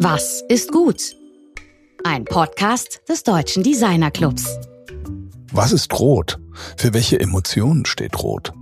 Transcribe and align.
Was 0.00 0.44
ist 0.48 0.70
gut? 0.70 1.16
Ein 2.04 2.24
Podcast 2.24 3.00
des 3.08 3.24
Deutschen 3.24 3.64
Designer 3.64 4.12
Clubs. 4.12 4.56
Was 5.50 5.72
ist 5.72 5.98
rot? 5.98 6.38
Für 6.76 6.94
welche 6.94 7.18
Emotionen 7.18 7.84
steht 7.84 8.22
rot? 8.22 8.52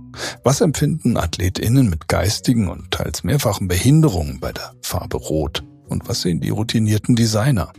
Was 0.43 0.61
empfinden 0.61 1.15
AthletInnen 1.15 1.91
mit 1.91 2.07
geistigen 2.07 2.69
und 2.69 2.89
teils 2.89 3.23
mehrfachen 3.23 3.67
Behinderungen 3.67 4.39
bei 4.39 4.51
der 4.51 4.73
Farbe 4.81 5.17
rot? 5.17 5.63
Und 5.87 6.09
was 6.09 6.23
sehen 6.23 6.41
die 6.41 6.49
routinierten 6.49 7.15
Designer? 7.15 7.71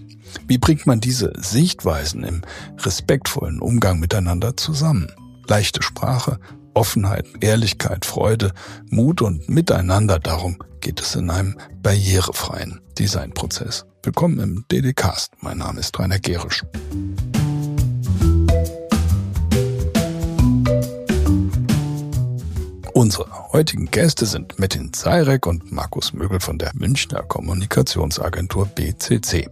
Wie 0.46 0.59
bringt 0.59 0.86
man 0.86 1.00
diese 1.00 1.32
Sichtweisen 1.36 2.22
im 2.22 2.43
respektvollen 2.79 3.59
Umgang 3.59 3.98
miteinander 3.98 4.56
zusammen? 4.56 5.11
Leichte 5.48 5.82
Sprache, 5.82 6.38
Offenheit, 6.75 7.27
Ehrlichkeit, 7.41 8.05
Freude, 8.05 8.53
Mut 8.91 9.23
und 9.23 9.48
Miteinander, 9.48 10.18
darum 10.18 10.59
geht 10.80 11.00
es 11.00 11.14
in 11.14 11.31
einem 11.31 11.59
barrierefreien 11.82 12.81
Designprozess. 12.99 13.85
Willkommen 14.03 14.39
im 14.39 14.64
DDcast. 14.71 15.32
Mein 15.40 15.59
Name 15.59 15.81
ist 15.81 15.99
Rainer 15.99 16.18
Gerisch. 16.18 16.64
Unsere 22.95 23.53
heutigen 23.53 23.90
Gäste 23.90 24.26
sind 24.26 24.59
Metin 24.59 24.93
Zayrek 24.93 25.46
und 25.46 25.71
Markus 25.71 26.12
Mögel 26.12 26.40
von 26.40 26.59
der 26.59 26.73
Münchner 26.75 27.23
Kommunikationsagentur 27.23 28.67
BCC. 28.67 29.48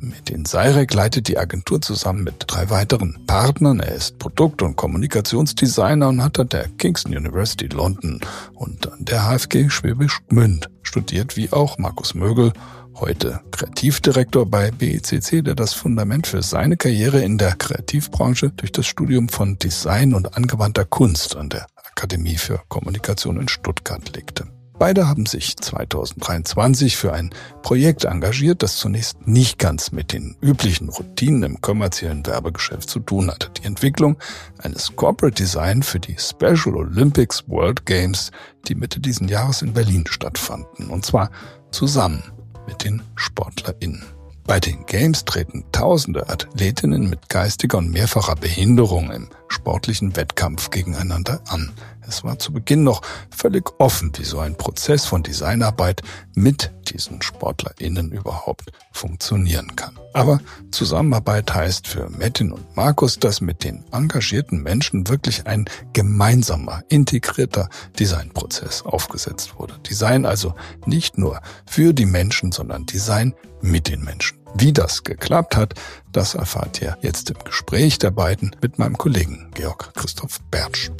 Metin 0.00 0.46
Seirek 0.46 0.94
leitet 0.94 1.28
die 1.28 1.36
Agentur 1.36 1.82
zusammen 1.82 2.24
mit 2.24 2.44
drei 2.46 2.70
weiteren 2.70 3.18
Partnern. 3.26 3.80
Er 3.80 3.94
ist 3.94 4.18
Produkt- 4.18 4.62
und 4.62 4.76
Kommunikationsdesigner 4.76 6.08
und 6.08 6.22
hat 6.22 6.38
an 6.38 6.48
der 6.48 6.68
Kingston 6.78 7.16
University 7.16 7.66
London 7.66 8.20
und 8.54 8.90
an 8.90 9.04
der 9.04 9.28
HFG 9.28 9.68
Schwäbisch 9.68 10.20
Gmünd 10.28 10.70
studiert, 10.82 11.36
wie 11.36 11.52
auch 11.52 11.78
Markus 11.78 12.14
Mögel, 12.14 12.52
heute 12.94 13.40
Kreativdirektor 13.50 14.46
bei 14.46 14.70
BECC, 14.70 15.42
der 15.44 15.54
das 15.54 15.74
Fundament 15.74 16.26
für 16.26 16.42
seine 16.42 16.76
Karriere 16.76 17.22
in 17.22 17.38
der 17.38 17.56
Kreativbranche 17.56 18.50
durch 18.50 18.72
das 18.72 18.86
Studium 18.86 19.28
von 19.28 19.58
Design 19.58 20.14
und 20.14 20.36
angewandter 20.36 20.84
Kunst 20.84 21.36
an 21.36 21.48
der 21.48 21.66
Akademie 21.74 22.36
für 22.36 22.60
Kommunikation 22.68 23.40
in 23.40 23.48
Stuttgart 23.48 24.14
legte. 24.14 24.46
Beide 24.80 25.06
haben 25.06 25.26
sich 25.26 25.58
2023 25.58 26.96
für 26.96 27.12
ein 27.12 27.28
Projekt 27.62 28.06
engagiert, 28.06 28.62
das 28.62 28.78
zunächst 28.78 29.26
nicht 29.26 29.58
ganz 29.58 29.92
mit 29.92 30.14
den 30.14 30.38
üblichen 30.40 30.88
Routinen 30.88 31.42
im 31.42 31.60
kommerziellen 31.60 32.24
Werbegeschäft 32.24 32.88
zu 32.88 33.00
tun 33.00 33.30
hatte. 33.30 33.50
Die 33.50 33.64
Entwicklung 33.64 34.16
eines 34.56 34.96
Corporate 34.96 35.34
Design 35.34 35.82
für 35.82 36.00
die 36.00 36.16
Special 36.18 36.76
Olympics 36.76 37.46
World 37.46 37.84
Games, 37.84 38.30
die 38.68 38.74
Mitte 38.74 39.00
diesen 39.00 39.28
Jahres 39.28 39.60
in 39.60 39.74
Berlin 39.74 40.04
stattfanden. 40.08 40.88
Und 40.88 41.04
zwar 41.04 41.30
zusammen 41.70 42.22
mit 42.66 42.82
den 42.82 43.02
SportlerInnen. 43.16 44.02
Bei 44.46 44.60
den 44.60 44.86
Games 44.86 45.26
treten 45.26 45.64
tausende 45.72 46.30
Athletinnen 46.30 47.10
mit 47.10 47.28
geistiger 47.28 47.76
und 47.76 47.90
mehrfacher 47.90 48.34
Behinderung 48.34 49.10
im 49.10 49.28
sportlichen 49.48 50.16
Wettkampf 50.16 50.70
gegeneinander 50.70 51.42
an. 51.48 51.70
Es 52.10 52.24
war 52.24 52.40
zu 52.40 52.52
Beginn 52.52 52.82
noch 52.82 53.02
völlig 53.30 53.70
offen, 53.78 54.10
wie 54.16 54.24
so 54.24 54.40
ein 54.40 54.56
Prozess 54.56 55.06
von 55.06 55.22
Designarbeit 55.22 56.02
mit 56.34 56.72
diesen 56.88 57.22
SportlerInnen 57.22 58.10
überhaupt 58.10 58.72
funktionieren 58.90 59.76
kann. 59.76 59.96
Aber 60.12 60.40
Zusammenarbeit 60.72 61.54
heißt 61.54 61.86
für 61.86 62.10
Metin 62.10 62.50
und 62.50 62.76
Markus, 62.76 63.20
dass 63.20 63.40
mit 63.40 63.62
den 63.62 63.84
engagierten 63.92 64.60
Menschen 64.60 65.08
wirklich 65.08 65.46
ein 65.46 65.66
gemeinsamer, 65.92 66.82
integrierter 66.88 67.68
Designprozess 68.00 68.82
aufgesetzt 68.82 69.54
wurde. 69.56 69.78
Design 69.88 70.26
also 70.26 70.56
nicht 70.86 71.16
nur 71.16 71.40
für 71.64 71.92
die 71.92 72.06
Menschen, 72.06 72.50
sondern 72.50 72.86
Design 72.86 73.34
mit 73.62 73.86
den 73.86 74.02
Menschen. 74.02 74.39
Wie 74.54 74.72
das 74.72 75.04
geklappt 75.04 75.56
hat, 75.56 75.74
das 76.12 76.34
erfahrt 76.34 76.82
ihr 76.82 76.96
jetzt 77.00 77.30
im 77.30 77.38
Gespräch 77.44 77.98
der 77.98 78.10
beiden 78.10 78.54
mit 78.60 78.78
meinem 78.78 78.98
Kollegen 78.98 79.50
Georg 79.54 79.94
Christoph 79.94 80.40
Bertsch. 80.50 80.90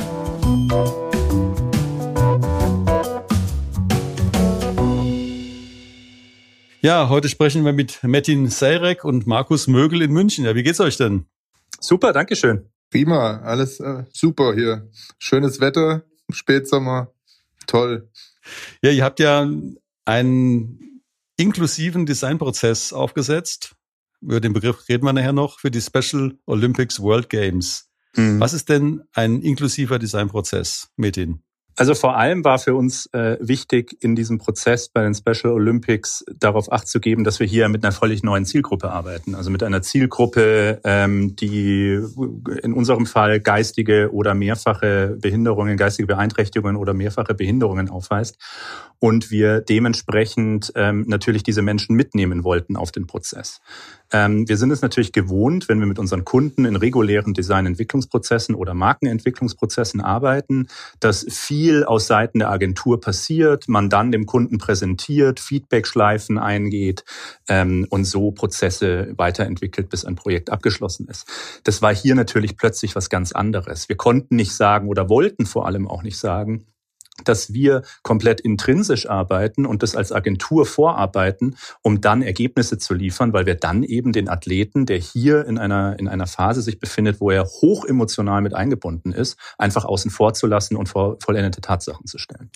Ja, 6.82 7.08
heute 7.10 7.28
sprechen 7.28 7.64
wir 7.64 7.72
mit 7.72 8.02
Metin 8.02 8.48
Seyrek 8.48 9.04
und 9.04 9.26
Markus 9.26 9.66
Mögel 9.66 10.03
in 10.03 10.12
München. 10.12 10.44
Ja, 10.44 10.54
wie 10.54 10.62
geht's 10.62 10.80
euch 10.80 10.97
denn? 10.97 11.26
Super, 11.78 12.12
danke 12.12 12.36
schön. 12.36 12.70
Prima, 12.91 13.41
alles 13.41 13.80
äh, 13.80 14.04
super 14.12 14.54
hier. 14.54 14.88
Schönes 15.19 15.60
Wetter, 15.60 16.04
Spätsommer, 16.30 17.12
toll. 17.66 18.10
Ja, 18.82 18.91
ihr 18.91 19.04
habt 19.04 19.20
ja 19.20 19.48
einen 20.06 20.89
inklusiven 21.40 22.04
Designprozess 22.04 22.92
aufgesetzt. 22.92 23.74
Über 24.20 24.40
den 24.40 24.52
Begriff 24.52 24.88
reden 24.90 25.06
wir 25.06 25.14
nachher 25.14 25.32
noch 25.32 25.58
für 25.58 25.70
die 25.70 25.80
Special 25.80 26.38
Olympics 26.44 27.00
World 27.00 27.30
Games. 27.30 27.90
Mhm. 28.14 28.40
Was 28.40 28.52
ist 28.52 28.68
denn 28.68 29.02
ein 29.14 29.40
inklusiver 29.40 29.98
Designprozess, 29.98 30.90
Metin? 30.96 31.42
Also 31.76 31.94
vor 31.94 32.16
allem 32.16 32.44
war 32.44 32.58
für 32.58 32.75
uns 32.75 33.06
äh, 33.12 33.36
wichtig, 33.41 33.97
in 34.00 34.14
diesem 34.14 34.38
Prozess 34.38 34.88
bei 34.88 35.03
den 35.03 35.14
Special 35.14 35.53
Olympics 35.53 36.25
darauf 36.38 36.70
acht 36.70 36.88
zu 36.88 37.00
geben, 37.00 37.25
dass 37.25 37.41
wir 37.41 37.47
hier 37.47 37.69
mit 37.69 37.84
einer 37.84 37.92
völlig 37.92 38.22
neuen 38.22 38.44
Zielgruppe 38.44 38.91
arbeiten. 38.91 39.34
Also 39.34 39.50
mit 39.50 39.62
einer 39.62 39.80
Zielgruppe, 39.80 40.80
ähm, 40.84 41.36
die 41.36 41.98
in 42.62 42.72
unserem 42.72 43.06
Fall 43.06 43.41
geistige 43.41 44.12
oder 44.12 44.34
mehrfache 44.34 45.16
Behinderungen, 45.20 45.76
geistige 45.76 46.06
Beeinträchtigungen 46.06 46.76
oder 46.76 46.92
mehrfache 46.92 47.34
Behinderungen 47.34 47.88
aufweist. 47.88 48.36
Und 48.98 49.30
wir 49.30 49.60
dementsprechend 49.60 50.72
ähm, 50.75 51.04
natürlich 51.09 51.42
diese 51.42 51.62
Menschen 51.62 51.97
mitnehmen 51.97 52.44
wollten 52.44 52.76
auf 52.76 52.92
den 52.92 53.06
Prozess. 53.06 53.60
Ähm, 54.12 54.48
wir 54.48 54.56
sind 54.56 54.71
es 54.71 54.82
natürlich 54.82 55.12
gewohnt, 55.12 55.69
wenn 55.69 55.81
wir 55.81 55.87
mit 55.87 55.98
unseren 55.98 56.25
Kunden 56.25 56.65
in 56.65 56.76
regulären 56.76 57.34
Designentwicklungsprozessen 57.34 58.54
oder 58.54 58.75
Markenentwicklungsprozessen 58.75 60.00
arbeiten, 60.00 60.69
dass 60.98 61.26
viel 61.28 61.84
aus 61.84 62.06
Seiten 62.06 62.41
der 62.41 62.50
Agentur 62.50 63.00
passiert, 63.00 63.69
man 63.69 63.88
dann 63.91 64.12
dem 64.12 64.26
Kunden 64.26 64.59
präsentiert, 64.59 65.41
Feedbackschleifen 65.41 66.38
eingeht 66.38 67.04
ähm, 67.48 67.87
und 67.91 68.04
so 68.04 68.32
Prozesse 68.32 69.12
weiterentwickelt, 69.16 69.88
bis 69.88 70.04
ein 70.04 70.16
Projekt 70.16 70.50
abgeschlossen 70.50 71.09
ist. 71.09 71.27
Das 71.65 71.82
war 71.82 71.94
hier 71.94 72.15
natürlich 72.15 72.56
plötzlich 72.56 72.97
was 72.97 73.10
ganz 73.10 73.32
anderes. 73.32 73.88
Wir 73.88 73.97
konnten 73.97 74.37
nicht 74.37 74.53
sagen 74.53 74.88
oder 74.88 75.09
wollten 75.09 75.47
vor 75.47 75.66
allem 75.66 75.87
auch 75.87 76.03
nicht 76.03 76.19
sagen, 76.19 76.66
dass 77.25 77.53
wir 77.53 77.82
komplett 78.03 78.41
intrinsisch 78.41 79.08
arbeiten 79.08 79.66
und 79.66 79.82
das 79.82 79.97
als 79.97 80.12
Agentur 80.12 80.66
vorarbeiten, 80.66 81.56
um 81.82 82.00
dann 82.00 82.22
Ergebnisse 82.22 82.78
zu 82.78 82.94
liefern, 82.94 83.32
weil 83.32 83.47
wir 83.47 83.54
dann 83.54 83.82
eben 83.82 84.12
den 84.12 84.28
Athleten, 84.28 84.86
der 84.86 84.98
hier 84.98 85.47
in 85.47 85.59
einer, 85.59 85.98
in 85.98 86.09
einer 86.09 86.26
Phase 86.26 86.62
sich 86.62 86.78
befindet, 86.78 87.20
wo 87.20 87.30
er 87.30 87.44
hoch 87.44 87.84
mit 88.42 88.54
eingebunden 88.54 89.12
ist, 89.12 89.36
einfach 89.59 89.84
außen 89.84 90.10
vor 90.10 90.34
zu 90.34 90.47
lassen 90.47 90.76
und 90.76 90.88
vor 90.88 91.16
vollendete 91.20 91.60
Tatsachen 91.60 92.06
zu 92.06 92.19
stellen. 92.19 92.50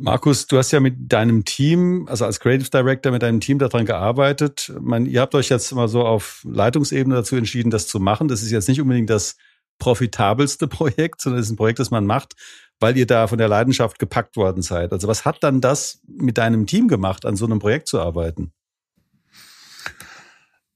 Markus, 0.00 0.46
du 0.46 0.58
hast 0.58 0.70
ja 0.70 0.78
mit 0.78 1.12
deinem 1.12 1.44
Team, 1.44 2.06
also 2.08 2.24
als 2.24 2.38
Creative 2.38 2.70
Director 2.70 3.10
mit 3.10 3.22
deinem 3.22 3.40
Team 3.40 3.58
daran 3.58 3.84
gearbeitet. 3.84 4.72
Man, 4.80 5.06
ihr 5.06 5.20
habt 5.20 5.34
euch 5.34 5.48
jetzt 5.48 5.74
mal 5.74 5.88
so 5.88 6.02
auf 6.02 6.44
Leitungsebene 6.48 7.16
dazu 7.16 7.34
entschieden, 7.34 7.70
das 7.70 7.88
zu 7.88 7.98
machen. 7.98 8.28
Das 8.28 8.42
ist 8.42 8.52
jetzt 8.52 8.68
nicht 8.68 8.80
unbedingt 8.80 9.10
das 9.10 9.36
profitabelste 9.78 10.68
Projekt, 10.68 11.20
sondern 11.20 11.40
es 11.40 11.46
ist 11.46 11.52
ein 11.52 11.56
Projekt, 11.56 11.80
das 11.80 11.90
man 11.90 12.06
macht, 12.06 12.34
weil 12.80 12.96
ihr 12.96 13.06
da 13.06 13.26
von 13.26 13.38
der 13.38 13.48
Leidenschaft 13.48 13.98
gepackt 13.98 14.36
worden 14.36 14.62
seid. 14.62 14.92
Also 14.92 15.08
was 15.08 15.24
hat 15.24 15.42
dann 15.42 15.60
das 15.60 16.00
mit 16.06 16.38
deinem 16.38 16.66
Team 16.66 16.88
gemacht, 16.88 17.26
an 17.26 17.36
so 17.36 17.44
einem 17.44 17.58
Projekt 17.58 17.88
zu 17.88 18.00
arbeiten? 18.00 18.52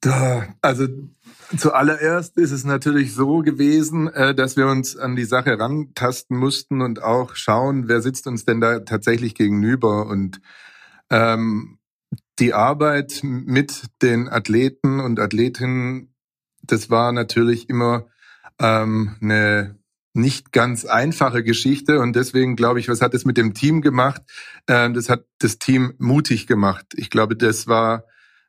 Da, 0.01 0.49
also 0.61 0.89
zuallererst 1.57 2.37
ist 2.37 2.51
es 2.51 2.65
natürlich 2.65 3.15
so 3.15 3.39
gewesen, 3.39 4.09
äh, 4.09 4.35
dass 4.35 4.57
wir 4.57 4.67
uns 4.67 4.97
an 4.97 5.15
die 5.15 5.25
Sache 5.25 5.59
rantasten 5.59 6.37
mussten 6.37 6.81
und 6.81 7.03
auch 7.03 7.37
schauen, 7.37 7.89
wer 7.89 8.03
sitzt 8.03 8.27
uns 8.27 8.45
denn 8.45 8.61
da 8.61 8.81
tatsächlich 8.81 9.37
gegenüber. 9.37 10.07
Und 10.07 10.41
ähm, 11.09 11.79
die 12.41 12.53
Arbeit 12.53 13.21
mit 13.23 13.85
den 14.03 14.29
Athleten 14.29 14.99
und 14.99 15.21
Athletinnen, 15.21 16.13
das 16.63 16.91
war 16.91 17.13
natürlich 17.13 17.69
immer 17.69 18.07
ähm, 18.59 19.17
eine 19.21 19.79
nicht 20.15 20.53
ganz 20.53 20.85
einfache 20.85 21.43
Geschichte 21.43 21.99
und 22.01 22.15
deswegen 22.15 22.57
glaube 22.57 22.81
ich, 22.81 22.89
was 22.89 23.01
hat 23.01 23.15
es 23.15 23.25
mit 23.25 23.37
dem 23.37 23.55
Team 23.55 23.81
gemacht? 23.81 24.23
Ähm, 24.69 24.95
das 24.95 25.09
hat 25.09 25.25
das 25.39 25.59
Team 25.59 25.95
mutig 25.99 26.47
gemacht. 26.47 26.87
Ich 26.97 27.09
glaube, 27.11 27.37
das 27.37 27.67
war 27.67 28.05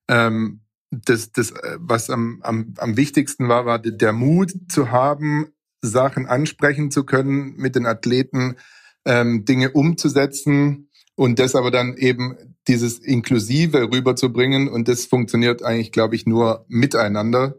ähm, 0.07 0.61
das, 0.91 1.31
das, 1.31 1.51
äh, 1.51 1.77
was 1.79 2.09
am, 2.09 2.41
am, 2.43 2.73
am 2.77 2.97
wichtigsten 2.97 3.47
war, 3.47 3.65
war 3.65 3.79
der 3.79 4.13
Mut 4.13 4.53
zu 4.69 4.91
haben, 4.91 5.47
Sachen 5.81 6.27
ansprechen 6.27 6.91
zu 6.91 7.05
können, 7.05 7.55
mit 7.57 7.75
den 7.75 7.85
Athleten 7.85 8.55
ähm, 9.05 9.45
Dinge 9.45 9.71
umzusetzen 9.71 10.89
und 11.15 11.39
das 11.39 11.55
aber 11.55 11.71
dann 11.71 11.97
eben 11.97 12.37
dieses 12.67 12.99
Inklusive 12.99 13.91
rüberzubringen 13.91 14.69
und 14.69 14.87
das 14.87 15.05
funktioniert 15.05 15.63
eigentlich, 15.63 15.91
glaube 15.91 16.15
ich, 16.15 16.25
nur 16.25 16.65
miteinander. 16.69 17.55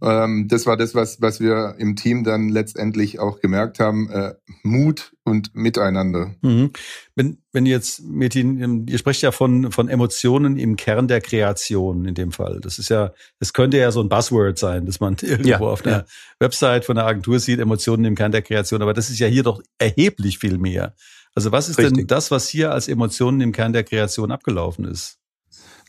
Ähm, 0.00 0.46
das 0.48 0.66
war 0.66 0.76
das, 0.76 0.94
was, 0.94 1.20
was 1.20 1.40
wir 1.40 1.74
im 1.78 1.96
Team 1.96 2.24
dann 2.24 2.48
letztendlich 2.48 3.18
auch 3.18 3.40
gemerkt 3.40 3.80
haben. 3.80 4.10
Äh, 4.10 4.34
Mut 4.62 5.12
und 5.24 5.54
miteinander. 5.54 6.34
Mhm. 6.42 6.70
Wenn, 7.14 7.38
wenn 7.52 7.66
jetzt, 7.66 8.02
Metin, 8.02 8.86
ihr 8.86 8.98
sprecht 8.98 9.22
ja 9.22 9.32
von, 9.32 9.72
von 9.72 9.88
Emotionen 9.88 10.56
im 10.56 10.76
Kern 10.76 11.08
der 11.08 11.20
Kreation 11.20 12.04
in 12.04 12.14
dem 12.14 12.32
Fall. 12.32 12.60
Das 12.60 12.78
ist 12.78 12.90
ja, 12.90 13.12
das 13.40 13.52
könnte 13.52 13.78
ja 13.78 13.90
so 13.90 14.00
ein 14.00 14.08
Buzzword 14.08 14.58
sein, 14.58 14.86
dass 14.86 15.00
man 15.00 15.16
irgendwo 15.22 15.48
ja, 15.48 15.58
auf 15.60 15.84
einer 15.84 15.98
ja. 15.98 16.04
Website 16.40 16.84
von 16.84 16.96
einer 16.96 17.06
Agentur 17.06 17.40
sieht, 17.40 17.58
Emotionen 17.60 18.04
im 18.04 18.14
Kern 18.14 18.32
der 18.32 18.42
Kreation. 18.42 18.82
Aber 18.82 18.94
das 18.94 19.10
ist 19.10 19.18
ja 19.18 19.26
hier 19.26 19.42
doch 19.42 19.60
erheblich 19.78 20.38
viel 20.38 20.58
mehr. 20.58 20.94
Also 21.34 21.52
was 21.52 21.68
ist 21.68 21.78
Richtig. 21.78 21.96
denn 21.96 22.06
das, 22.06 22.30
was 22.30 22.48
hier 22.48 22.72
als 22.72 22.88
Emotionen 22.88 23.40
im 23.40 23.52
Kern 23.52 23.72
der 23.72 23.84
Kreation 23.84 24.30
abgelaufen 24.30 24.84
ist? 24.84 25.18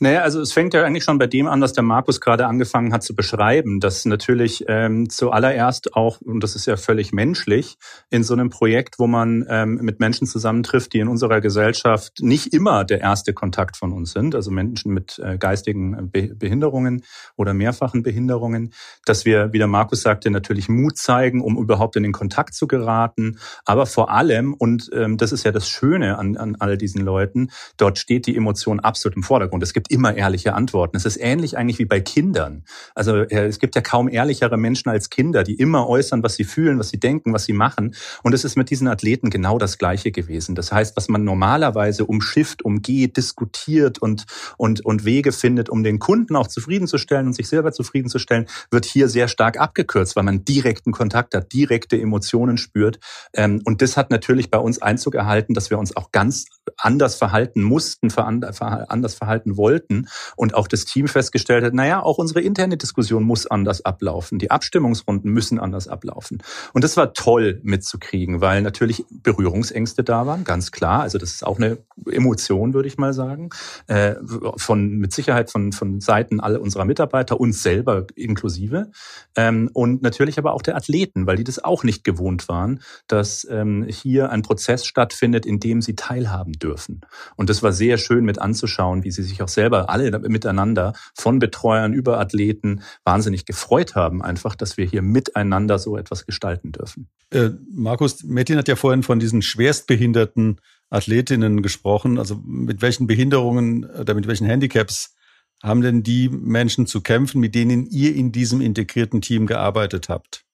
Naja, 0.02 0.22
also 0.22 0.40
es 0.40 0.54
fängt 0.54 0.74
ja 0.74 0.84
eigentlich 0.84 1.04
schon 1.04 1.18
bei 1.18 1.28
dem 1.28 1.48
an, 1.48 1.60
was 1.62 1.74
der 1.74 1.84
Markus 1.84 2.22
gerade 2.22 2.48
angefangen 2.48 2.94
hat 2.94 3.04
zu 3.04 3.16
beschreiben, 3.16 3.82
dass 3.82 4.06
natürlich 4.06 4.64
ähm, 4.70 5.10
zuallererst 5.10 5.94
auch, 5.94 6.22
und 6.22 6.42
das 6.42 6.56
ist 6.56 6.68
ja 6.68 6.78
völlig 6.78 7.12
menschlich, 7.12 7.78
in 8.10 8.24
so 8.24 8.34
einem 8.34 8.50
Projekt, 8.50 8.98
wo 8.98 9.08
man 9.08 9.46
ähm, 9.50 9.80
mit 9.82 10.00
Menschen 10.00 10.26
zusammentrifft, 10.26 10.94
die 10.94 11.00
in 11.00 11.10
unserer 11.10 11.42
Gesellschaft 11.42 12.22
nicht 12.22 12.54
immer 12.54 12.86
der 12.86 13.02
erste 13.02 13.34
Kontakt 13.34 13.76
von 13.76 13.92
uns 13.92 14.14
sind, 14.14 14.36
also 14.36 14.52
Menschen 14.52 14.94
mit 14.94 15.20
äh, 15.20 15.38
geistigen 15.38 16.10
Be 16.10 16.30
Behinderungen 16.34 17.04
oder 17.36 17.54
mehrfachen 17.54 18.02
Behinderungen, 18.02 18.72
dass 19.04 19.26
wir, 19.26 19.52
wie 19.52 19.58
der 19.58 19.68
Markus 19.68 20.02
sagte, 20.02 20.30
natürlich 20.30 20.70
Mut 20.70 20.98
zeigen, 20.98 21.42
um 21.42 21.58
überhaupt 21.58 21.98
in 21.98 22.04
den 22.04 22.14
Kontakt 22.14 22.54
zu 22.54 22.68
geraten, 22.68 23.40
aber 23.66 23.86
vor 23.86 24.12
allem, 24.12 24.54
und 24.54 24.90
ähm, 24.94 25.18
das 25.18 25.34
ist 25.34 25.44
ja 25.44 25.52
das 25.52 25.68
Schöne 25.68 26.18
an, 26.18 26.38
an 26.38 26.56
all 26.60 26.78
diesen 26.78 27.02
Leuten, 27.02 27.50
dort 27.76 27.98
steht 27.98 28.28
die 28.28 28.38
Emotion 28.38 28.80
absolut 28.80 29.18
im 29.18 29.24
Vordergrund. 29.24 29.62
Es 29.62 29.74
gibt 29.74 29.89
immer 29.90 30.16
ehrliche 30.16 30.54
Antworten. 30.54 30.96
Es 30.96 31.06
ist 31.06 31.18
ähnlich 31.18 31.58
eigentlich 31.58 31.80
wie 31.80 31.86
bei 31.86 32.00
Kindern. 32.00 32.64
Also 32.96 33.18
äh, 33.18 33.48
es 33.48 33.60
gibt 33.60 33.76
ja 33.76 33.82
kaum 33.82 34.08
ehrlichere 34.08 34.58
Menschen 34.58 34.90
als 34.90 35.10
Kinder, 35.10 35.44
die 35.44 35.56
immer 35.56 35.88
äußern, 35.88 36.24
was 36.24 36.36
sie 36.36 36.44
fühlen, 36.44 36.80
was 36.80 36.90
sie 36.90 37.00
denken, 37.00 37.34
was 37.34 37.46
sie 37.46 37.54
machen. 37.54 37.96
Und 38.24 38.34
es 38.34 38.46
ist 38.46 38.56
mit 38.56 38.70
diesen 38.70 38.88
Athleten 38.88 39.30
genau 39.30 39.58
das 39.58 39.78
Gleiche 39.78 40.12
gewesen. 40.12 40.56
Das 40.56 40.72
heißt, 40.72 40.96
was 40.96 41.10
man 41.10 41.24
normalerweise 41.24 42.06
umschifft, 42.06 42.64
umgeht, 42.64 43.18
diskutiert 43.18 44.00
und, 44.00 44.26
und, 44.58 44.86
und 44.86 45.06
Wege 45.06 45.32
findet, 45.32 45.70
um 45.70 45.84
den 45.84 46.00
Kunden 46.00 46.36
auch 46.36 46.48
zufriedenzustellen 46.48 47.28
und 47.28 47.34
sich 47.34 47.50
selber 47.50 47.72
zufriedenzustellen, 47.72 48.48
wird 48.72 48.86
hier 48.86 49.10
sehr 49.10 49.28
stark 49.28 49.60
abgekürzt, 49.60 50.16
weil 50.16 50.24
man 50.24 50.46
direkten 50.46 50.92
Kontakt 50.92 51.34
hat, 51.36 51.52
direkte 51.52 52.00
Emotionen 52.00 52.58
spürt. 52.58 53.00
Ähm, 53.34 53.62
und 53.66 53.82
das 53.82 53.98
hat 53.98 54.12
natürlich 54.12 54.52
bei 54.52 54.60
uns 54.60 54.82
Einzug 54.82 55.16
erhalten, 55.16 55.54
dass 55.54 55.70
wir 55.70 55.80
uns 55.80 55.96
auch 55.96 56.12
ganz 56.12 56.46
anders 56.78 57.16
verhalten 57.16 57.64
mussten, 57.64 58.12
anders 58.16 59.16
verhalten 59.16 59.58
wollten 59.58 59.79
wollten 59.80 60.08
und 60.36 60.54
auch 60.56 60.68
das 60.68 60.86
Team 60.86 61.08
festgestellt 61.08 61.64
hat, 61.64 61.74
naja, 61.74 62.02
auch 62.04 62.18
unsere 62.18 62.42
interne 62.42 62.78
Diskussion 62.78 63.24
muss 63.24 63.48
anders 63.48 63.86
ablaufen. 63.86 64.40
Die 64.40 64.52
Abstimmungsrunden 64.52 65.32
müssen 65.32 65.60
anders 65.60 65.88
ablaufen. 65.88 66.40
Und 66.74 66.84
das 66.84 66.98
war 66.98 67.14
toll 67.14 67.60
mitzukriegen, 67.64 68.42
weil 68.42 68.62
natürlich 68.62 69.06
Berührungsängste 69.10 70.04
da 70.04 70.26
waren, 70.26 70.44
ganz 70.44 70.72
klar. 70.72 71.02
Also 71.02 71.18
das 71.18 71.32
ist 71.32 71.46
auch 71.46 71.58
eine 71.58 71.78
Emotion, 72.10 72.74
würde 72.74 72.88
ich 72.88 72.98
mal 72.98 73.14
sagen, 73.14 73.50
äh, 73.88 74.16
von 74.58 74.98
mit 74.98 75.14
Sicherheit 75.14 75.52
von, 75.52 75.72
von 75.72 76.02
Seiten 76.02 76.40
aller 76.40 76.62
unserer 76.62 76.86
Mitarbeiter, 76.86 77.40
uns 77.40 77.64
selber 77.64 78.06
inklusive. 78.16 78.92
Ähm, 79.36 79.70
und 79.74 80.02
natürlich 80.02 80.38
aber 80.38 80.54
auch 80.54 80.62
der 80.62 80.76
Athleten, 80.76 81.28
weil 81.28 81.38
die 81.38 81.44
das 81.44 81.64
auch 81.64 81.84
nicht 81.84 82.04
gewohnt 82.04 82.50
waren, 82.50 82.82
dass 83.08 83.48
ähm, 83.50 83.86
hier 83.90 84.30
ein 84.30 84.42
Prozess 84.42 84.86
stattfindet, 84.86 85.46
in 85.46 85.60
dem 85.60 85.82
sie 85.82 85.96
teilhaben 85.96 86.54
dürfen. 86.54 87.02
Und 87.36 87.50
das 87.50 87.64
war 87.64 87.72
sehr 87.72 87.98
schön 87.98 88.26
mit 88.26 88.40
anzuschauen, 88.40 89.04
wie 89.04 89.12
sie 89.12 89.24
sich 89.24 89.42
auch 89.42 89.48
selber 89.48 89.69
alle 89.72 90.18
miteinander 90.28 90.94
von 91.16 91.40
Betreuern 91.40 91.94
über 91.94 92.20
Athleten 92.20 92.82
wahnsinnig 93.04 93.46
gefreut 93.46 93.96
haben, 93.96 94.22
einfach, 94.22 94.56
dass 94.56 94.78
wir 94.78 94.86
hier 94.86 95.02
miteinander 95.02 95.80
so 95.80 95.98
etwas 95.98 96.26
gestalten 96.26 96.72
dürfen. 96.72 97.08
Äh, 97.32 97.52
Markus, 97.72 98.24
Metin 98.24 98.58
hat 98.58 98.68
ja 98.68 98.76
vorhin 98.76 99.04
von 99.04 99.20
diesen 99.20 99.42
schwerstbehinderten 99.42 100.60
Athletinnen 100.90 101.62
gesprochen. 101.62 102.18
Also 102.18 102.42
mit 102.44 102.82
welchen 102.82 103.08
Behinderungen 103.08 103.86
oder 103.86 104.14
mit 104.14 104.28
welchen 104.28 104.48
Handicaps 104.48 105.16
haben 105.62 105.82
denn 105.82 106.04
die 106.04 106.30
Menschen 106.30 106.88
zu 106.88 107.02
kämpfen, 107.02 107.40
mit 107.40 107.54
denen 107.54 107.86
ihr 107.86 108.16
in 108.16 108.32
diesem 108.32 108.62
integrierten 108.62 109.22
Team 109.22 109.46
gearbeitet 109.46 110.10
habt? 110.10 110.46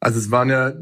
Also 0.00 0.18
es 0.20 0.30
waren 0.30 0.48
ja 0.48 0.72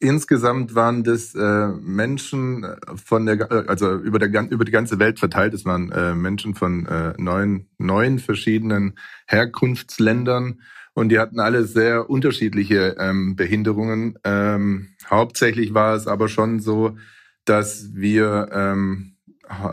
insgesamt 0.00 0.74
waren 0.74 1.02
das 1.02 1.34
äh, 1.34 1.68
Menschen 1.80 2.66
von 2.94 3.24
der 3.24 3.50
also 3.68 3.94
über 3.94 4.18
der 4.18 4.50
über 4.50 4.64
die 4.66 4.72
ganze 4.72 4.98
Welt 4.98 5.18
verteilt. 5.18 5.54
Es 5.54 5.64
waren 5.64 5.90
äh, 5.92 6.14
Menschen 6.14 6.54
von 6.54 6.84
äh, 6.86 7.14
neun 7.16 7.68
neun 7.78 8.18
verschiedenen 8.18 8.98
Herkunftsländern 9.26 10.60
und 10.92 11.08
die 11.08 11.18
hatten 11.18 11.40
alle 11.40 11.64
sehr 11.64 12.10
unterschiedliche 12.10 12.96
ähm, 12.98 13.34
Behinderungen. 13.34 14.18
Ähm, 14.24 14.88
hauptsächlich 15.08 15.72
war 15.72 15.94
es 15.94 16.06
aber 16.06 16.28
schon 16.28 16.60
so, 16.60 16.96
dass 17.46 17.94
wir 17.94 18.48
ähm, 18.52 19.16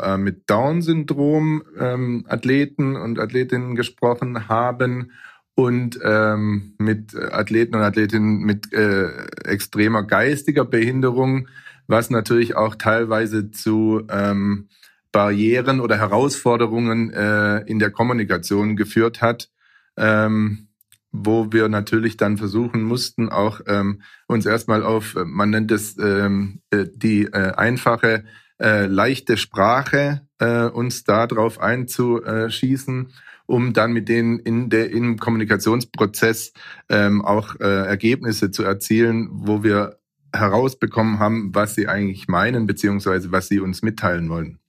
äh, 0.02 0.18
mit 0.18 0.50
Down-Syndrom 0.50 1.64
ähm, 1.78 2.26
Athleten 2.28 2.96
und 2.96 3.20
Athletinnen 3.20 3.76
gesprochen 3.76 4.48
haben 4.48 5.12
und 5.56 6.00
ähm, 6.04 6.74
mit 6.78 7.16
Athleten 7.16 7.76
und 7.76 7.82
Athletinnen 7.82 8.40
mit 8.40 8.74
äh, 8.74 9.10
extremer 9.44 10.04
geistiger 10.04 10.66
Behinderung, 10.66 11.48
was 11.88 12.10
natürlich 12.10 12.56
auch 12.56 12.76
teilweise 12.76 13.52
zu 13.52 14.04
ähm, 14.10 14.70
Barrieren 15.12 15.80
oder 15.80 15.98
Herausforderungen 15.98 17.12
äh, 17.12 17.60
in 17.60 17.78
der 17.78 17.92
Kommunikation 17.92 18.76
geführt 18.76 19.22
hat, 19.22 19.50
ähm, 19.96 20.70
wo 21.12 21.52
wir 21.52 21.70
natürlich 21.70 22.18
dann 22.18 22.38
versuchen 22.38 22.82
mussten, 22.82 23.30
auch 23.30 23.62
ähm, 23.68 24.02
uns 24.28 24.48
erstmal 24.48 24.84
auf, 24.84 25.16
man 25.24 25.52
nennt 25.52 25.72
es 25.72 25.98
ähm, 26.00 26.62
äh, 26.72 26.86
die 26.96 27.26
äh, 27.26 27.54
einfache, 27.54 28.24
äh, 28.60 28.88
leichte 28.88 29.38
Sprache, 29.38 30.22
äh, 30.40 30.66
uns 30.66 31.04
da 31.04 31.28
drauf 31.28 31.60
einzuschießen 31.60 33.14
um 33.46 33.74
dann 33.74 33.94
mit 33.94 34.10
denen 34.10 34.40
in 34.40 34.70
der 34.70 34.92
im 34.92 35.18
Kommunikationsprozess 35.18 36.54
ähm, 36.90 37.24
auch 37.24 37.60
äh, 37.60 37.86
Ergebnisse 37.86 38.52
zu 38.52 38.64
erzielen, 38.64 39.30
wo 39.32 39.64
wir 39.64 40.00
herausbekommen 40.34 41.20
haben, 41.20 41.54
was 41.54 41.76
sie 41.76 41.88
eigentlich 41.88 42.28
meinen, 42.28 42.66
beziehungsweise 42.66 43.32
was 43.32 43.48
sie 43.48 43.60
uns 43.60 43.82
mitteilen 43.82 44.30
wollen. 44.30 44.60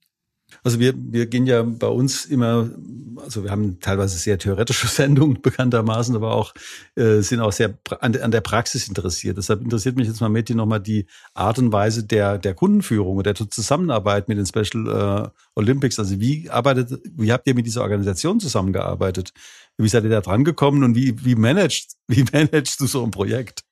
Also 0.63 0.79
wir, 0.79 0.93
wir 0.97 1.25
gehen 1.25 1.45
ja 1.45 1.63
bei 1.63 1.87
uns 1.87 2.25
immer, 2.25 2.69
also 3.17 3.43
wir 3.43 3.51
haben 3.51 3.79
teilweise 3.79 4.17
sehr 4.17 4.37
theoretische 4.37 4.87
Sendungen 4.87 5.41
bekanntermaßen, 5.41 6.15
aber 6.15 6.33
auch 6.33 6.53
äh, 6.95 7.21
sind 7.21 7.39
auch 7.39 7.51
sehr 7.51 7.77
an, 7.99 8.15
an 8.15 8.31
der 8.31 8.41
Praxis 8.41 8.87
interessiert. 8.87 9.37
Deshalb 9.37 9.61
interessiert 9.61 9.95
mich 9.95 10.07
jetzt 10.07 10.21
mal 10.21 10.29
Meti 10.29 10.55
nochmal 10.55 10.79
die 10.79 11.05
Art 11.33 11.59
und 11.59 11.71
Weise 11.71 12.03
der, 12.03 12.37
der 12.37 12.53
Kundenführung 12.53 13.17
und 13.17 13.25
der 13.25 13.35
Zusammenarbeit 13.35 14.27
mit 14.27 14.37
den 14.37 14.45
Special 14.45 15.25
äh, 15.25 15.29
Olympics. 15.55 15.99
Also 15.99 16.19
wie 16.19 16.49
arbeitet, 16.49 17.01
wie 17.15 17.31
habt 17.31 17.47
ihr 17.47 17.55
mit 17.55 17.65
dieser 17.65 17.81
Organisation 17.81 18.39
zusammengearbeitet? 18.39 19.31
Wie 19.77 19.89
seid 19.89 20.05
ihr 20.05 20.09
da 20.09 20.21
dran 20.21 20.45
gekommen 20.45 20.83
und 20.83 20.95
wie, 20.95 21.23
wie 21.25 21.35
managst, 21.35 21.97
wie 22.07 22.25
managst 22.31 22.79
du 22.79 22.87
so 22.87 23.03
ein 23.03 23.11
Projekt? 23.11 23.63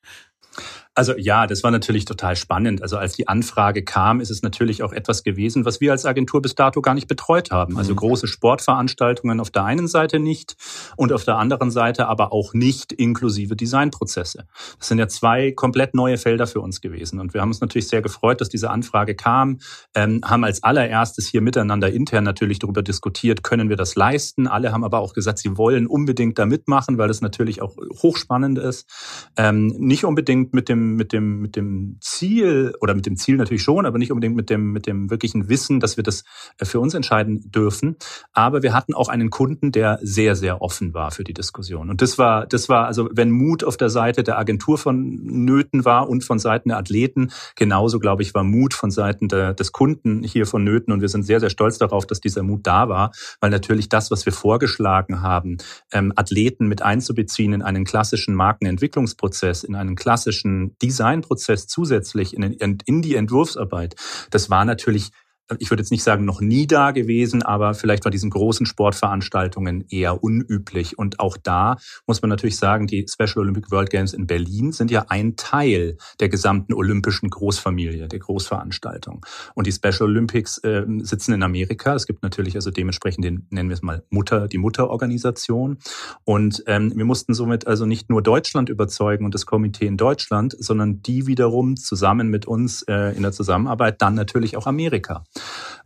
Also 0.96 1.14
ja, 1.16 1.48
das 1.48 1.64
war 1.64 1.72
natürlich 1.72 2.04
total 2.04 2.36
spannend. 2.36 2.80
Also 2.80 2.96
als 2.96 3.14
die 3.14 3.26
Anfrage 3.26 3.82
kam, 3.82 4.20
ist 4.20 4.30
es 4.30 4.42
natürlich 4.42 4.84
auch 4.84 4.92
etwas 4.92 5.24
gewesen, 5.24 5.64
was 5.64 5.80
wir 5.80 5.90
als 5.90 6.06
Agentur 6.06 6.40
bis 6.40 6.54
dato 6.54 6.80
gar 6.82 6.94
nicht 6.94 7.08
betreut 7.08 7.50
haben. 7.50 7.76
Also 7.76 7.92
mhm. 7.92 7.96
große 7.96 8.28
Sportveranstaltungen 8.28 9.40
auf 9.40 9.50
der 9.50 9.64
einen 9.64 9.88
Seite 9.88 10.20
nicht 10.20 10.56
und 10.96 11.12
auf 11.12 11.24
der 11.24 11.36
anderen 11.36 11.72
Seite 11.72 12.06
aber 12.06 12.32
auch 12.32 12.54
nicht 12.54 12.92
inklusive 12.92 13.56
Designprozesse. 13.56 14.46
Das 14.78 14.86
sind 14.86 14.98
ja 14.98 15.08
zwei 15.08 15.50
komplett 15.50 15.94
neue 15.94 16.16
Felder 16.16 16.46
für 16.46 16.60
uns 16.60 16.80
gewesen. 16.80 17.18
Und 17.18 17.34
wir 17.34 17.40
haben 17.40 17.48
uns 17.48 17.60
natürlich 17.60 17.88
sehr 17.88 18.02
gefreut, 18.02 18.40
dass 18.40 18.48
diese 18.48 18.70
Anfrage 18.70 19.16
kam, 19.16 19.58
ähm, 19.96 20.20
haben 20.24 20.44
als 20.44 20.62
allererstes 20.62 21.26
hier 21.26 21.40
miteinander 21.40 21.90
intern 21.90 22.22
natürlich 22.22 22.60
darüber 22.60 22.82
diskutiert, 22.82 23.42
können 23.42 23.68
wir 23.68 23.76
das 23.76 23.96
leisten. 23.96 24.46
Alle 24.46 24.70
haben 24.70 24.84
aber 24.84 25.00
auch 25.00 25.12
gesagt, 25.12 25.38
sie 25.40 25.56
wollen 25.56 25.88
unbedingt 25.88 26.38
da 26.38 26.46
mitmachen, 26.46 26.98
weil 26.98 27.08
das 27.08 27.20
natürlich 27.20 27.62
auch 27.62 27.76
hochspannend 28.00 28.58
ist. 28.58 28.88
Ähm, 29.36 29.74
nicht 29.78 30.04
unbedingt 30.04 30.54
mit 30.54 30.68
dem 30.68 30.83
mit 30.92 31.12
dem, 31.12 31.40
mit 31.40 31.56
dem 31.56 31.96
Ziel 32.00 32.74
oder 32.80 32.94
mit 32.94 33.06
dem 33.06 33.16
Ziel 33.16 33.36
natürlich 33.36 33.62
schon, 33.62 33.86
aber 33.86 33.98
nicht 33.98 34.12
unbedingt 34.12 34.36
mit 34.36 34.50
dem, 34.50 34.72
mit 34.72 34.86
dem 34.86 35.10
wirklichen 35.10 35.48
Wissen, 35.48 35.80
dass 35.80 35.96
wir 35.96 36.04
das 36.04 36.24
äh, 36.58 36.64
für 36.64 36.80
uns 36.80 36.94
entscheiden 36.94 37.50
dürfen. 37.50 37.96
Aber 38.32 38.62
wir 38.62 38.74
hatten 38.74 38.94
auch 38.94 39.08
einen 39.08 39.30
Kunden, 39.30 39.72
der 39.72 39.98
sehr, 40.02 40.36
sehr 40.36 40.62
offen 40.62 40.94
war 40.94 41.10
für 41.10 41.24
die 41.24 41.34
Diskussion. 41.34 41.90
Und 41.90 42.02
das 42.02 42.18
war, 42.18 42.46
das 42.46 42.68
war, 42.68 42.86
also 42.86 43.08
wenn 43.12 43.30
Mut 43.30 43.64
auf 43.64 43.76
der 43.76 43.90
Seite 43.90 44.22
der 44.22 44.38
Agentur 44.38 44.78
von 44.78 45.20
Nöten 45.22 45.84
war 45.84 46.08
und 46.08 46.24
von 46.24 46.38
Seiten 46.38 46.68
der 46.68 46.78
Athleten, 46.78 47.30
genauso, 47.56 47.98
glaube 47.98 48.22
ich, 48.22 48.34
war 48.34 48.44
Mut 48.44 48.74
von 48.74 48.90
Seiten 48.90 49.28
der, 49.28 49.54
des 49.54 49.72
Kunden 49.72 50.22
hier 50.22 50.46
von 50.46 50.64
Nöten. 50.64 50.92
Und 50.92 51.00
wir 51.00 51.08
sind 51.08 51.24
sehr, 51.24 51.40
sehr 51.40 51.50
stolz 51.50 51.78
darauf, 51.78 52.06
dass 52.06 52.20
dieser 52.20 52.42
Mut 52.42 52.60
da 52.66 52.88
war, 52.88 53.12
weil 53.40 53.50
natürlich 53.50 53.88
das, 53.88 54.10
was 54.10 54.26
wir 54.26 54.32
vorgeschlagen 54.32 55.22
haben, 55.22 55.58
ähm, 55.92 56.12
Athleten 56.16 56.66
mit 56.66 56.82
einzubeziehen 56.82 57.52
in 57.52 57.62
einen 57.62 57.84
klassischen 57.84 58.34
Markenentwicklungsprozess, 58.34 59.64
in 59.64 59.74
einen 59.74 59.96
klassischen 59.96 60.73
Designprozess 60.82 61.66
zusätzlich 61.66 62.34
in, 62.34 62.42
in 62.42 63.02
die 63.02 63.16
Entwurfsarbeit, 63.16 63.94
das 64.30 64.50
war 64.50 64.64
natürlich 64.64 65.10
ich 65.58 65.70
würde 65.70 65.82
jetzt 65.82 65.90
nicht 65.90 66.02
sagen 66.02 66.24
noch 66.24 66.40
nie 66.40 66.66
da 66.66 66.90
gewesen, 66.90 67.42
aber 67.42 67.74
vielleicht 67.74 68.04
bei 68.04 68.10
diesen 68.10 68.30
großen 68.30 68.64
Sportveranstaltungen 68.64 69.84
eher 69.90 70.24
unüblich. 70.24 70.98
Und 70.98 71.20
auch 71.20 71.36
da 71.36 71.76
muss 72.06 72.22
man 72.22 72.30
natürlich 72.30 72.56
sagen, 72.56 72.86
die 72.86 73.06
Special 73.08 73.38
Olympic 73.38 73.70
World 73.70 73.90
Games 73.90 74.14
in 74.14 74.26
Berlin 74.26 74.72
sind 74.72 74.90
ja 74.90 75.06
ein 75.08 75.36
Teil 75.36 75.98
der 76.20 76.30
gesamten 76.30 76.72
olympischen 76.72 77.28
Großfamilie, 77.28 78.08
der 78.08 78.18
Großveranstaltung. 78.18 79.24
Und 79.54 79.66
die 79.66 79.72
Special 79.72 80.02
Olympics 80.02 80.58
äh, 80.58 80.84
sitzen 81.00 81.34
in 81.34 81.42
Amerika. 81.42 81.94
Es 81.94 82.06
gibt 82.06 82.22
natürlich 82.22 82.54
also 82.54 82.70
dementsprechend 82.70 83.24
den, 83.24 83.46
nennen 83.50 83.68
wir 83.68 83.74
es 83.74 83.82
mal 83.82 84.02
Mutter, 84.08 84.48
die 84.48 84.58
Mutterorganisation. 84.58 85.78
Und 86.24 86.64
ähm, 86.66 86.92
wir 86.96 87.04
mussten 87.04 87.34
somit 87.34 87.66
also 87.66 87.84
nicht 87.84 88.08
nur 88.08 88.22
Deutschland 88.22 88.70
überzeugen 88.70 89.26
und 89.26 89.34
das 89.34 89.44
Komitee 89.44 89.86
in 89.86 89.98
Deutschland, 89.98 90.56
sondern 90.58 91.02
die 91.02 91.26
wiederum 91.26 91.76
zusammen 91.76 92.28
mit 92.28 92.46
uns 92.46 92.82
äh, 92.84 93.14
in 93.14 93.22
der 93.22 93.32
Zusammenarbeit 93.32 94.00
dann 94.00 94.14
natürlich 94.14 94.56
auch 94.56 94.66
Amerika. 94.66 95.24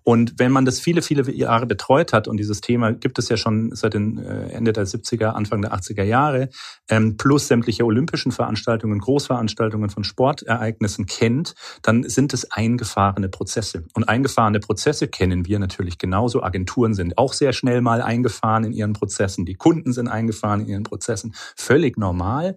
Und 0.08 0.38
wenn 0.38 0.52
man 0.52 0.64
das 0.64 0.80
viele, 0.80 1.02
viele 1.02 1.30
Jahre 1.30 1.66
betreut 1.66 2.14
hat, 2.14 2.28
und 2.28 2.38
dieses 2.38 2.62
Thema 2.62 2.92
gibt 2.94 3.18
es 3.18 3.28
ja 3.28 3.36
schon 3.36 3.74
seit 3.74 3.92
den 3.92 4.16
äh, 4.16 4.48
Ende 4.52 4.72
der 4.72 4.86
70er, 4.86 5.32
Anfang 5.34 5.60
der 5.60 5.74
80er 5.74 6.02
Jahre, 6.02 6.48
ähm, 6.88 7.18
plus 7.18 7.46
sämtliche 7.46 7.84
olympischen 7.84 8.32
Veranstaltungen, 8.32 9.00
Großveranstaltungen 9.00 9.90
von 9.90 10.04
Sportereignissen 10.04 11.04
kennt, 11.04 11.54
dann 11.82 12.08
sind 12.08 12.32
es 12.32 12.50
eingefahrene 12.50 13.28
Prozesse. 13.28 13.84
Und 13.92 14.08
eingefahrene 14.08 14.60
Prozesse 14.60 15.08
kennen 15.08 15.44
wir 15.44 15.58
natürlich 15.58 15.98
genauso. 15.98 16.42
Agenturen 16.42 16.94
sind 16.94 17.18
auch 17.18 17.34
sehr 17.34 17.52
schnell 17.52 17.82
mal 17.82 18.00
eingefahren 18.00 18.64
in 18.64 18.72
ihren 18.72 18.94
Prozessen. 18.94 19.44
Die 19.44 19.56
Kunden 19.56 19.92
sind 19.92 20.08
eingefahren 20.08 20.62
in 20.62 20.68
ihren 20.68 20.84
Prozessen. 20.84 21.34
Völlig 21.54 21.98
normal 21.98 22.56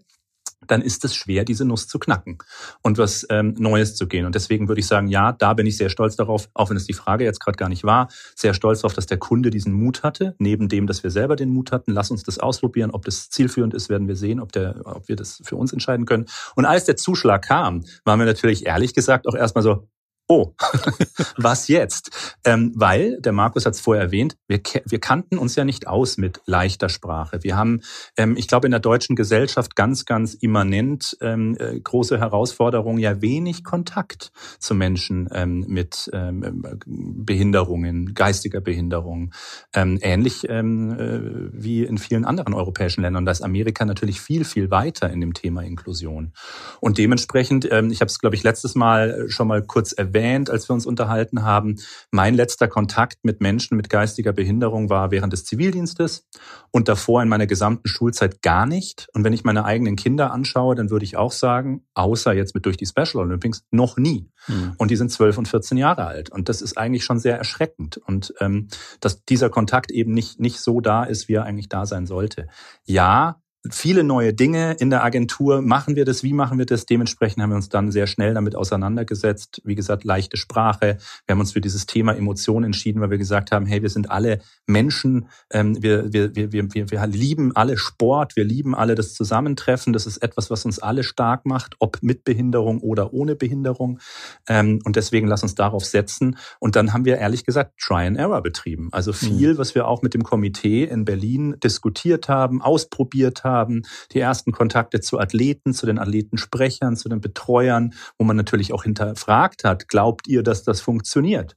dann 0.67 0.81
ist 0.81 1.03
es 1.05 1.15
schwer, 1.15 1.43
diese 1.43 1.65
Nuss 1.65 1.87
zu 1.87 1.99
knacken 1.99 2.37
und 2.81 2.97
was 2.97 3.25
ähm, 3.29 3.55
Neues 3.57 3.95
zu 3.95 4.07
gehen. 4.07 4.25
Und 4.25 4.35
deswegen 4.35 4.67
würde 4.67 4.79
ich 4.79 4.87
sagen, 4.87 5.07
ja, 5.07 5.31
da 5.31 5.53
bin 5.53 5.65
ich 5.65 5.77
sehr 5.77 5.89
stolz 5.89 6.15
darauf, 6.15 6.49
auch 6.53 6.69
wenn 6.69 6.77
es 6.77 6.85
die 6.85 6.93
Frage 6.93 7.23
jetzt 7.23 7.39
gerade 7.39 7.57
gar 7.57 7.69
nicht 7.69 7.83
war, 7.83 8.09
sehr 8.35 8.53
stolz 8.53 8.81
darauf, 8.81 8.93
dass 8.93 9.05
der 9.05 9.17
Kunde 9.17 9.49
diesen 9.49 9.73
Mut 9.73 10.03
hatte, 10.03 10.35
neben 10.37 10.69
dem, 10.69 10.87
dass 10.87 11.03
wir 11.03 11.11
selber 11.11 11.35
den 11.35 11.49
Mut 11.49 11.71
hatten. 11.71 11.91
Lass 11.91 12.11
uns 12.11 12.23
das 12.23 12.39
ausprobieren. 12.39 12.91
Ob 12.91 13.05
das 13.05 13.29
zielführend 13.29 13.73
ist, 13.73 13.89
werden 13.89 14.07
wir 14.07 14.15
sehen, 14.15 14.39
ob, 14.39 14.51
der, 14.51 14.81
ob 14.85 15.07
wir 15.07 15.15
das 15.15 15.41
für 15.43 15.55
uns 15.55 15.73
entscheiden 15.73 16.05
können. 16.05 16.25
Und 16.55 16.65
als 16.65 16.85
der 16.85 16.95
Zuschlag 16.95 17.43
kam, 17.47 17.83
waren 18.05 18.19
wir 18.19 18.25
natürlich 18.25 18.65
ehrlich 18.65 18.93
gesagt 18.93 19.27
auch 19.27 19.35
erstmal 19.35 19.63
so, 19.63 19.87
oh, 20.31 20.55
was 21.37 21.67
jetzt? 21.67 22.37
Ähm, 22.45 22.71
weil, 22.73 23.19
der 23.19 23.33
Markus 23.33 23.65
hat 23.65 23.73
es 23.73 23.81
vorher 23.81 24.05
erwähnt, 24.05 24.37
wir, 24.47 24.61
wir 24.85 24.99
kannten 24.99 25.37
uns 25.37 25.57
ja 25.57 25.65
nicht 25.65 25.87
aus 25.87 26.17
mit 26.17 26.39
leichter 26.45 26.87
Sprache. 26.87 27.43
Wir 27.43 27.57
haben, 27.57 27.81
ähm, 28.15 28.37
ich 28.37 28.47
glaube, 28.47 28.65
in 28.65 28.71
der 28.71 28.79
deutschen 28.79 29.17
Gesellschaft 29.17 29.75
ganz, 29.75 30.05
ganz 30.05 30.33
immanent 30.33 31.17
ähm, 31.19 31.57
äh, 31.59 31.77
große 31.77 32.17
Herausforderungen, 32.17 32.99
ja 32.99 33.21
wenig 33.21 33.65
Kontakt 33.65 34.31
zu 34.57 34.73
Menschen 34.73 35.27
ähm, 35.33 35.65
mit 35.67 36.09
ähm, 36.13 36.63
Behinderungen, 36.85 38.13
geistiger 38.13 38.61
Behinderung. 38.61 39.33
Ähm, 39.73 39.99
ähnlich 40.01 40.47
ähm, 40.47 40.97
äh, 40.97 41.19
wie 41.51 41.83
in 41.83 41.97
vielen 41.97 42.23
anderen 42.23 42.53
europäischen 42.53 43.01
Ländern. 43.01 43.25
Da 43.25 43.33
ist 43.33 43.41
Amerika 43.41 43.83
natürlich 43.83 44.21
viel, 44.21 44.45
viel 44.45 44.71
weiter 44.71 45.09
in 45.09 45.19
dem 45.19 45.33
Thema 45.33 45.63
Inklusion. 45.63 46.31
Und 46.79 46.97
dementsprechend, 46.97 47.69
ähm, 47.69 47.91
ich 47.91 47.99
habe 47.99 48.07
es, 48.07 48.19
glaube 48.19 48.37
ich, 48.37 48.43
letztes 48.43 48.75
Mal 48.75 49.25
schon 49.27 49.49
mal 49.49 49.61
kurz 49.61 49.91
erwähnt, 49.91 50.20
erwähnt, 50.21 50.49
als 50.49 50.69
wir 50.69 50.73
uns 50.73 50.85
unterhalten 50.85 51.43
haben. 51.43 51.77
Mein 52.11 52.35
letzter 52.35 52.67
Kontakt 52.67 53.19
mit 53.23 53.41
Menschen 53.41 53.77
mit 53.77 53.89
geistiger 53.89 54.33
Behinderung 54.33 54.89
war 54.89 55.11
während 55.11 55.33
des 55.33 55.45
Zivildienstes 55.45 56.27
und 56.71 56.87
davor 56.87 57.21
in 57.21 57.29
meiner 57.29 57.47
gesamten 57.47 57.87
Schulzeit 57.87 58.41
gar 58.41 58.65
nicht. 58.65 59.07
Und 59.13 59.23
wenn 59.23 59.33
ich 59.33 59.43
meine 59.43 59.65
eigenen 59.65 59.95
Kinder 59.95 60.31
anschaue, 60.31 60.75
dann 60.75 60.89
würde 60.89 61.05
ich 61.05 61.17
auch 61.17 61.31
sagen, 61.31 61.83
außer 61.93 62.33
jetzt 62.33 62.55
mit 62.55 62.65
durch 62.65 62.77
die 62.77 62.85
Special 62.85 63.23
Olympics, 63.23 63.63
noch 63.71 63.97
nie. 63.97 64.29
Mhm. 64.47 64.73
Und 64.77 64.91
die 64.91 64.95
sind 64.95 65.11
zwölf 65.11 65.37
und 65.37 65.47
14 65.47 65.77
Jahre 65.77 66.05
alt. 66.05 66.31
Und 66.31 66.49
das 66.49 66.61
ist 66.61 66.77
eigentlich 66.77 67.03
schon 67.03 67.19
sehr 67.19 67.37
erschreckend. 67.37 67.97
Und 67.97 68.33
ähm, 68.39 68.67
dass 68.99 69.23
dieser 69.25 69.49
Kontakt 69.49 69.91
eben 69.91 70.13
nicht, 70.13 70.39
nicht 70.39 70.59
so 70.59 70.81
da 70.81 71.03
ist, 71.03 71.27
wie 71.27 71.33
er 71.33 71.43
eigentlich 71.43 71.69
da 71.69 71.85
sein 71.85 72.05
sollte. 72.05 72.47
Ja, 72.85 73.41
viele 73.69 74.03
neue 74.03 74.33
Dinge 74.33 74.75
in 74.79 74.89
der 74.89 75.03
Agentur. 75.03 75.61
Machen 75.61 75.95
wir 75.95 76.03
das? 76.03 76.23
Wie 76.23 76.33
machen 76.33 76.57
wir 76.57 76.65
das? 76.65 76.85
Dementsprechend 76.85 77.43
haben 77.43 77.51
wir 77.51 77.55
uns 77.55 77.69
dann 77.69 77.91
sehr 77.91 78.07
schnell 78.07 78.33
damit 78.33 78.55
auseinandergesetzt. 78.55 79.61
Wie 79.63 79.75
gesagt, 79.75 80.03
leichte 80.03 80.37
Sprache. 80.37 80.97
Wir 81.25 81.33
haben 81.33 81.39
uns 81.39 81.53
für 81.53 81.61
dieses 81.61 81.85
Thema 81.85 82.15
Emotionen 82.15 82.65
entschieden, 82.65 83.01
weil 83.01 83.11
wir 83.11 83.19
gesagt 83.19 83.51
haben, 83.51 83.67
hey, 83.67 83.83
wir 83.83 83.89
sind 83.89 84.09
alle 84.09 84.39
Menschen. 84.65 85.27
Ähm, 85.51 85.81
wir, 85.81 86.11
wir, 86.11 86.35
wir, 86.35 86.51
wir, 86.51 86.73
wir 86.73 87.07
lieben 87.07 87.55
alle 87.55 87.77
Sport. 87.77 88.35
Wir 88.35 88.45
lieben 88.45 88.73
alle 88.73 88.95
das 88.95 89.13
Zusammentreffen. 89.13 89.93
Das 89.93 90.07
ist 90.07 90.17
etwas, 90.17 90.49
was 90.49 90.65
uns 90.65 90.79
alle 90.79 91.03
stark 91.03 91.45
macht, 91.45 91.75
ob 91.79 91.99
mit 92.01 92.23
Behinderung 92.23 92.79
oder 92.79 93.13
ohne 93.13 93.35
Behinderung. 93.35 93.99
Ähm, 94.47 94.79
und 94.85 94.95
deswegen 94.95 95.27
lass 95.27 95.43
uns 95.43 95.53
darauf 95.53 95.85
setzen. 95.85 96.37
Und 96.59 96.75
dann 96.75 96.93
haben 96.93 97.05
wir 97.05 97.17
ehrlich 97.19 97.45
gesagt 97.45 97.73
Try 97.79 98.07
and 98.07 98.17
Error 98.17 98.41
betrieben. 98.41 98.89
Also 98.91 99.13
viel, 99.13 99.53
mhm. 99.53 99.57
was 99.59 99.75
wir 99.75 99.87
auch 99.87 100.01
mit 100.01 100.15
dem 100.15 100.23
Komitee 100.23 100.85
in 100.85 101.05
Berlin 101.05 101.57
diskutiert 101.63 102.27
haben, 102.27 102.61
ausprobiert 102.61 103.43
haben, 103.43 103.50
haben, 103.51 103.83
die 104.11 104.19
ersten 104.19 104.51
Kontakte 104.51 105.01
zu 105.01 105.19
Athleten, 105.19 105.73
zu 105.73 105.85
den 105.85 105.99
Athletensprechern, 105.99 106.95
zu 106.95 107.09
den 107.09 107.21
Betreuern, 107.21 107.93
wo 108.17 108.25
man 108.25 108.37
natürlich 108.37 108.73
auch 108.73 108.83
hinterfragt 108.83 109.63
hat, 109.63 109.87
glaubt 109.87 110.27
ihr, 110.27 110.43
dass 110.43 110.63
das 110.63 110.81
funktioniert? 110.81 111.55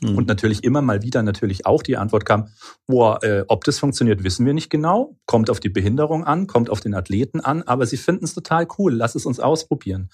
Mhm. 0.00 0.16
Und 0.16 0.28
natürlich 0.28 0.64
immer 0.64 0.82
mal 0.82 1.02
wieder 1.02 1.22
natürlich 1.22 1.66
auch 1.66 1.82
die 1.82 1.96
Antwort 1.96 2.24
kam, 2.24 2.48
boah, 2.86 3.22
äh, 3.22 3.44
ob 3.48 3.64
das 3.64 3.78
funktioniert, 3.78 4.24
wissen 4.24 4.46
wir 4.46 4.54
nicht 4.54 4.70
genau. 4.70 5.16
Kommt 5.26 5.50
auf 5.50 5.60
die 5.60 5.68
Behinderung 5.68 6.24
an, 6.24 6.46
kommt 6.46 6.70
auf 6.70 6.80
den 6.80 6.94
Athleten 6.94 7.40
an, 7.40 7.62
aber 7.62 7.86
sie 7.86 7.96
finden 7.96 8.24
es 8.24 8.34
total 8.34 8.66
cool. 8.78 8.94
Lass 8.94 9.14
es 9.14 9.26
uns 9.26 9.40
ausprobieren. 9.40 10.08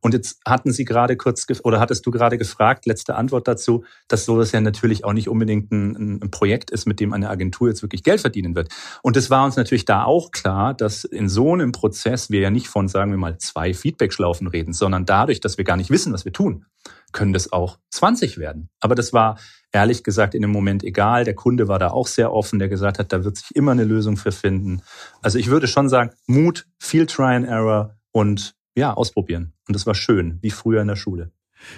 Und 0.00 0.14
jetzt 0.14 0.40
hatten 0.46 0.72
Sie 0.72 0.84
gerade 0.84 1.16
kurz 1.16 1.46
oder 1.62 1.80
hattest 1.80 2.06
du 2.06 2.10
gerade 2.10 2.38
gefragt, 2.38 2.86
letzte 2.86 3.14
Antwort 3.16 3.48
dazu, 3.48 3.84
dass 4.06 4.24
sowas 4.24 4.52
ja 4.52 4.60
natürlich 4.60 5.04
auch 5.04 5.12
nicht 5.12 5.28
unbedingt 5.28 5.72
ein, 5.72 6.20
ein, 6.22 6.30
Projekt 6.30 6.70
ist, 6.70 6.86
mit 6.86 7.00
dem 7.00 7.12
eine 7.12 7.30
Agentur 7.30 7.68
jetzt 7.68 7.82
wirklich 7.82 8.02
Geld 8.02 8.20
verdienen 8.20 8.54
wird. 8.54 8.68
Und 9.02 9.16
es 9.16 9.30
war 9.30 9.44
uns 9.44 9.56
natürlich 9.56 9.84
da 9.84 10.04
auch 10.04 10.30
klar, 10.30 10.74
dass 10.74 11.04
in 11.04 11.28
so 11.28 11.52
einem 11.52 11.72
Prozess 11.72 12.30
wir 12.30 12.40
ja 12.40 12.50
nicht 12.50 12.68
von, 12.68 12.88
sagen 12.88 13.10
wir 13.10 13.18
mal, 13.18 13.38
zwei 13.38 13.74
Feedback-Schlaufen 13.74 14.46
reden, 14.46 14.72
sondern 14.72 15.06
dadurch, 15.06 15.40
dass 15.40 15.58
wir 15.58 15.64
gar 15.64 15.76
nicht 15.76 15.90
wissen, 15.90 16.12
was 16.12 16.24
wir 16.24 16.32
tun, 16.32 16.66
können 17.12 17.32
das 17.32 17.52
auch 17.52 17.78
20 17.90 18.38
werden. 18.38 18.68
Aber 18.80 18.94
das 18.94 19.12
war 19.12 19.38
ehrlich 19.72 20.04
gesagt 20.04 20.34
in 20.34 20.42
dem 20.42 20.50
Moment 20.50 20.84
egal. 20.84 21.24
Der 21.24 21.34
Kunde 21.34 21.68
war 21.68 21.78
da 21.78 21.88
auch 21.88 22.06
sehr 22.06 22.32
offen, 22.32 22.58
der 22.58 22.68
gesagt 22.68 22.98
hat, 22.98 23.12
da 23.12 23.24
wird 23.24 23.36
sich 23.36 23.54
immer 23.54 23.72
eine 23.72 23.84
Lösung 23.84 24.16
für 24.16 24.32
finden. 24.32 24.82
Also 25.22 25.38
ich 25.38 25.48
würde 25.48 25.66
schon 25.66 25.88
sagen, 25.88 26.10
Mut, 26.26 26.66
viel 26.78 27.06
Try 27.06 27.34
and 27.34 27.46
Error 27.46 27.96
und 28.12 28.54
ja, 28.78 28.94
ausprobieren. 28.94 29.52
Und 29.66 29.74
das 29.74 29.86
war 29.86 29.94
schön, 29.94 30.38
wie 30.40 30.50
früher 30.50 30.80
in 30.80 30.88
der 30.88 30.96
Schule. 30.96 31.30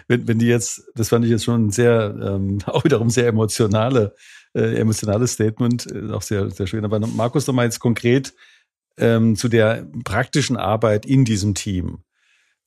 Wenn, 0.08 0.28
wenn 0.28 0.38
die 0.38 0.46
jetzt, 0.46 0.82
das 0.94 1.08
fand 1.08 1.24
ich 1.24 1.30
jetzt 1.30 1.44
schon 1.44 1.70
sehr, 1.70 2.14
ähm, 2.22 2.58
auch 2.66 2.84
wiederum 2.84 3.10
sehr 3.10 3.26
emotionale, 3.26 4.14
äh, 4.54 4.76
emotionales 4.76 5.32
Statement, 5.32 5.86
äh, 5.90 6.10
auch 6.12 6.22
sehr, 6.22 6.50
sehr 6.50 6.66
schön. 6.66 6.84
Aber 6.84 6.98
Markus, 7.00 7.46
nochmal 7.46 7.66
jetzt 7.66 7.80
konkret 7.80 8.34
ähm, 8.98 9.36
zu 9.36 9.48
der 9.48 9.86
praktischen 10.04 10.56
Arbeit 10.56 11.06
in 11.06 11.24
diesem 11.24 11.54
Team. 11.54 11.98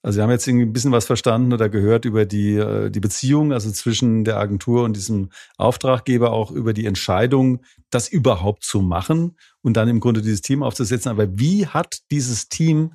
Also 0.02 0.18
wir 0.18 0.24
haben 0.24 0.32
jetzt 0.32 0.48
ein 0.50 0.74
bisschen 0.74 0.92
was 0.92 1.06
verstanden 1.06 1.54
oder 1.54 1.70
gehört 1.70 2.04
über 2.04 2.26
die, 2.26 2.56
äh, 2.56 2.90
die 2.90 3.00
Beziehung, 3.00 3.54
also 3.54 3.72
zwischen 3.72 4.26
der 4.26 4.38
Agentur 4.38 4.84
und 4.84 4.98
diesem 4.98 5.30
Auftraggeber, 5.58 6.34
auch 6.34 6.52
über 6.52 6.74
die 6.74 6.86
Entscheidung, 6.86 7.62
das 7.90 8.10
überhaupt 8.10 8.66
zu 8.66 8.82
machen 8.82 9.38
und 9.62 9.78
dann 9.78 9.88
im 9.88 10.02
Grunde 10.02 10.22
dieses 10.22 10.42
Team 10.42 10.62
aufzusetzen. 10.62 11.10
Aber 11.10 11.40
wie 11.40 11.68
hat 11.68 12.02
dieses 12.12 12.50
Team 12.50 12.94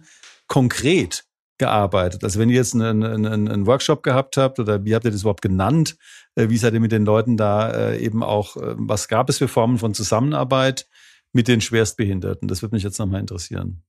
konkret 0.49 1.25
gearbeitet? 1.59 2.25
Also 2.25 2.39
wenn 2.39 2.49
ihr 2.49 2.57
jetzt 2.57 2.75
einen, 2.75 3.03
einen, 3.03 3.49
einen 3.49 3.67
Workshop 3.67 4.03
gehabt 4.03 4.37
habt 4.37 4.59
oder 4.59 4.85
wie 4.85 4.95
habt 4.95 5.05
ihr 5.05 5.11
das 5.11 5.23
überhaupt 5.23 5.43
genannt? 5.43 5.97
Äh, 6.35 6.49
wie 6.49 6.57
seid 6.57 6.75
ihr 6.75 6.81
mit 6.81 6.93
den 6.93 7.05
Leuten 7.05 7.37
da 7.37 7.71
äh, 7.71 7.99
eben 7.99 8.23
auch, 8.23 8.57
äh, 8.57 8.75
was 8.77 9.09
gab 9.09 9.29
es 9.29 9.39
für 9.39 9.49
Formen 9.49 9.79
von 9.79 9.95
Zusammenarbeit 9.95 10.87
mit 11.33 11.49
den 11.49 11.61
Schwerstbehinderten? 11.61 12.49
Das 12.49 12.63
würde 12.63 12.75
mich 12.75 12.85
jetzt 12.85 12.99
nochmal 12.99 13.21
interessieren. 13.21 13.83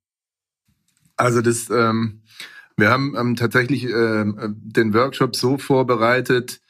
Also 1.15 1.41
das, 1.41 1.69
ähm, 1.69 2.23
wir 2.77 2.89
haben 2.89 3.15
ähm, 3.17 3.35
tatsächlich 3.35 3.83
ähm, 3.83 4.55
den 4.57 4.93
Workshop 4.93 5.35
so 5.35 5.57
vorbereitet, 5.57 6.61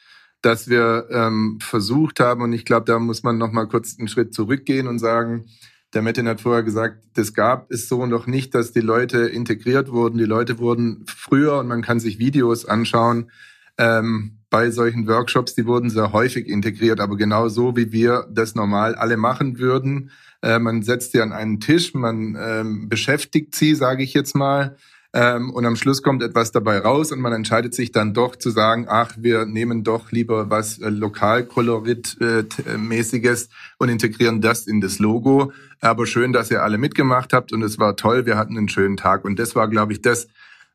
dass 0.42 0.68
wir 0.68 1.06
ähm, 1.10 1.58
versucht 1.60 2.18
haben, 2.18 2.42
und 2.42 2.52
ich 2.52 2.64
glaube, 2.64 2.86
da 2.86 2.98
muss 2.98 3.22
man 3.22 3.38
nochmal 3.38 3.68
kurz 3.68 3.98
einen 3.98 4.08
Schritt 4.08 4.34
zurückgehen 4.34 4.86
und 4.88 4.98
sagen, 4.98 5.46
der 5.94 6.02
Metin 6.02 6.28
hat 6.28 6.40
vorher 6.40 6.62
gesagt, 6.62 7.02
das 7.14 7.34
gab 7.34 7.70
es 7.70 7.88
so 7.88 8.06
noch 8.06 8.26
nicht, 8.26 8.54
dass 8.54 8.72
die 8.72 8.80
Leute 8.80 9.18
integriert 9.18 9.90
wurden. 9.90 10.18
Die 10.18 10.24
Leute 10.24 10.58
wurden 10.58 11.04
früher, 11.06 11.58
und 11.58 11.68
man 11.68 11.82
kann 11.82 12.00
sich 12.00 12.18
Videos 12.18 12.64
anschauen, 12.64 13.30
ähm, 13.78 14.38
bei 14.50 14.70
solchen 14.70 15.06
Workshops, 15.06 15.54
die 15.54 15.66
wurden 15.66 15.90
sehr 15.90 16.12
häufig 16.12 16.48
integriert, 16.48 17.00
aber 17.00 17.16
genau 17.16 17.48
so, 17.48 17.76
wie 17.76 17.92
wir 17.92 18.26
das 18.30 18.54
normal 18.54 18.94
alle 18.94 19.16
machen 19.16 19.58
würden. 19.58 20.10
Äh, 20.42 20.58
man 20.58 20.82
setzt 20.82 21.12
sie 21.12 21.20
an 21.20 21.32
einen 21.32 21.60
Tisch, 21.60 21.94
man 21.94 22.36
ähm, 22.38 22.88
beschäftigt 22.88 23.54
sie, 23.54 23.74
sage 23.74 24.02
ich 24.02 24.12
jetzt 24.12 24.34
mal, 24.34 24.76
ähm, 25.12 25.50
und 25.50 25.66
am 25.66 25.74
Schluss 25.74 26.02
kommt 26.02 26.22
etwas 26.22 26.52
dabei 26.52 26.78
raus 26.78 27.10
und 27.10 27.18
man 27.20 27.32
entscheidet 27.32 27.74
sich 27.74 27.90
dann 27.90 28.14
doch 28.14 28.36
zu 28.36 28.50
sagen, 28.50 28.86
ach, 28.88 29.16
wir 29.18 29.44
nehmen 29.44 29.82
doch 29.82 30.12
lieber 30.12 30.50
was 30.50 30.78
äh, 30.78 30.88
Lokalkolorit-mäßiges 30.88 33.46
äh, 33.46 33.48
und 33.78 33.88
integrieren 33.88 34.40
das 34.40 34.68
in 34.68 34.80
das 34.80 35.00
Logo. 35.00 35.52
Aber 35.80 36.06
schön, 36.06 36.32
dass 36.32 36.50
ihr 36.50 36.62
alle 36.62 36.78
mitgemacht 36.78 37.32
habt 37.32 37.52
und 37.52 37.62
es 37.62 37.78
war 37.78 37.96
toll. 37.96 38.26
Wir 38.26 38.36
hatten 38.36 38.56
einen 38.56 38.68
schönen 38.68 38.96
Tag 38.96 39.24
und 39.24 39.38
das 39.38 39.54
war, 39.54 39.68
glaube 39.68 39.92
ich, 39.92 40.02
das, 40.02 40.28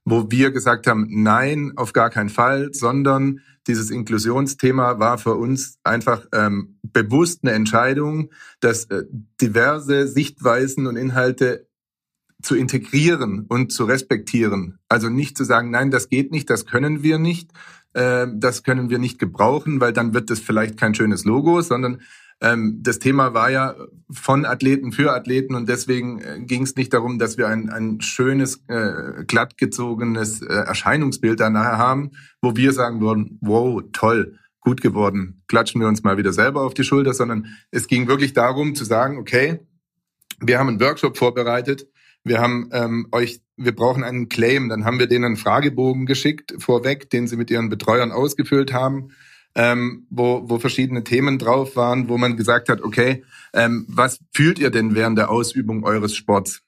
wo 0.04 0.32
wir 0.32 0.52
gesagt 0.52 0.88
haben, 0.88 1.08
nein, 1.10 1.74
auf 1.76 1.94
gar 1.94 2.10
keinen 2.10 2.30
Fall, 2.30 2.74
sondern 2.74 3.42
dieses 3.68 3.90
Inklusionsthema 3.90 5.00
war 5.00 5.18
für 5.18 5.36
uns 5.36 5.80
einfach 5.84 6.26
ähm, 6.34 6.78
bewusst 6.84 7.40
eine 7.44 7.54
Entscheidung, 7.54 8.30
dass 8.60 8.86
äh, 8.86 9.04
diverse 9.42 10.08
Sichtweisen 10.08 10.86
und 10.88 10.98
Inhalte 10.98 11.68
zu 12.42 12.56
integrieren 12.56 13.46
und 13.48 13.72
zu 13.72 13.86
respektieren. 13.86 14.78
Also 14.88 15.10
nicht 15.10 15.38
zu 15.38 15.44
sagen, 15.44 15.72
nein, 15.72 15.90
das 15.90 16.10
geht 16.10 16.32
nicht, 16.32 16.50
das 16.50 16.66
können 16.66 17.02
wir 17.02 17.18
nicht, 17.18 17.52
äh, 17.94 18.28
das 18.36 18.62
können 18.62 18.90
wir 18.90 19.00
nicht 19.00 19.18
gebrauchen, 19.18 19.82
weil 19.82 19.94
dann 19.94 20.14
wird 20.14 20.30
das 20.30 20.40
vielleicht 20.40 20.78
kein 20.78 20.94
schönes 20.94 21.26
Logo, 21.26 21.62
sondern 21.62 22.02
ähm, 22.42 22.80
das 22.82 23.00
Thema 23.00 23.34
war 23.34 23.50
ja 23.50 23.76
von 24.12 24.46
Athleten 24.46 24.92
für 24.92 25.14
Athleten 25.14 25.56
und 25.56 25.70
deswegen 25.70 26.20
äh, 26.20 26.40
ging 26.42 26.64
es 26.64 26.76
nicht 26.76 26.94
darum, 26.94 27.18
dass 27.18 27.38
wir 27.38 27.48
ein, 27.48 27.70
ein 27.70 28.02
schönes, 28.02 28.62
äh, 28.68 29.24
glattgezogenes 29.26 30.42
äh, 30.42 30.54
Erscheinungsbild 30.54 31.40
da 31.40 31.50
nachher 31.50 31.78
haben, 31.78 32.12
wo 32.42 32.56
wir 32.56 32.74
sagen 32.74 33.00
würden, 33.00 33.38
wow, 33.42 33.82
toll, 33.94 34.38
gut 34.60 34.82
geworden, 34.82 35.44
klatschen 35.48 35.80
wir 35.80 35.88
uns 35.88 36.04
mal 36.04 36.18
wieder 36.18 36.34
selber 36.34 36.62
auf 36.62 36.74
die 36.74 36.84
Schulter, 36.84 37.14
sondern 37.14 37.48
es 37.72 37.88
ging 37.88 38.08
wirklich 38.08 38.34
darum 38.34 38.76
zu 38.76 38.84
sagen, 38.84 39.18
okay, 39.18 39.60
wir 40.40 40.60
haben 40.60 40.68
einen 40.68 40.82
Workshop 40.82 41.18
vorbereitet, 41.18 41.88
wir 42.24 42.40
haben 42.42 42.70
ähm, 42.74 43.08
euch, 43.12 43.40
wir 43.56 43.74
brauchen 43.74 44.04
einen 44.04 44.28
Claim, 44.28 44.68
dann 44.68 44.84
haben 44.84 45.00
wir 45.00 45.08
denen 45.08 45.26
einen 45.26 45.38
Fragebogen 45.38 46.06
geschickt 46.06 46.56
vorweg, 46.58 47.10
den 47.12 47.28
sie 47.28 47.38
mit 47.38 47.50
ihren 47.50 47.70
Betreuern 47.70 48.12
ausgefüllt 48.12 48.74
haben 48.74 49.12
ähm, 49.56 50.06
wo, 50.10 50.44
wo 50.50 50.60
verschiedene 50.60 51.04
Themen 51.04 51.40
drauf 51.40 51.76
waren, 51.76 52.10
wo 52.10 52.18
man 52.18 52.38
gesagt 52.38 52.70
hat, 52.70 52.82
okay, 52.82 53.24
ähm, 53.54 53.86
was 53.88 54.20
fühlt 54.34 54.60
ihr 54.60 54.70
denn 54.70 54.96
während 54.96 55.18
der 55.18 55.30
Ausübung 55.30 55.84
eures 55.84 56.16
Sports? 56.16 56.62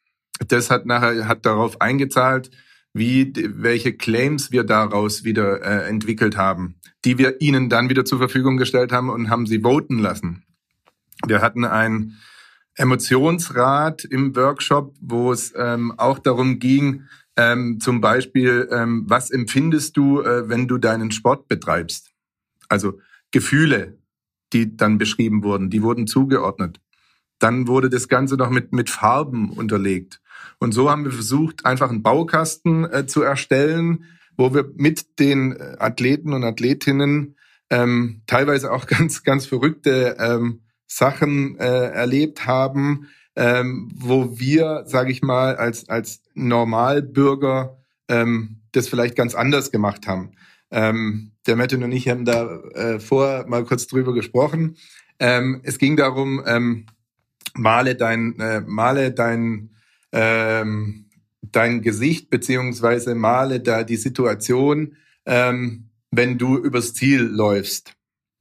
Das 0.48 0.72
hat 0.72 0.86
nachher 0.86 1.28
hat 1.28 1.46
darauf 1.46 1.82
eingezahlt, 1.82 2.50
wie 2.94 3.34
welche 3.36 3.94
Claims 3.94 4.52
wir 4.52 4.64
daraus 4.64 5.24
wieder 5.24 5.62
äh, 5.62 5.90
entwickelt 5.90 6.38
haben, 6.38 6.76
die 7.06 7.18
wir 7.18 7.42
ihnen 7.42 7.70
dann 7.70 7.90
wieder 7.90 8.06
zur 8.06 8.18
Verfügung 8.18 8.58
gestellt 8.58 8.92
haben 8.92 9.10
und 9.10 9.30
haben 9.30 9.46
sie 9.46 9.62
voten 9.62 10.00
lassen. 10.00 10.44
Wir 11.26 11.42
hatten 11.42 11.66
ein 11.66 12.14
Emotionsrat 12.76 14.06
im 14.06 14.36
Workshop, 14.36 14.96
wo 15.02 15.32
es 15.32 15.54
ähm, 15.58 15.94
auch 15.98 16.20
darum 16.20 16.60
ging, 16.60 17.04
ähm, 17.36 17.80
zum 17.80 18.02
Beispiel, 18.02 18.68
ähm, 18.72 19.06
was 19.08 19.30
empfindest 19.30 19.98
du, 19.98 20.22
äh, 20.22 20.48
wenn 20.48 20.68
du 20.68 20.78
deinen 20.78 21.12
Sport 21.12 21.48
betreibst? 21.48 22.12
Also 22.70 23.00
Gefühle, 23.32 23.98
die 24.54 24.78
dann 24.78 24.98
beschrieben 24.98 25.44
wurden, 25.44 25.70
die 25.70 25.82
wurden 25.82 26.08
zugeordnet. 26.08 26.80
Dann 27.40 27.68
wurde 27.68 27.90
das 27.90 28.08
Ganze 28.08 28.36
noch 28.36 28.50
mit, 28.50 28.72
mit 28.72 28.90
Farben 28.90 29.52
unterlegt. 29.52 30.22
Und 30.60 30.74
so 30.74 30.90
haben 30.90 31.06
wir 31.06 31.12
versucht, 31.12 31.66
einfach 31.66 31.90
einen 31.90 32.04
Baukasten 32.04 32.92
äh, 32.92 33.06
zu 33.06 33.22
erstellen, 33.22 34.06
wo 34.38 34.54
wir 34.54 34.72
mit 34.76 35.20
den 35.20 35.54
äh, 35.54 35.76
Athleten 35.80 36.34
und 36.34 36.44
Athletinnen 36.44 37.36
ähm, 37.70 38.22
teilweise 38.28 38.72
auch 38.72 38.86
ganz, 38.88 39.24
ganz 39.24 39.46
verrückte 39.46 40.18
ähm, 40.20 40.62
Sachen 40.88 41.58
äh, 41.60 41.90
erlebt 41.90 42.48
haben, 42.48 43.08
ähm, 43.36 43.92
wo 43.94 44.40
wir, 44.40 44.84
sage 44.88 45.12
ich 45.12 45.22
mal, 45.22 45.56
als, 45.58 45.90
als 45.90 46.22
Normalbürger 46.34 47.78
ähm, 48.08 48.62
das 48.72 48.88
vielleicht 48.88 49.16
ganz 49.16 49.36
anders 49.36 49.72
gemacht 49.72 50.08
haben. 50.08 50.32
Ähm, 50.72 51.34
der 51.48 51.56
Martin 51.56 51.84
und 51.84 51.92
ich 51.92 52.10
haben 52.10 52.26
da 52.26 52.60
äh, 52.74 53.00
vorher 53.00 53.48
mal 53.48 53.64
kurz 53.64 53.88
drüber 53.88 54.14
gesprochen. 54.14 54.78
Ähm, 55.20 55.62
es 55.64 55.78
ging 55.78 55.96
darum, 55.96 56.44
ähm, 56.46 56.86
male 57.56 57.96
dein, 57.96 58.40
äh, 58.40 58.62
male 58.62 59.12
dein, 59.12 59.72
ähm, 60.12 61.10
dein 61.42 61.82
Gesicht 61.82 62.30
beziehungsweise 62.30 63.16
male 63.16 63.60
da 63.60 63.84
die 63.84 63.96
Situation, 63.96 64.96
ähm, 65.26 65.90
wenn 66.12 66.38
du 66.38 66.58
übers 66.58 66.94
Ziel 66.94 67.22
läufst 67.22 67.94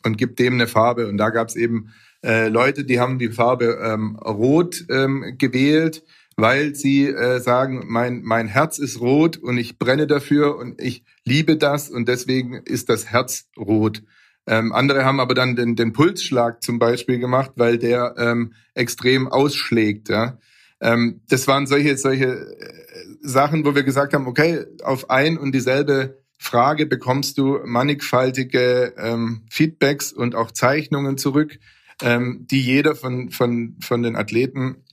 und 0.05 0.19
gib 0.19 0.37
dem 0.37 0.55
eine 0.55 0.67
Farbe. 0.67 1.09
Und 1.09 1.17
da 1.19 1.31
gab 1.31 1.49
es 1.49 1.57
eben 1.57 1.93
äh, 2.25 2.49
Leute, 2.49 2.85
die 2.85 3.01
haben 3.01 3.19
die 3.19 3.31
Farbe 3.31 3.79
ähm, 3.83 4.17
Rot 4.17 4.85
ähm, 4.91 5.37
gewählt 5.39 6.03
weil 6.37 6.75
sie 6.75 7.09
äh, 7.09 7.41
sagen, 7.41 7.85
mein, 7.87 8.23
mein 8.23 8.47
Herz 8.47 8.79
ist 8.79 9.01
rot 9.01 9.39
und 9.39 9.57
ich 9.57 9.79
brenne 9.79 10.07
dafür 10.07 10.57
und 10.57 10.81
ich 10.81 11.03
liebe 11.25 11.57
das 11.57 11.89
und 11.89 12.09
deswegen 12.09 12.55
ist 12.55 12.89
das 12.89 13.07
Herz 13.07 13.49
rot. 13.59 14.03
Ähm, 14.47 14.73
andere 14.73 15.05
haben 15.05 15.19
aber 15.19 15.35
dann 15.35 15.57
den, 15.57 15.75
den 15.75 15.93
Pulsschlag 15.93 16.63
zum 16.63 16.79
Beispiel 16.79 17.19
gemacht, 17.19 17.53
weil 17.57 17.79
der 17.79 18.15
ähm, 18.19 18.53
extrem 18.75 19.27
ausschlägt. 19.29 20.09
Ja? 20.09 20.39
Ähm, 20.81 21.23
das 21.29 21.49
waren 21.49 21.67
solche, 21.67 21.97
solche 21.97 22.27
äh, 22.27 22.75
Sachen, 23.23 23.65
wo 23.65 23.75
wir 23.75 23.83
gesagt 23.83 24.13
haben, 24.13 24.27
okay, 24.27 24.65
auf 24.85 25.11
ein 25.11 25.39
und 25.39 25.53
dieselbe 25.53 26.19
Frage 26.39 26.87
bekommst 26.87 27.39
du 27.39 27.59
mannigfaltige 27.65 28.95
ähm, 28.99 29.47
Feedbacks 29.51 30.13
und 30.13 30.35
auch 30.35 30.53
Zeichnungen 30.53 31.17
zurück, 31.17 31.59
ähm, 32.03 32.47
die 32.51 32.61
jeder 32.61 32.95
von, 32.95 33.31
von, 33.31 33.77
von 33.81 34.03
den 34.03 34.17
Athleten 34.17 34.85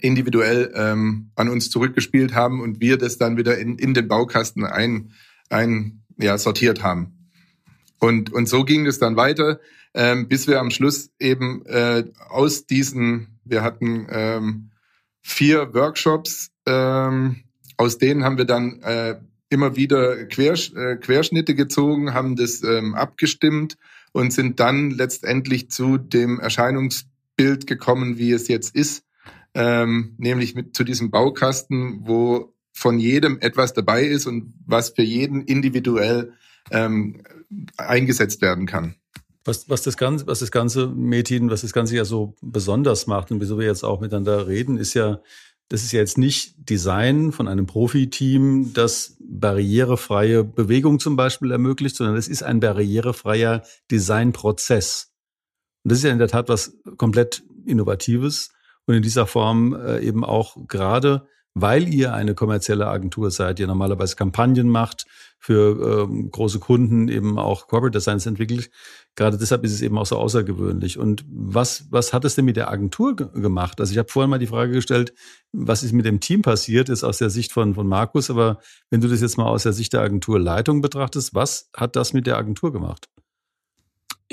individuell 0.00 0.72
ähm, 0.74 1.30
an 1.34 1.48
uns 1.48 1.70
zurückgespielt 1.70 2.34
haben 2.34 2.60
und 2.60 2.80
wir 2.80 2.98
das 2.98 3.18
dann 3.18 3.36
wieder 3.36 3.58
in, 3.58 3.78
in 3.78 3.94
den 3.94 4.08
Baukasten 4.08 4.64
ein, 4.64 5.12
ein 5.50 6.02
ja, 6.18 6.38
sortiert 6.38 6.82
haben. 6.82 7.28
Und, 7.98 8.32
und 8.32 8.48
so 8.48 8.64
ging 8.64 8.86
es 8.86 8.98
dann 8.98 9.16
weiter, 9.16 9.60
ähm, 9.94 10.28
bis 10.28 10.46
wir 10.46 10.60
am 10.60 10.70
Schluss 10.70 11.10
eben 11.18 11.64
äh, 11.66 12.04
aus 12.28 12.66
diesen, 12.66 13.38
wir 13.44 13.62
hatten 13.62 14.06
ähm, 14.10 14.70
vier 15.20 15.74
Workshops, 15.74 16.50
ähm, 16.66 17.44
aus 17.76 17.98
denen 17.98 18.24
haben 18.24 18.38
wir 18.38 18.44
dann 18.44 18.80
äh, 18.82 19.16
immer 19.50 19.76
wieder 19.76 20.24
Quersch 20.26 20.72
äh, 20.74 20.96
Querschnitte 20.96 21.54
gezogen, 21.54 22.14
haben 22.14 22.36
das 22.36 22.62
ähm, 22.62 22.94
abgestimmt 22.94 23.76
und 24.12 24.32
sind 24.32 24.60
dann 24.60 24.90
letztendlich 24.90 25.70
zu 25.70 25.98
dem 25.98 26.40
Erscheinungsbild 26.40 27.66
gekommen, 27.66 28.18
wie 28.18 28.32
es 28.32 28.48
jetzt 28.48 28.74
ist 28.74 29.04
ähm, 29.54 30.14
nämlich 30.18 30.54
mit 30.54 30.74
zu 30.74 30.84
diesem 30.84 31.10
Baukasten, 31.10 32.00
wo 32.06 32.54
von 32.72 32.98
jedem 32.98 33.38
etwas 33.40 33.74
dabei 33.74 34.04
ist 34.04 34.26
und 34.26 34.54
was 34.66 34.90
für 34.90 35.02
jeden 35.02 35.42
individuell 35.42 36.32
ähm, 36.70 37.22
eingesetzt 37.76 38.40
werden 38.40 38.66
kann. 38.66 38.96
Was, 39.44 39.68
was 39.68 39.82
das 39.82 39.96
Ganze, 39.96 40.26
was 40.26 40.38
das 40.38 40.52
Ganze, 40.52 40.86
Metin, 40.86 41.50
was 41.50 41.62
das 41.62 41.72
Ganze 41.72 41.96
ja 41.96 42.04
so 42.04 42.34
besonders 42.40 43.06
macht 43.06 43.30
und 43.30 43.40
wieso 43.40 43.58
wir 43.58 43.66
jetzt 43.66 43.84
auch 43.84 44.00
miteinander 44.00 44.46
reden, 44.46 44.78
ist 44.78 44.94
ja, 44.94 45.20
das 45.68 45.82
ist 45.82 45.92
ja 45.92 45.98
jetzt 46.00 46.16
nicht 46.16 46.54
Design 46.70 47.32
von 47.32 47.48
einem 47.48 47.66
Profiteam, 47.66 48.72
das 48.72 49.16
barrierefreie 49.20 50.44
Bewegung 50.44 51.00
zum 51.00 51.16
Beispiel 51.16 51.50
ermöglicht, 51.50 51.96
sondern 51.96 52.16
es 52.16 52.28
ist 52.28 52.42
ein 52.42 52.60
barrierefreier 52.60 53.64
Designprozess. 53.90 55.12
Und 55.82 55.90
das 55.90 55.98
ist 55.98 56.04
ja 56.04 56.12
in 56.12 56.18
der 56.18 56.28
Tat 56.28 56.48
was 56.48 56.78
komplett 56.96 57.42
Innovatives 57.66 58.51
und 58.86 58.94
in 58.94 59.02
dieser 59.02 59.26
Form 59.26 59.74
äh, 59.74 60.00
eben 60.00 60.24
auch 60.24 60.56
gerade, 60.68 61.26
weil 61.54 61.92
ihr 61.92 62.14
eine 62.14 62.34
kommerzielle 62.34 62.86
Agentur 62.86 63.30
seid, 63.30 63.60
ihr 63.60 63.66
normalerweise 63.66 64.16
Kampagnen 64.16 64.68
macht, 64.68 65.06
für 65.38 66.06
ähm, 66.08 66.30
große 66.30 66.60
Kunden 66.60 67.08
eben 67.08 67.36
auch 67.36 67.66
Corporate 67.66 67.98
Designs 67.98 68.26
entwickelt. 68.26 68.70
Gerade 69.16 69.36
deshalb 69.36 69.64
ist 69.64 69.72
es 69.72 69.82
eben 69.82 69.98
auch 69.98 70.06
so 70.06 70.16
außergewöhnlich. 70.16 70.98
Und 70.98 71.24
was, 71.28 71.88
was 71.90 72.12
hat 72.12 72.24
es 72.24 72.36
denn 72.36 72.44
mit 72.44 72.56
der 72.56 72.70
Agentur 72.70 73.16
gemacht? 73.16 73.80
Also 73.80 73.90
ich 73.90 73.98
habe 73.98 74.08
vorhin 74.08 74.30
mal 74.30 74.38
die 74.38 74.46
Frage 74.46 74.72
gestellt, 74.72 75.12
was 75.50 75.82
ist 75.82 75.92
mit 75.92 76.06
dem 76.06 76.20
Team 76.20 76.42
passiert, 76.42 76.88
ist 76.88 77.02
aus 77.02 77.18
der 77.18 77.28
Sicht 77.28 77.50
von, 77.52 77.74
von 77.74 77.88
Markus. 77.88 78.30
Aber 78.30 78.60
wenn 78.90 79.00
du 79.00 79.08
das 79.08 79.20
jetzt 79.20 79.36
mal 79.36 79.46
aus 79.46 79.64
der 79.64 79.72
Sicht 79.72 79.92
der 79.92 80.02
Agenturleitung 80.02 80.80
betrachtest, 80.80 81.34
was 81.34 81.70
hat 81.76 81.96
das 81.96 82.12
mit 82.12 82.28
der 82.28 82.38
Agentur 82.38 82.72
gemacht? 82.72 83.08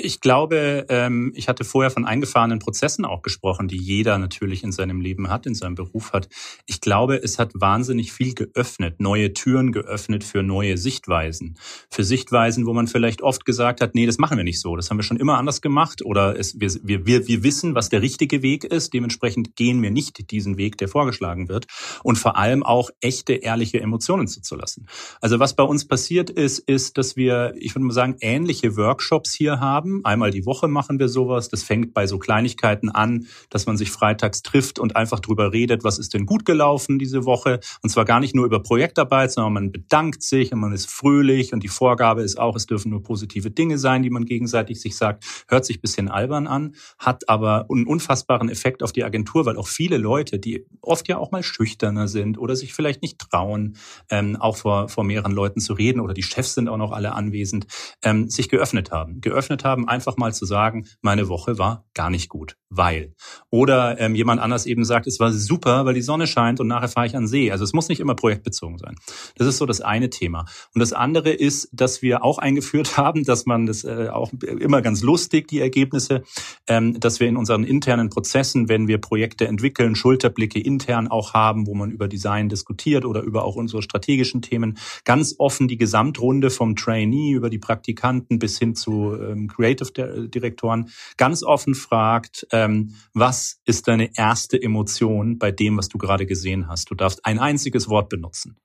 Ich 0.02 0.20
glaube, 0.20 0.86
ähm, 0.88 1.32
ich 1.34 1.48
hatte 1.48 1.64
vorher 1.64 1.90
von 1.90 2.06
eingefahrenen 2.06 2.58
Prozessen 2.58 3.04
auch 3.04 3.20
gesprochen, 3.20 3.68
die 3.68 3.76
jeder 3.76 4.16
natürlich 4.18 4.64
in 4.64 4.72
seinem 4.72 5.00
Leben 5.00 5.28
hat, 5.28 5.46
in 5.46 5.54
seinem 5.54 5.74
Beruf 5.74 6.12
hat. 6.12 6.28
Ich 6.66 6.80
glaube, 6.80 7.16
es 7.16 7.38
hat 7.38 7.52
wahnsinnig 7.54 8.12
viel 8.12 8.34
geöffnet, 8.34 8.98
neue 9.00 9.34
Türen 9.34 9.72
geöffnet 9.72 10.24
für 10.24 10.42
neue 10.42 10.78
Sichtweisen. 10.78 11.58
Für 11.90 12.02
Sichtweisen, 12.02 12.66
wo 12.66 12.72
man 12.72 12.86
vielleicht 12.86 13.20
oft 13.22 13.44
gesagt 13.44 13.82
hat, 13.82 13.94
nee, 13.94 14.06
das 14.06 14.18
machen 14.18 14.38
wir 14.38 14.44
nicht 14.44 14.60
so, 14.60 14.74
das 14.74 14.90
haben 14.90 14.96
wir 14.96 15.04
schon 15.04 15.18
immer 15.18 15.36
anders 15.36 15.60
gemacht 15.60 16.02
oder 16.02 16.38
es, 16.38 16.58
wir, 16.58 16.70
wir, 17.06 17.28
wir 17.28 17.42
wissen, 17.42 17.74
was 17.74 17.90
der 17.90 18.00
richtige 18.00 18.42
Weg 18.42 18.64
ist, 18.64 18.94
dementsprechend 18.94 19.54
gehen 19.56 19.82
wir 19.82 19.90
nicht 19.90 20.30
diesen 20.30 20.56
Weg, 20.56 20.78
der 20.78 20.88
vorgeschlagen 20.88 21.48
wird 21.48 21.66
und 22.02 22.16
vor 22.16 22.36
allem 22.36 22.62
auch 22.62 22.90
echte, 23.00 23.34
ehrliche 23.34 23.80
Emotionen 23.80 24.28
zuzulassen. 24.28 24.86
Also 25.20 25.38
was 25.38 25.54
bei 25.54 25.64
uns 25.64 25.86
passiert 25.86 26.30
ist, 26.30 26.58
ist, 26.60 26.96
dass 26.96 27.16
wir, 27.16 27.54
ich 27.58 27.74
würde 27.74 27.84
mal 27.84 27.92
sagen, 27.92 28.16
ähnliche 28.20 28.76
Workshops 28.76 29.34
hier 29.34 29.60
haben, 29.60 29.89
haben. 29.90 30.04
Einmal 30.04 30.30
die 30.30 30.46
Woche 30.46 30.68
machen 30.68 30.98
wir 30.98 31.08
sowas. 31.08 31.48
Das 31.48 31.62
fängt 31.62 31.94
bei 31.94 32.06
so 32.06 32.18
Kleinigkeiten 32.18 32.90
an, 32.90 33.26
dass 33.50 33.66
man 33.66 33.76
sich 33.76 33.90
freitags 33.90 34.42
trifft 34.42 34.78
und 34.78 34.96
einfach 34.96 35.20
drüber 35.20 35.52
redet, 35.52 35.84
was 35.84 35.98
ist 35.98 36.14
denn 36.14 36.26
gut 36.26 36.44
gelaufen 36.44 36.98
diese 36.98 37.24
Woche. 37.24 37.60
Und 37.82 37.90
zwar 37.90 38.04
gar 38.04 38.20
nicht 38.20 38.34
nur 38.34 38.46
über 38.46 38.62
Projektarbeit, 38.62 39.32
sondern 39.32 39.52
man 39.52 39.72
bedankt 39.72 40.22
sich 40.22 40.52
und 40.52 40.60
man 40.60 40.72
ist 40.72 40.90
fröhlich 40.90 41.52
und 41.52 41.62
die 41.62 41.68
Vorgabe 41.68 42.22
ist 42.22 42.38
auch, 42.38 42.56
es 42.56 42.66
dürfen 42.66 42.90
nur 42.90 43.02
positive 43.02 43.50
Dinge 43.50 43.78
sein, 43.78 44.02
die 44.02 44.10
man 44.10 44.24
gegenseitig 44.24 44.80
sich 44.80 44.96
sagt. 44.96 45.24
Hört 45.48 45.64
sich 45.64 45.80
bisschen 45.80 46.08
albern 46.08 46.46
an, 46.46 46.74
hat 46.98 47.28
aber 47.28 47.66
einen 47.70 47.86
unfassbaren 47.86 48.48
Effekt 48.48 48.82
auf 48.82 48.92
die 48.92 49.04
Agentur, 49.04 49.46
weil 49.46 49.56
auch 49.56 49.68
viele 49.68 49.96
Leute, 49.96 50.38
die 50.38 50.66
oft 50.80 51.08
ja 51.08 51.18
auch 51.18 51.30
mal 51.30 51.42
schüchterner 51.42 52.08
sind 52.08 52.38
oder 52.38 52.56
sich 52.56 52.74
vielleicht 52.74 53.02
nicht 53.02 53.18
trauen, 53.18 53.76
ähm, 54.10 54.36
auch 54.36 54.56
vor, 54.56 54.88
vor 54.88 55.04
mehreren 55.04 55.32
Leuten 55.32 55.60
zu 55.60 55.72
reden 55.72 56.00
oder 56.00 56.14
die 56.14 56.22
Chefs 56.22 56.54
sind 56.54 56.68
auch 56.68 56.76
noch 56.76 56.92
alle 56.92 57.12
anwesend, 57.12 57.66
ähm, 58.02 58.28
sich 58.28 58.48
geöffnet 58.48 58.90
haben. 58.90 59.20
Geöffnet 59.20 59.64
haben, 59.64 59.79
einfach 59.88 60.16
mal 60.16 60.34
zu 60.34 60.46
sagen, 60.46 60.86
meine 61.00 61.28
Woche 61.28 61.58
war 61.58 61.84
gar 61.94 62.10
nicht 62.10 62.28
gut, 62.28 62.56
weil. 62.68 63.14
Oder 63.50 63.98
ähm, 63.98 64.14
jemand 64.14 64.40
anders 64.40 64.66
eben 64.66 64.84
sagt, 64.84 65.06
es 65.06 65.20
war 65.20 65.32
super, 65.32 65.84
weil 65.84 65.94
die 65.94 66.02
Sonne 66.02 66.26
scheint 66.26 66.60
und 66.60 66.66
nachher 66.66 66.88
fahre 66.88 67.06
ich 67.06 67.16
an 67.16 67.26
See. 67.26 67.50
Also 67.50 67.64
es 67.64 67.72
muss 67.72 67.88
nicht 67.88 68.00
immer 68.00 68.14
projektbezogen 68.14 68.78
sein. 68.78 68.96
Das 69.36 69.46
ist 69.46 69.58
so 69.58 69.66
das 69.66 69.80
eine 69.80 70.10
Thema. 70.10 70.46
Und 70.74 70.80
das 70.80 70.92
andere 70.92 71.30
ist, 71.30 71.68
dass 71.72 72.02
wir 72.02 72.24
auch 72.24 72.38
eingeführt 72.38 72.96
haben, 72.96 73.24
dass 73.24 73.46
man 73.46 73.66
das 73.66 73.84
äh, 73.84 74.08
auch 74.10 74.32
immer 74.42 74.82
ganz 74.82 75.02
lustig, 75.02 75.48
die 75.48 75.60
Ergebnisse, 75.60 76.22
ähm, 76.66 76.98
dass 76.98 77.20
wir 77.20 77.28
in 77.28 77.36
unseren 77.36 77.64
internen 77.64 78.10
Prozessen, 78.10 78.68
wenn 78.68 78.88
wir 78.88 78.98
Projekte 78.98 79.46
entwickeln, 79.46 79.94
Schulterblicke 79.94 80.60
intern 80.60 81.08
auch 81.08 81.34
haben, 81.34 81.66
wo 81.66 81.74
man 81.74 81.90
über 81.90 82.08
Design 82.08 82.48
diskutiert 82.48 83.04
oder 83.04 83.22
über 83.22 83.44
auch 83.44 83.56
unsere 83.56 83.82
strategischen 83.82 84.42
Themen, 84.42 84.78
ganz 85.04 85.34
offen 85.38 85.68
die 85.68 85.76
Gesamtrunde 85.76 86.50
vom 86.50 86.76
Trainee 86.76 87.32
über 87.32 87.50
die 87.50 87.58
Praktikanten 87.58 88.38
bis 88.38 88.58
hin 88.58 88.74
zu 88.74 89.14
ähm, 89.14 89.48
Creative 89.70 90.28
Direktoren 90.28 90.90
ganz 91.16 91.42
offen 91.42 91.74
fragt, 91.74 92.46
ähm, 92.52 92.94
was 93.14 93.60
ist 93.64 93.88
deine 93.88 94.10
erste 94.16 94.60
Emotion 94.60 95.38
bei 95.38 95.52
dem, 95.52 95.76
was 95.76 95.88
du 95.88 95.98
gerade 95.98 96.26
gesehen 96.26 96.68
hast? 96.68 96.90
Du 96.90 96.94
darfst 96.94 97.24
ein 97.24 97.38
einziges 97.38 97.88
Wort 97.88 98.08
benutzen. 98.08 98.56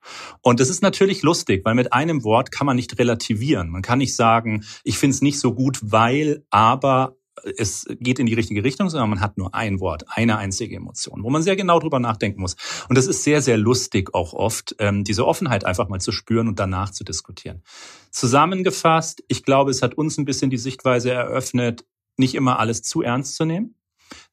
Und 0.41 0.59
das 0.59 0.69
ist 0.69 0.81
natürlich 0.81 1.21
lustig, 1.21 1.63
weil 1.65 1.75
mit 1.75 1.93
einem 1.93 2.23
Wort 2.23 2.51
kann 2.51 2.65
man 2.65 2.75
nicht 2.75 2.97
relativieren. 2.97 3.69
Man 3.69 3.81
kann 3.81 3.99
nicht 3.99 4.15
sagen, 4.15 4.63
ich 4.83 4.97
finde 4.97 5.15
es 5.15 5.21
nicht 5.21 5.39
so 5.39 5.53
gut, 5.53 5.79
weil, 5.81 6.43
aber 6.49 7.15
es 7.57 7.85
geht 7.99 8.19
in 8.19 8.25
die 8.25 8.33
richtige 8.33 8.63
Richtung, 8.63 8.89
sondern 8.89 9.09
man 9.09 9.21
hat 9.21 9.37
nur 9.37 9.53
ein 9.53 9.79
Wort, 9.79 10.03
eine 10.07 10.37
einzige 10.37 10.75
Emotion, 10.75 11.23
wo 11.23 11.29
man 11.29 11.43
sehr 11.43 11.55
genau 11.55 11.79
drüber 11.79 11.99
nachdenken 11.99 12.41
muss. 12.41 12.55
Und 12.89 12.97
das 12.97 13.07
ist 13.07 13.23
sehr, 13.23 13.41
sehr 13.41 13.57
lustig 13.57 14.13
auch 14.13 14.33
oft, 14.33 14.75
ähm, 14.79 15.03
diese 15.03 15.25
Offenheit 15.25 15.65
einfach 15.65 15.89
mal 15.89 15.99
zu 15.99 16.11
spüren 16.11 16.47
und 16.47 16.59
danach 16.59 16.91
zu 16.91 17.03
diskutieren. 17.03 17.63
Zusammengefasst, 18.11 19.23
ich 19.27 19.43
glaube, 19.43 19.71
es 19.71 19.81
hat 19.81 19.95
uns 19.95 20.17
ein 20.17 20.25
bisschen 20.25 20.49
die 20.49 20.57
Sichtweise 20.57 21.11
eröffnet, 21.11 21.85
nicht 22.17 22.35
immer 22.35 22.59
alles 22.59 22.81
zu 22.81 23.01
ernst 23.01 23.35
zu 23.35 23.45
nehmen 23.45 23.75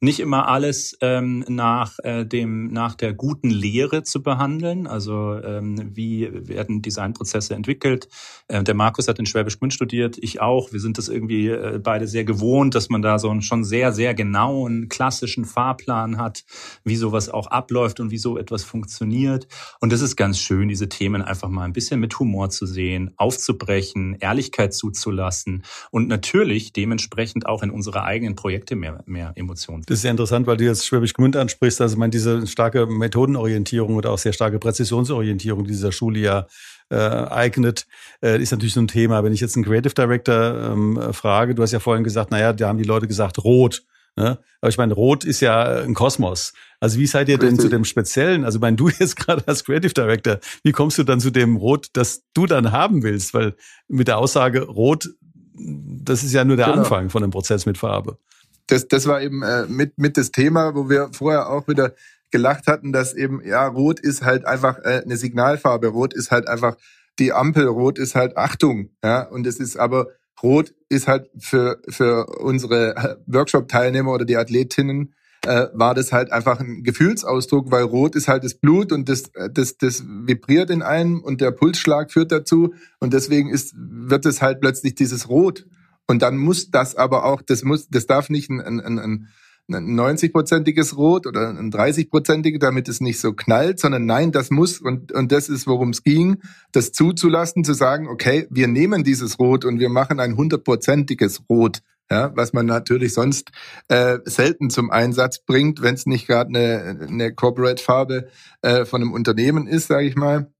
nicht 0.00 0.20
immer 0.20 0.48
alles 0.48 0.96
ähm, 1.00 1.44
nach 1.48 1.98
äh, 2.02 2.24
dem 2.24 2.68
nach 2.68 2.94
der 2.94 3.12
guten 3.14 3.50
Lehre 3.50 4.02
zu 4.02 4.22
behandeln. 4.22 4.86
Also 4.86 5.34
ähm, 5.42 5.90
wie 5.94 6.28
werden 6.32 6.82
Designprozesse 6.82 7.54
entwickelt? 7.54 8.08
Äh, 8.48 8.62
der 8.64 8.74
Markus 8.74 9.08
hat 9.08 9.18
in 9.18 9.26
Schwäbisch 9.26 9.58
Gmünd 9.58 9.72
studiert, 9.72 10.18
ich 10.20 10.40
auch. 10.40 10.72
Wir 10.72 10.80
sind 10.80 10.98
das 10.98 11.08
irgendwie 11.08 11.48
äh, 11.48 11.78
beide 11.82 12.08
sehr 12.08 12.24
gewohnt, 12.24 12.74
dass 12.74 12.88
man 12.88 13.02
da 13.02 13.18
so 13.18 13.30
einen 13.30 13.42
schon 13.42 13.64
sehr 13.64 13.92
sehr 13.92 14.14
genauen 14.14 14.88
klassischen 14.88 15.44
Fahrplan 15.44 16.18
hat, 16.18 16.44
wie 16.84 16.96
sowas 16.96 17.28
auch 17.28 17.46
abläuft 17.46 18.00
und 18.00 18.10
wie 18.10 18.18
so 18.18 18.38
etwas 18.38 18.64
funktioniert. 18.64 19.46
Und 19.80 19.92
das 19.92 20.00
ist 20.00 20.16
ganz 20.16 20.38
schön, 20.38 20.68
diese 20.68 20.88
Themen 20.88 21.22
einfach 21.22 21.48
mal 21.48 21.64
ein 21.64 21.72
bisschen 21.72 22.00
mit 22.00 22.18
Humor 22.18 22.50
zu 22.50 22.66
sehen, 22.66 23.12
aufzubrechen, 23.16 24.16
Ehrlichkeit 24.20 24.74
zuzulassen 24.74 25.62
und 25.90 26.08
natürlich 26.08 26.72
dementsprechend 26.72 27.46
auch 27.46 27.62
in 27.62 27.70
unsere 27.70 28.02
eigenen 28.02 28.34
Projekte 28.34 28.76
mehr 28.76 29.02
mehr 29.06 29.32
Emotionen 29.36 29.71
das 29.86 29.98
ist 29.98 30.04
ja 30.04 30.10
interessant, 30.10 30.46
weil 30.46 30.56
du 30.56 30.64
jetzt 30.64 30.86
Schwäbisch 30.86 31.14
Gmünd 31.14 31.36
ansprichst. 31.36 31.80
Also, 31.80 31.94
ich 31.94 31.98
meine, 31.98 32.10
diese 32.10 32.46
starke 32.46 32.86
Methodenorientierung 32.86 33.96
oder 33.96 34.10
auch 34.10 34.18
sehr 34.18 34.32
starke 34.32 34.58
Präzisionsorientierung 34.58 35.64
dieser 35.64 35.92
Schule 35.92 36.20
ja 36.20 36.46
äh, 36.90 36.96
eignet, 36.96 37.86
äh, 38.22 38.40
ist 38.40 38.52
natürlich 38.52 38.74
so 38.74 38.80
ein 38.80 38.88
Thema. 38.88 39.24
Wenn 39.24 39.32
ich 39.32 39.40
jetzt 39.40 39.56
einen 39.56 39.64
Creative 39.64 39.94
Director 39.94 40.72
ähm, 40.72 41.12
frage, 41.12 41.54
du 41.54 41.62
hast 41.62 41.72
ja 41.72 41.80
vorhin 41.80 42.04
gesagt, 42.04 42.30
naja, 42.30 42.52
da 42.52 42.68
haben 42.68 42.78
die 42.78 42.84
Leute 42.84 43.08
gesagt, 43.08 43.42
rot. 43.44 43.82
Ne? 44.16 44.38
Aber 44.60 44.68
ich 44.68 44.76
meine, 44.76 44.92
Rot 44.92 45.24
ist 45.24 45.40
ja 45.40 45.82
ein 45.82 45.94
Kosmos. 45.94 46.52
Also 46.80 46.98
wie 46.98 47.06
seid 47.06 47.30
ihr 47.30 47.38
denn 47.38 47.58
zu 47.58 47.68
dem 47.68 47.84
Speziellen? 47.84 48.44
Also 48.44 48.58
mein 48.58 48.76
du 48.76 48.88
jetzt 48.98 49.16
gerade 49.16 49.42
als 49.46 49.64
Creative 49.64 49.94
Director, 49.94 50.38
wie 50.62 50.72
kommst 50.72 50.98
du 50.98 51.02
dann 51.02 51.18
zu 51.18 51.30
dem 51.30 51.56
Rot, 51.56 51.88
das 51.94 52.22
du 52.34 52.44
dann 52.46 52.72
haben 52.72 53.02
willst? 53.02 53.32
Weil 53.32 53.54
mit 53.88 54.08
der 54.08 54.18
Aussage 54.18 54.64
Rot, 54.64 55.08
das 55.54 56.22
ist 56.22 56.32
ja 56.32 56.44
nur 56.44 56.56
der 56.56 56.66
genau. 56.66 56.78
Anfang 56.80 57.08
von 57.08 57.22
dem 57.22 57.30
Prozess 57.30 57.64
mit 57.64 57.78
Farbe 57.78 58.18
das, 58.66 58.88
das 58.88 59.06
war 59.06 59.20
eben 59.20 59.42
äh, 59.42 59.66
mit, 59.66 59.98
mit 59.98 60.16
das 60.16 60.30
Thema, 60.30 60.74
wo 60.74 60.88
wir 60.88 61.10
vorher 61.12 61.48
auch 61.48 61.68
wieder 61.68 61.94
gelacht 62.30 62.66
hatten, 62.66 62.92
dass 62.92 63.14
eben, 63.14 63.42
ja, 63.44 63.66
Rot 63.66 64.00
ist 64.00 64.22
halt 64.22 64.46
einfach 64.46 64.78
äh, 64.78 65.02
eine 65.04 65.16
Signalfarbe. 65.16 65.88
Rot 65.88 66.14
ist 66.14 66.30
halt 66.30 66.48
einfach 66.48 66.76
die 67.18 67.32
Ampel. 67.32 67.66
Rot 67.66 67.98
ist 67.98 68.14
halt 68.14 68.36
Achtung. 68.36 68.90
Ja, 69.04 69.22
und 69.22 69.46
es 69.46 69.60
ist 69.60 69.76
aber, 69.76 70.08
Rot 70.42 70.74
ist 70.88 71.06
halt 71.06 71.30
für, 71.38 71.80
für 71.88 72.26
unsere 72.40 72.96
äh, 72.96 73.16
Workshop-Teilnehmer 73.26 74.12
oder 74.12 74.24
die 74.24 74.36
Athletinnen, 74.36 75.14
äh, 75.44 75.66
war 75.72 75.94
das 75.94 76.12
halt 76.12 76.30
einfach 76.32 76.60
ein 76.60 76.82
Gefühlsausdruck, 76.84 77.70
weil 77.70 77.82
Rot 77.82 78.14
ist 78.14 78.28
halt 78.28 78.44
das 78.44 78.54
Blut 78.54 78.92
und 78.92 79.08
das, 79.08 79.28
äh, 79.34 79.50
das, 79.50 79.76
das 79.76 80.04
vibriert 80.06 80.70
in 80.70 80.82
einem 80.82 81.20
und 81.20 81.40
der 81.40 81.50
Pulsschlag 81.50 82.12
führt 82.12 82.32
dazu 82.32 82.74
und 83.00 83.12
deswegen 83.12 83.50
ist, 83.50 83.74
wird 83.76 84.24
es 84.24 84.40
halt 84.40 84.60
plötzlich 84.60 84.94
dieses 84.94 85.28
Rot. 85.28 85.66
Und 86.06 86.22
dann 86.22 86.36
muss 86.36 86.70
das 86.70 86.94
aber 86.94 87.24
auch, 87.24 87.42
das 87.42 87.62
muss, 87.62 87.88
das 87.88 88.06
darf 88.06 88.28
nicht 88.28 88.50
ein, 88.50 88.60
ein, 88.60 88.80
ein, 88.80 89.28
ein 89.68 89.98
90-prozentiges 89.98 90.96
Rot 90.96 91.26
oder 91.26 91.50
ein 91.50 91.72
30-prozentiges, 91.72 92.58
damit 92.58 92.88
es 92.88 93.00
nicht 93.00 93.20
so 93.20 93.32
knallt, 93.32 93.78
sondern 93.78 94.06
nein, 94.06 94.32
das 94.32 94.50
muss, 94.50 94.80
und, 94.80 95.12
und 95.12 95.32
das 95.32 95.48
ist, 95.48 95.66
worum 95.66 95.90
es 95.90 96.02
ging, 96.02 96.42
das 96.72 96.92
zuzulassen, 96.92 97.64
zu 97.64 97.72
sagen, 97.72 98.08
okay, 98.08 98.46
wir 98.50 98.68
nehmen 98.68 99.04
dieses 99.04 99.38
Rot 99.38 99.64
und 99.64 99.78
wir 99.78 99.88
machen 99.88 100.20
ein 100.20 100.36
100-prozentiges 100.36 101.42
Rot, 101.48 101.82
ja, 102.10 102.32
was 102.36 102.52
man 102.52 102.66
natürlich 102.66 103.14
sonst 103.14 103.52
äh, 103.88 104.18
selten 104.24 104.68
zum 104.68 104.90
Einsatz 104.90 105.38
bringt, 105.38 105.80
wenn 105.82 105.94
es 105.94 106.04
nicht 106.04 106.26
gerade 106.26 106.48
eine, 106.48 107.06
eine 107.08 107.34
Corporate-Farbe 107.34 108.28
äh, 108.60 108.84
von 108.84 109.00
einem 109.00 109.12
Unternehmen 109.12 109.66
ist, 109.66 109.86
sage 109.86 110.06
ich 110.06 110.16
mal. 110.16 110.52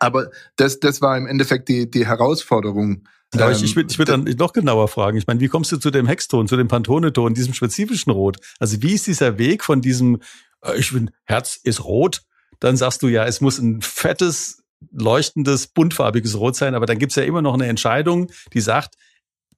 Aber 0.00 0.30
das, 0.56 0.80
das 0.80 1.00
war 1.00 1.16
im 1.16 1.26
Endeffekt 1.26 1.68
die, 1.68 1.90
die 1.90 2.06
Herausforderung, 2.06 3.08
ja, 3.34 3.50
ich, 3.50 3.62
ich 3.62 3.76
würde 3.76 3.90
ich 3.90 3.98
würd 3.98 4.08
dann 4.08 4.24
noch 4.24 4.52
genauer 4.52 4.88
fragen. 4.88 5.16
Ich 5.18 5.26
meine, 5.26 5.40
wie 5.40 5.48
kommst 5.48 5.72
du 5.72 5.76
zu 5.76 5.90
dem 5.90 6.06
Hexton, 6.06 6.48
zu 6.48 6.56
dem 6.56 6.68
Pantone-Ton, 6.68 7.34
diesem 7.34 7.54
spezifischen 7.54 8.12
Rot? 8.12 8.38
Also 8.58 8.82
wie 8.82 8.92
ist 8.92 9.06
dieser 9.06 9.38
Weg 9.38 9.64
von 9.64 9.80
diesem, 9.80 10.20
äh, 10.62 10.78
ich 10.78 10.92
bin, 10.92 11.10
Herz 11.24 11.58
ist 11.62 11.84
rot, 11.84 12.22
dann 12.60 12.76
sagst 12.76 13.02
du 13.02 13.08
ja, 13.08 13.24
es 13.24 13.40
muss 13.40 13.58
ein 13.58 13.82
fettes, 13.82 14.62
leuchtendes, 14.92 15.68
buntfarbiges 15.68 16.38
Rot 16.38 16.56
sein, 16.56 16.74
aber 16.74 16.86
dann 16.86 16.98
gibt's 16.98 17.16
ja 17.16 17.22
immer 17.22 17.42
noch 17.42 17.54
eine 17.54 17.66
Entscheidung, 17.66 18.30
die 18.52 18.60
sagt, 18.60 18.96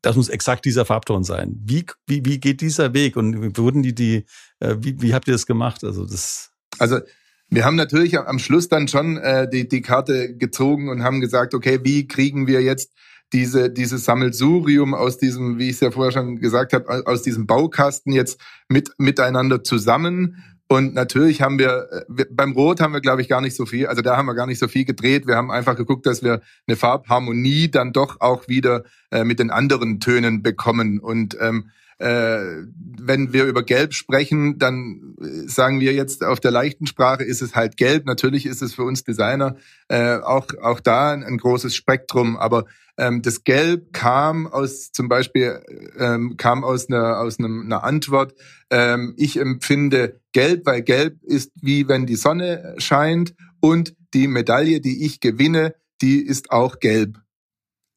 das 0.02 0.16
muss 0.16 0.28
exakt 0.28 0.64
dieser 0.64 0.84
Farbton 0.84 1.24
sein. 1.24 1.60
Wie, 1.64 1.84
wie, 2.06 2.24
wie 2.24 2.38
geht 2.38 2.60
dieser 2.60 2.94
Weg 2.94 3.16
und 3.16 3.58
wurden 3.58 3.82
die, 3.82 3.94
die, 3.94 4.24
äh, 4.60 4.76
wie, 4.78 5.00
wie 5.00 5.14
habt 5.14 5.26
ihr 5.26 5.32
das 5.32 5.46
gemacht? 5.46 5.82
Also 5.82 6.06
das. 6.06 6.52
Also 6.78 7.00
wir 7.48 7.64
haben 7.64 7.76
natürlich 7.76 8.18
am 8.18 8.38
Schluss 8.38 8.68
dann 8.68 8.88
schon 8.88 9.18
äh, 9.18 9.48
die, 9.48 9.68
die 9.68 9.82
Karte 9.82 10.36
gezogen 10.36 10.88
und 10.88 11.02
haben 11.02 11.20
gesagt, 11.20 11.54
okay, 11.54 11.80
wie 11.82 12.06
kriegen 12.06 12.46
wir 12.46 12.60
jetzt 12.62 12.92
diese, 13.32 13.70
dieses 13.70 14.04
Sammelsurium 14.04 14.94
aus 14.94 15.18
diesem, 15.18 15.58
wie 15.58 15.68
ich 15.68 15.74
es 15.74 15.80
ja 15.80 15.90
vorher 15.90 16.12
schon 16.12 16.38
gesagt 16.38 16.72
habe, 16.72 17.06
aus 17.06 17.22
diesem 17.22 17.46
Baukasten 17.46 18.12
jetzt 18.12 18.40
mit, 18.68 18.90
miteinander 18.98 19.64
zusammen. 19.64 20.42
Und 20.68 20.94
natürlich 20.94 21.42
haben 21.42 21.58
wir, 21.58 22.04
wir, 22.08 22.26
beim 22.30 22.52
Rot 22.52 22.80
haben 22.80 22.92
wir, 22.92 23.00
glaube 23.00 23.22
ich, 23.22 23.28
gar 23.28 23.40
nicht 23.40 23.54
so 23.54 23.66
viel, 23.66 23.86
also 23.86 24.02
da 24.02 24.16
haben 24.16 24.26
wir 24.26 24.34
gar 24.34 24.46
nicht 24.46 24.58
so 24.58 24.66
viel 24.66 24.84
gedreht. 24.84 25.26
Wir 25.26 25.36
haben 25.36 25.50
einfach 25.50 25.76
geguckt, 25.76 26.06
dass 26.06 26.22
wir 26.22 26.40
eine 26.66 26.76
Farbharmonie 26.76 27.70
dann 27.70 27.92
doch 27.92 28.20
auch 28.20 28.48
wieder 28.48 28.84
äh, 29.10 29.22
mit 29.22 29.38
den 29.38 29.50
anderen 29.50 30.00
Tönen 30.00 30.42
bekommen. 30.42 30.98
Und 30.98 31.36
ähm, 31.40 31.66
äh, 31.66 31.85
wenn 31.98 33.32
wir 33.32 33.44
über 33.44 33.62
Gelb 33.62 33.94
sprechen, 33.94 34.58
dann 34.58 35.14
äh, 35.20 35.48
sagen 35.48 35.80
wir 35.80 35.94
jetzt 35.94 36.22
auf 36.22 36.40
der 36.40 36.50
leichten 36.50 36.86
Sprache 36.86 37.24
ist 37.24 37.40
es 37.40 37.54
halt 37.54 37.76
Gelb. 37.76 38.04
Natürlich 38.06 38.44
ist 38.46 38.62
es 38.62 38.74
für 38.74 38.82
uns 38.82 39.04
Designer 39.04 39.56
äh, 39.88 40.16
auch 40.16 40.46
auch 40.62 40.80
da 40.80 41.12
ein, 41.12 41.24
ein 41.24 41.38
großes 41.38 41.74
Spektrum, 41.74 42.36
aber 42.36 42.64
ähm, 42.98 43.22
das 43.22 43.44
Gelb 43.44 43.92
kam 43.92 44.46
aus 44.46 44.92
zum 44.92 45.08
Beispiel 45.08 45.62
ähm, 45.98 46.36
kam 46.36 46.64
aus 46.64 46.88
einer 46.88 47.18
aus 47.18 47.38
einem, 47.38 47.62
einer 47.64 47.84
Antwort. 47.84 48.34
Ähm, 48.70 49.14
ich 49.16 49.38
empfinde 49.38 50.20
Gelb, 50.32 50.66
weil 50.66 50.82
Gelb 50.82 51.22
ist 51.22 51.52
wie 51.62 51.88
wenn 51.88 52.04
die 52.06 52.16
Sonne 52.16 52.74
scheint 52.78 53.34
und 53.60 53.94
die 54.12 54.28
Medaille, 54.28 54.80
die 54.80 55.04
ich 55.04 55.20
gewinne, 55.20 55.74
die 56.02 56.20
ist 56.20 56.50
auch 56.50 56.78
gelb 56.78 57.18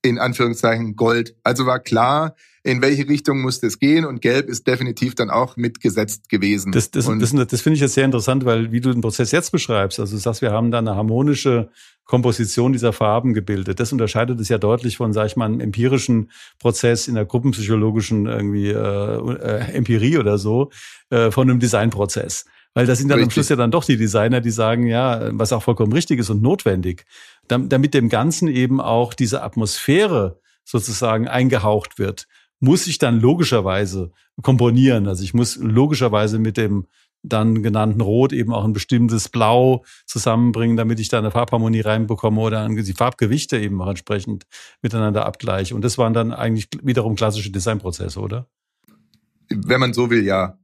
in 0.01 0.19
Anführungszeichen 0.19 0.95
Gold. 0.95 1.35
Also 1.43 1.65
war 1.65 1.79
klar, 1.79 2.35
in 2.63 2.81
welche 2.81 3.07
Richtung 3.07 3.41
muss 3.41 3.59
das 3.59 3.79
gehen 3.79 4.05
und 4.05 4.21
gelb 4.21 4.49
ist 4.49 4.67
definitiv 4.67 5.15
dann 5.15 5.29
auch 5.29 5.55
mitgesetzt 5.55 6.29
gewesen. 6.29 6.71
Das, 6.71 6.91
das, 6.91 7.05
das, 7.05 7.33
das 7.47 7.61
finde 7.61 7.75
ich 7.75 7.81
jetzt 7.81 7.93
sehr 7.93 8.05
interessant, 8.05 8.45
weil 8.45 8.71
wie 8.71 8.81
du 8.81 8.91
den 8.91 9.01
Prozess 9.01 9.31
jetzt 9.31 9.51
beschreibst, 9.51 9.99
also 9.99 10.15
du 10.15 10.21
sagst, 10.21 10.41
wir 10.41 10.51
haben 10.51 10.71
da 10.71 10.79
eine 10.79 10.95
harmonische 10.95 11.69
Komposition 12.09 12.73
dieser 12.73 12.91
Farben 12.91 13.33
gebildet. 13.33 13.79
Das 13.79 13.91
unterscheidet 13.91 14.39
es 14.39 14.49
ja 14.49 14.57
deutlich 14.57 14.97
von, 14.97 15.13
sag 15.13 15.27
ich 15.27 15.35
mal, 15.35 15.45
einem 15.45 15.59
empirischen 15.59 16.31
Prozess 16.57 17.07
in 17.07 17.15
der 17.15 17.25
gruppenpsychologischen 17.25 18.25
irgendwie 18.25 18.69
äh, 18.69 18.73
äh, 18.73 19.73
Empirie 19.73 20.17
oder 20.17 20.39
so, 20.39 20.71
äh, 21.11 21.29
von 21.29 21.49
einem 21.49 21.59
Designprozess. 21.59 22.45
Weil 22.73 22.87
das 22.87 22.99
sind 22.99 23.09
dann 23.09 23.19
richtig. 23.19 23.27
am 23.27 23.31
Schluss 23.31 23.49
ja 23.49 23.55
dann 23.55 23.71
doch 23.71 23.83
die 23.83 23.97
Designer, 23.97 24.41
die 24.41 24.51
sagen, 24.51 24.87
ja, 24.87 25.29
was 25.33 25.53
auch 25.53 25.63
vollkommen 25.63 25.93
richtig 25.93 26.19
ist 26.19 26.29
und 26.29 26.41
notwendig, 26.41 27.05
damit 27.47 27.93
dem 27.93 28.09
Ganzen 28.09 28.47
eben 28.47 28.79
auch 28.81 29.13
diese 29.13 29.43
Atmosphäre 29.43 30.39
sozusagen 30.65 31.27
eingehaucht 31.27 31.97
wird, 31.97 32.27
muss 32.59 32.87
ich 32.87 32.97
dann 32.97 33.19
logischerweise 33.19 34.11
komponieren. 34.41 35.07
Also 35.07 35.23
ich 35.23 35.33
muss 35.33 35.57
logischerweise 35.57 36.39
mit 36.39 36.57
dem 36.57 36.87
dann 37.21 37.63
genannten 37.63 38.01
Rot 38.01 38.31
eben 38.31 38.53
auch 38.53 38.63
ein 38.63 38.73
bestimmtes 38.73 39.29
Blau 39.29 39.83
zusammenbringen, 40.05 40.77
damit 40.77 40.99
ich 40.99 41.09
da 41.09 41.17
eine 41.17 41.31
Farbharmonie 41.31 41.81
reinbekomme 41.81 42.39
oder 42.39 42.67
die 42.69 42.93
Farbgewichte 42.93 43.57
eben 43.57 43.81
auch 43.81 43.89
entsprechend 43.89 44.45
miteinander 44.81 45.25
abgleiche. 45.25 45.75
Und 45.75 45.83
das 45.83 45.97
waren 45.97 46.13
dann 46.13 46.31
eigentlich 46.31 46.69
wiederum 46.81 47.15
klassische 47.15 47.51
Designprozesse, 47.51 48.19
oder? 48.19 48.47
Wenn 49.49 49.79
man 49.79 49.93
so 49.93 50.09
will, 50.09 50.25
ja. 50.25 50.57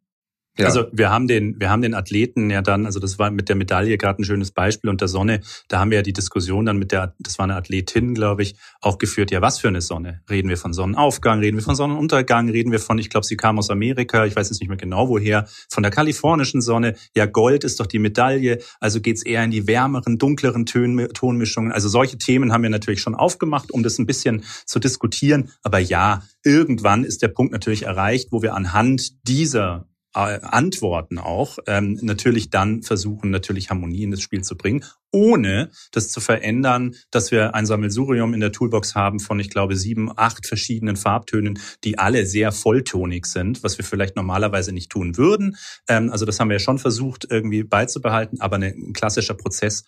Ja. 0.58 0.68
Also 0.68 0.86
wir 0.94 1.10
haben 1.10 1.28
den, 1.28 1.60
wir 1.60 1.70
haben 1.70 1.82
den 1.82 1.94
Athleten 1.94 2.50
ja 2.50 2.62
dann, 2.62 2.86
also 2.86 3.00
das 3.00 3.20
war 3.20 3.30
mit 3.30 3.50
der 3.50 3.58
Medaille 3.58 3.98
gerade 3.98 4.22
ein 4.22 4.26
schönes 4.26 4.52
Beispiel 4.52 4.90
und 4.90 5.02
der 5.02 5.10
Sonne, 5.10 5.42
da 5.68 5.80
haben 5.80 5.92
wir 5.92 5.98
ja 5.98 6.02
die 6.02 6.14
Diskussion 6.14 6.66
dann 6.66 6.78
mit 6.78 6.94
der, 6.94 7.14
das 7.20 7.38
war 7.38 7.44
eine 7.44 7.56
Athletin, 7.56 8.14
glaube 8.14 8.44
ich, 8.44 8.56
auch 8.82 8.98
geführt, 8.98 9.32
ja 9.32 9.42
was 9.42 9.60
für 9.60 9.68
eine 9.68 9.82
Sonne? 9.82 10.22
Reden 10.30 10.48
wir 10.48 10.58
von 10.58 10.72
Sonnenaufgang, 10.72 11.40
reden 11.40 11.58
wir 11.58 11.64
von 11.64 11.76
Sonnenuntergang, 11.76 12.50
reden 12.50 12.72
wir 12.72 12.80
von, 12.80 12.98
ich 12.98 13.10
glaube, 13.10 13.26
sie 13.26 13.36
kam 13.36 13.60
aus 13.60 13.70
Amerika, 13.70 14.26
ich 14.26 14.36
weiß 14.36 14.50
jetzt 14.50 14.62
nicht 14.62 14.70
mehr 14.70 14.78
genau 14.78 15.10
woher, 15.10 15.46
von 15.70 15.84
der 15.84 15.92
kalifornischen 15.92 16.62
Sonne, 16.62 16.96
ja 17.16 17.26
Gold 17.26 17.66
ist 17.66 17.82
doch 17.82 17.86
die 17.86 18.00
Medaille, 18.00 18.60
also 18.80 19.02
geht's 19.02 19.24
eher 19.24 19.44
in 19.44 19.52
die 19.52 19.68
wärmeren, 19.68 20.18
dunkleren 20.18 20.66
Tön, 20.66 21.10
Tonmischungen. 21.14 21.74
Also 21.74 21.90
solche 21.90 22.18
Themen 22.18 22.54
haben 22.54 22.64
wir 22.64 22.70
natürlich 22.70 23.02
schon 23.02 23.16
aufgemacht, 23.16 23.72
um 23.72 23.84
das 23.84 24.00
ein 24.00 24.06
bisschen 24.06 24.44
zu 24.66 24.80
diskutieren. 24.80 25.50
Aber 25.64 25.80
ja, 25.80 26.24
irgendwann 26.44 27.04
ist 27.04 27.22
der 27.22 27.28
Punkt 27.28 27.52
natürlich 27.52 27.84
erreicht, 27.84 28.32
wo 28.32 28.42
wir 28.42 28.54
anhand 28.54 29.28
dieser 29.28 29.88
Antworten 30.16 31.18
auch 31.18 31.58
ähm, 31.68 32.00
natürlich 32.02 32.50
dann 32.50 32.84
versuchen, 32.84 33.32
natürlich 33.32 33.70
Harmonie 33.70 34.04
in 34.04 34.12
das 34.12 34.22
Spiel 34.22 34.44
zu 34.44 34.56
bringen, 34.56 34.84
ohne 35.12 35.72
das 35.92 36.10
zu 36.10 36.22
verändern, 36.22 36.96
dass 37.12 37.32
wir 37.32 37.54
ein 37.54 37.66
Sammelsurium 37.66 38.34
in 38.34 38.40
der 38.40 38.52
Toolbox 38.52 38.96
haben 38.96 39.20
von, 39.20 39.40
ich 39.40 39.50
glaube, 39.50 39.76
sieben, 39.76 40.12
acht 40.16 40.48
verschiedenen 40.48 40.96
Farbtönen, 40.96 41.60
die 41.84 41.98
alle 41.98 42.26
sehr 42.26 42.52
volltonig 42.52 43.26
sind, 43.26 43.64
was 43.64 43.78
wir 43.78 43.86
vielleicht 43.86 44.16
normalerweise 44.16 44.72
nicht 44.72 44.90
tun 44.90 45.18
würden. 45.18 45.58
Ähm, 45.88 46.10
also 46.10 46.26
das 46.26 46.40
haben 46.40 46.50
wir 46.50 46.56
ja 46.56 46.60
schon 46.60 46.80
versucht, 46.80 47.28
irgendwie 47.30 47.64
beizubehalten, 47.64 48.40
aber 48.42 48.58
ein 48.58 48.94
klassischer 48.94 49.34
Prozess 49.34 49.84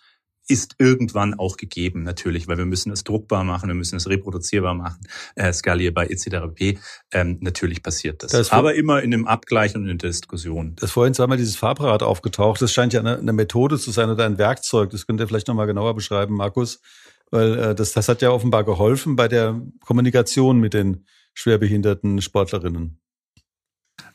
ist 0.48 0.76
irgendwann 0.78 1.34
auch 1.34 1.56
gegeben, 1.56 2.02
natürlich, 2.02 2.48
weil 2.48 2.58
wir 2.58 2.64
müssen 2.64 2.90
es 2.90 3.04
druckbar 3.04 3.44
machen, 3.44 3.68
wir 3.68 3.74
müssen 3.74 3.96
es 3.96 4.08
reproduzierbar 4.08 4.74
machen, 4.74 5.00
äh, 5.36 5.52
skalierbar 5.52 6.10
etc. 6.10 6.26
Ähm, 7.12 7.38
natürlich 7.40 7.82
passiert 7.82 8.22
das. 8.22 8.32
das 8.32 8.50
Aber 8.50 8.74
immer 8.74 9.02
in 9.02 9.12
einem 9.12 9.26
Abgleich 9.26 9.74
und 9.74 9.88
in 9.88 9.98
der 9.98 10.08
Diskussion. 10.10 10.74
Das 10.76 10.90
vorhin 10.90 11.14
zweimal 11.14 11.36
dieses 11.36 11.56
Farbrad 11.56 12.02
aufgetaucht. 12.02 12.60
Das 12.62 12.72
scheint 12.72 12.92
ja 12.92 13.00
eine, 13.00 13.18
eine 13.18 13.32
Methode 13.32 13.78
zu 13.78 13.90
sein 13.90 14.10
oder 14.10 14.24
ein 14.24 14.38
Werkzeug. 14.38 14.90
Das 14.90 15.06
könnt 15.06 15.20
ihr 15.20 15.28
vielleicht 15.28 15.48
nochmal 15.48 15.66
genauer 15.66 15.94
beschreiben, 15.94 16.34
Markus. 16.34 16.80
Weil 17.30 17.58
äh, 17.58 17.74
das, 17.74 17.92
das 17.92 18.08
hat 18.08 18.22
ja 18.22 18.30
offenbar 18.30 18.64
geholfen 18.64 19.16
bei 19.16 19.28
der 19.28 19.60
Kommunikation 19.84 20.58
mit 20.58 20.74
den 20.74 21.06
schwerbehinderten 21.34 22.22
Sportlerinnen. 22.22 23.00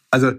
Also 0.09 0.31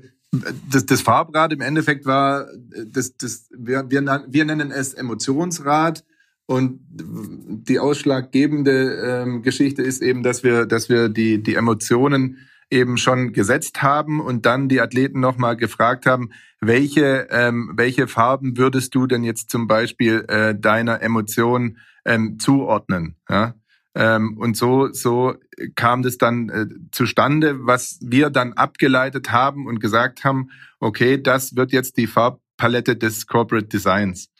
das, 0.70 0.86
das 0.86 1.00
Farbrad 1.00 1.52
im 1.52 1.60
Endeffekt 1.60 2.06
war, 2.06 2.46
das, 2.86 3.16
das, 3.16 3.48
wir, 3.56 3.90
wir, 3.90 4.24
wir 4.28 4.44
nennen 4.44 4.70
es 4.70 4.94
Emotionsrad. 4.94 6.04
Und 6.46 6.80
die 6.90 7.78
ausschlaggebende 7.78 9.22
ähm, 9.22 9.42
Geschichte 9.42 9.82
ist 9.82 10.02
eben, 10.02 10.22
dass 10.22 10.42
wir, 10.42 10.66
dass 10.66 10.90
wir 10.90 11.08
die, 11.08 11.42
die 11.42 11.54
Emotionen 11.54 12.38
eben 12.70 12.98
schon 12.98 13.32
gesetzt 13.32 13.82
haben 13.82 14.20
und 14.20 14.44
dann 14.44 14.68
die 14.68 14.80
Athleten 14.80 15.20
nochmal 15.20 15.56
gefragt 15.56 16.06
haben, 16.06 16.30
welche, 16.60 17.28
ähm, 17.30 17.72
welche 17.76 18.08
Farben 18.08 18.58
würdest 18.58 18.94
du 18.94 19.06
denn 19.06 19.22
jetzt 19.22 19.50
zum 19.50 19.66
Beispiel 19.66 20.24
äh, 20.28 20.54
deiner 20.54 21.00
Emotion 21.02 21.78
ähm, 22.04 22.38
zuordnen? 22.38 23.16
Ja? 23.28 23.54
Ähm, 23.94 24.36
und 24.38 24.56
so, 24.56 24.92
so 24.92 25.34
kam 25.76 26.02
das 26.02 26.18
dann 26.18 26.48
äh, 26.48 26.66
zustande, 26.90 27.66
was 27.66 27.98
wir 28.00 28.30
dann 28.30 28.54
abgeleitet 28.54 29.30
haben 29.30 29.66
und 29.66 29.78
gesagt 29.78 30.24
haben, 30.24 30.50
okay, 30.80 31.20
das 31.20 31.54
wird 31.54 31.72
jetzt 31.72 31.96
die 31.96 32.08
Farbpalette 32.08 32.96
des 32.96 33.26
Corporate 33.26 33.68
Designs. 33.68 34.30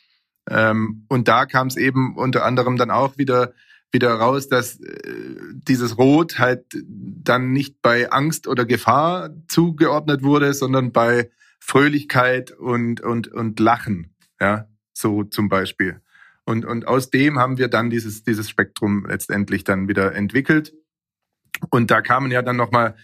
Ähm, 0.50 1.06
und 1.08 1.28
da 1.28 1.46
kam 1.46 1.68
es 1.68 1.76
eben 1.76 2.16
unter 2.16 2.44
anderem 2.44 2.76
dann 2.76 2.90
auch 2.90 3.16
wieder 3.16 3.54
wieder 3.94 4.12
raus, 4.12 4.48
dass 4.48 4.80
äh, 4.80 5.36
dieses 5.52 5.96
Rot 5.96 6.38
halt 6.38 6.64
dann 6.84 7.52
nicht 7.52 7.80
bei 7.80 8.10
Angst 8.10 8.46
oder 8.48 8.66
Gefahr 8.66 9.30
zugeordnet 9.48 10.22
wurde, 10.22 10.52
sondern 10.52 10.92
bei 10.92 11.30
Fröhlichkeit 11.60 12.50
und 12.50 13.00
und 13.00 13.28
und 13.28 13.60
Lachen, 13.60 14.14
ja, 14.40 14.68
so 14.92 15.22
zum 15.22 15.48
Beispiel. 15.48 16.02
Und, 16.44 16.64
und 16.64 16.86
aus 16.86 17.10
dem 17.10 17.38
haben 17.38 17.58
wir 17.58 17.68
dann 17.68 17.90
dieses, 17.90 18.22
dieses 18.22 18.50
Spektrum 18.50 19.06
letztendlich 19.08 19.64
dann 19.64 19.88
wieder 19.88 20.14
entwickelt. 20.14 20.74
Und 21.70 21.90
da 21.90 22.02
kamen 22.02 22.30
ja 22.30 22.42
dann 22.42 22.56
nochmal 22.56 22.96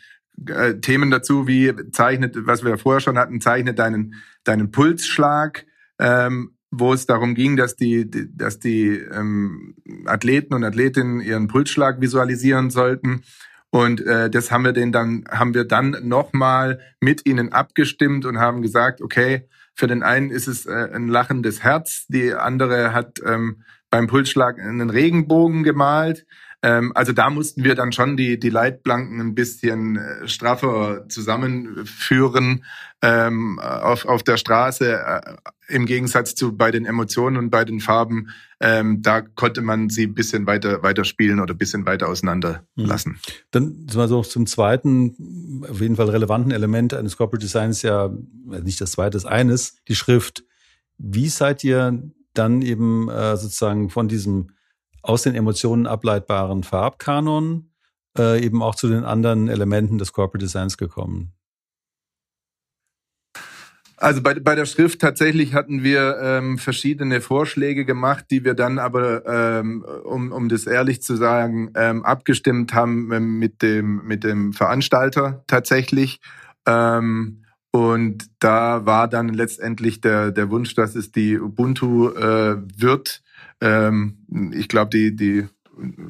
äh, 0.47 0.75
Themen 0.81 1.11
dazu, 1.11 1.47
wie 1.47 1.75
zeichnet, 1.91 2.37
was 2.47 2.65
wir 2.65 2.77
vorher 2.79 3.01
schon 3.01 3.19
hatten, 3.19 3.41
zeichnet 3.41 3.79
deinen, 3.79 4.15
deinen 4.45 4.71
Pulsschlag, 4.71 5.67
ähm, 5.99 6.57
wo 6.71 6.93
es 6.93 7.07
darum 7.07 7.35
ging, 7.35 7.57
dass 7.57 7.77
die, 7.77 8.11
dass 8.11 8.59
die 8.59 8.91
ähm, 8.91 9.75
Athleten 10.07 10.55
und 10.55 10.65
Athletinnen 10.65 11.21
ihren 11.21 11.49
Pulsschlag 11.49 12.01
visualisieren 12.01 12.71
sollten. 12.71 13.23
Und 13.71 14.01
äh, 14.01 14.31
das 14.31 14.51
haben 14.51 14.65
wir 14.65 14.73
den 14.73 14.93
dann, 14.93 15.25
haben 15.31 15.55
wir 15.55 15.65
dann 15.65 15.97
nochmal 16.03 16.81
mit 17.01 17.27
ihnen 17.27 17.53
abgestimmt 17.53 18.25
und 18.25 18.39
haben 18.39 18.63
gesagt, 18.63 19.01
okay, 19.01 19.49
für 19.81 19.87
den 19.87 20.03
einen 20.03 20.31
ist 20.31 20.47
es 20.47 20.67
äh, 20.67 20.91
ein 20.93 21.09
lachendes 21.09 21.63
Herz, 21.63 22.05
die 22.07 22.35
andere 22.35 22.93
hat 22.93 23.19
ähm, 23.25 23.63
beim 23.89 24.09
Pulsschlag 24.09 24.59
einen 24.59 24.91
Regenbogen 24.91 25.63
gemalt. 25.65 26.27
Ähm, 26.63 26.93
also 26.95 27.13
da 27.13 27.31
mussten 27.31 27.65
wir 27.65 27.75
dann 27.75 27.93
schon 27.93 28.17
die, 28.17 28.39
die 28.39 28.51
Leitplanken 28.51 29.21
ein 29.21 29.35
bisschen 29.35 29.97
äh, 29.97 30.29
straffer 30.29 31.09
zusammenführen 31.09 32.65
ähm, 33.01 33.59
auf, 33.59 34.05
auf 34.05 34.23
der 34.23 34.37
Straße. 34.37 34.93
Äh, 34.93 35.37
Im 35.69 35.87
Gegensatz 35.87 36.35
zu 36.35 36.55
bei 36.57 36.71
den 36.71 36.85
Emotionen 36.85 37.39
und 37.39 37.51
bei 37.51 37.65
den 37.65 37.81
Farben, 37.81 38.29
ähm, 38.61 39.01
da 39.01 39.23
konnte 39.23 39.63
man 39.63 39.89
sie 39.89 40.07
ein 40.07 40.15
bisschen 40.15 40.47
weiter, 40.47 40.83
weiter 40.83 41.05
spielen 41.05 41.41
oder 41.41 41.55
ein 41.55 41.59
bisschen 41.59 41.87
weiter 41.87 42.09
auseinander 42.09 42.67
lassen. 42.75 43.13
Mhm. 43.13 43.33
Dann 43.53 43.65
sind 43.89 43.97
wir 43.97 44.09
so 44.09 44.23
zum 44.23 44.47
zweiten, 44.47 45.65
auf 45.67 45.81
jeden 45.81 45.97
Fall 45.97 46.11
relevanten 46.11 46.51
Element 46.51 46.93
eines 46.93 47.17
Corporate 47.17 47.45
Designs 47.45 47.81
ja, 47.81 48.11
nicht 48.45 48.81
das 48.83 48.93
zweite, 48.93 49.13
das 49.13 49.25
eines, 49.25 49.77
die 49.89 49.95
Schrift. 49.95 50.45
Wie 50.99 51.31
seid 51.31 51.65
ihr 51.65 52.03
dann 52.35 52.61
eben 52.61 53.09
äh, 53.09 53.37
sozusagen 53.39 53.89
von 53.89 54.09
diesem 54.09 54.51
aus 55.03 55.23
den 55.23 55.35
Emotionen 55.35 55.87
ableitbaren 55.87 56.63
Farbkanon 56.63 57.71
äh, 58.19 58.45
eben 58.45 58.63
auch 58.63 58.75
zu 58.75 58.89
den 58.89 59.05
anderen 59.05 59.49
Elementen 59.49 59.99
des 59.99 60.13
Corporate 60.13 60.45
Designs 60.45 60.77
gekommen? 60.77 61.33
Also 64.01 64.23
bei, 64.23 64.33
bei 64.33 64.55
der 64.55 64.65
Schrift 64.65 64.99
tatsächlich 64.99 65.53
hatten 65.53 65.85
wir 65.85 66.17
ähm, 66.23 66.57
verschiedene 66.57 67.21
Vorschläge 67.21 67.85
gemacht, 67.85 68.25
die 68.31 68.45
wir 68.47 68.55
dann 68.55 68.79
aber, 68.79 69.27
ähm, 69.27 69.85
um, 70.05 70.33
um 70.33 70.49
das 70.49 70.67
ehrlich 70.67 71.03
zu 71.03 71.17
sagen, 71.17 71.71
ähm, 71.77 72.03
abgestimmt 72.03 72.73
haben 72.73 73.13
ähm, 73.13 73.39
mit 73.39 73.61
dem, 73.61 74.03
mit 74.07 74.25
dem 74.25 74.55
Veranstalter 74.55 75.45
tatsächlich. 75.47 76.21
Ähm, 76.67 77.45
und 77.73 78.31
da 78.39 78.87
war 78.87 79.07
dann 79.07 79.29
letztendlich 79.29 80.01
der, 80.01 80.33
der 80.33 80.51
Wunsch, 80.51 80.75
dass 80.75 80.95
es 80.95 81.13
die 81.13 81.39
Ubuntu 81.39 82.09
äh, 82.09 82.57
wird. 82.77 83.23
Ähm, 83.61 84.53
ich 84.53 84.69
glaube, 84.69 84.91
die, 84.91 85.15
die, 85.15 85.47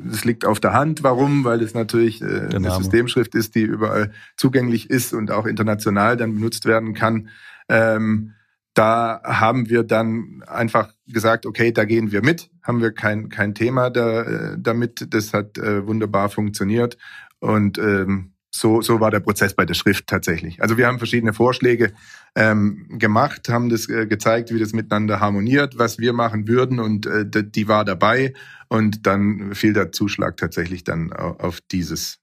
das 0.04 0.24
liegt 0.24 0.44
auf 0.44 0.60
der 0.60 0.72
Hand. 0.72 1.02
Warum? 1.02 1.44
Weil 1.44 1.62
es 1.62 1.74
natürlich 1.74 2.22
äh, 2.22 2.48
eine 2.54 2.70
Systemschrift 2.70 3.34
ist, 3.34 3.54
die 3.54 3.62
überall 3.62 4.12
zugänglich 4.36 4.90
ist 4.90 5.12
und 5.12 5.30
auch 5.30 5.46
international 5.46 6.16
dann 6.16 6.34
benutzt 6.34 6.64
werden 6.64 6.94
kann. 6.94 7.28
Ähm, 7.68 8.32
da 8.74 9.20
haben 9.24 9.68
wir 9.68 9.82
dann 9.82 10.42
einfach 10.46 10.94
gesagt, 11.06 11.44
okay, 11.44 11.72
da 11.72 11.84
gehen 11.84 12.12
wir 12.12 12.22
mit, 12.22 12.50
haben 12.62 12.80
wir 12.80 12.92
kein, 12.92 13.28
kein 13.28 13.54
Thema 13.54 13.90
da, 13.90 14.22
äh, 14.22 14.56
damit. 14.58 15.12
Das 15.12 15.34
hat 15.34 15.58
äh, 15.58 15.86
wunderbar 15.86 16.28
funktioniert. 16.28 16.96
Und 17.40 17.78
ähm, 17.78 18.32
so, 18.50 18.82
so 18.82 19.00
war 19.00 19.10
der 19.10 19.20
Prozess 19.20 19.54
bei 19.54 19.64
der 19.64 19.74
Schrift 19.74 20.06
tatsächlich. 20.06 20.62
Also 20.62 20.76
wir 20.76 20.86
haben 20.86 20.98
verschiedene 20.98 21.32
Vorschläge 21.32 21.92
ähm, 22.34 22.86
gemacht, 22.98 23.48
haben 23.48 23.68
das 23.68 23.88
äh, 23.88 24.06
gezeigt, 24.06 24.52
wie 24.52 24.58
das 24.58 24.72
miteinander 24.72 25.20
harmoniert, 25.20 25.78
was 25.78 25.98
wir 25.98 26.12
machen 26.12 26.48
würden 26.48 26.80
und 26.80 27.06
äh, 27.06 27.24
die 27.26 27.68
war 27.68 27.84
dabei. 27.84 28.32
Und 28.68 29.06
dann 29.06 29.54
fiel 29.54 29.72
der 29.72 29.90
Zuschlag 29.90 30.36
tatsächlich 30.36 30.84
dann 30.84 31.12
auf 31.12 31.60
dieses 31.72 32.20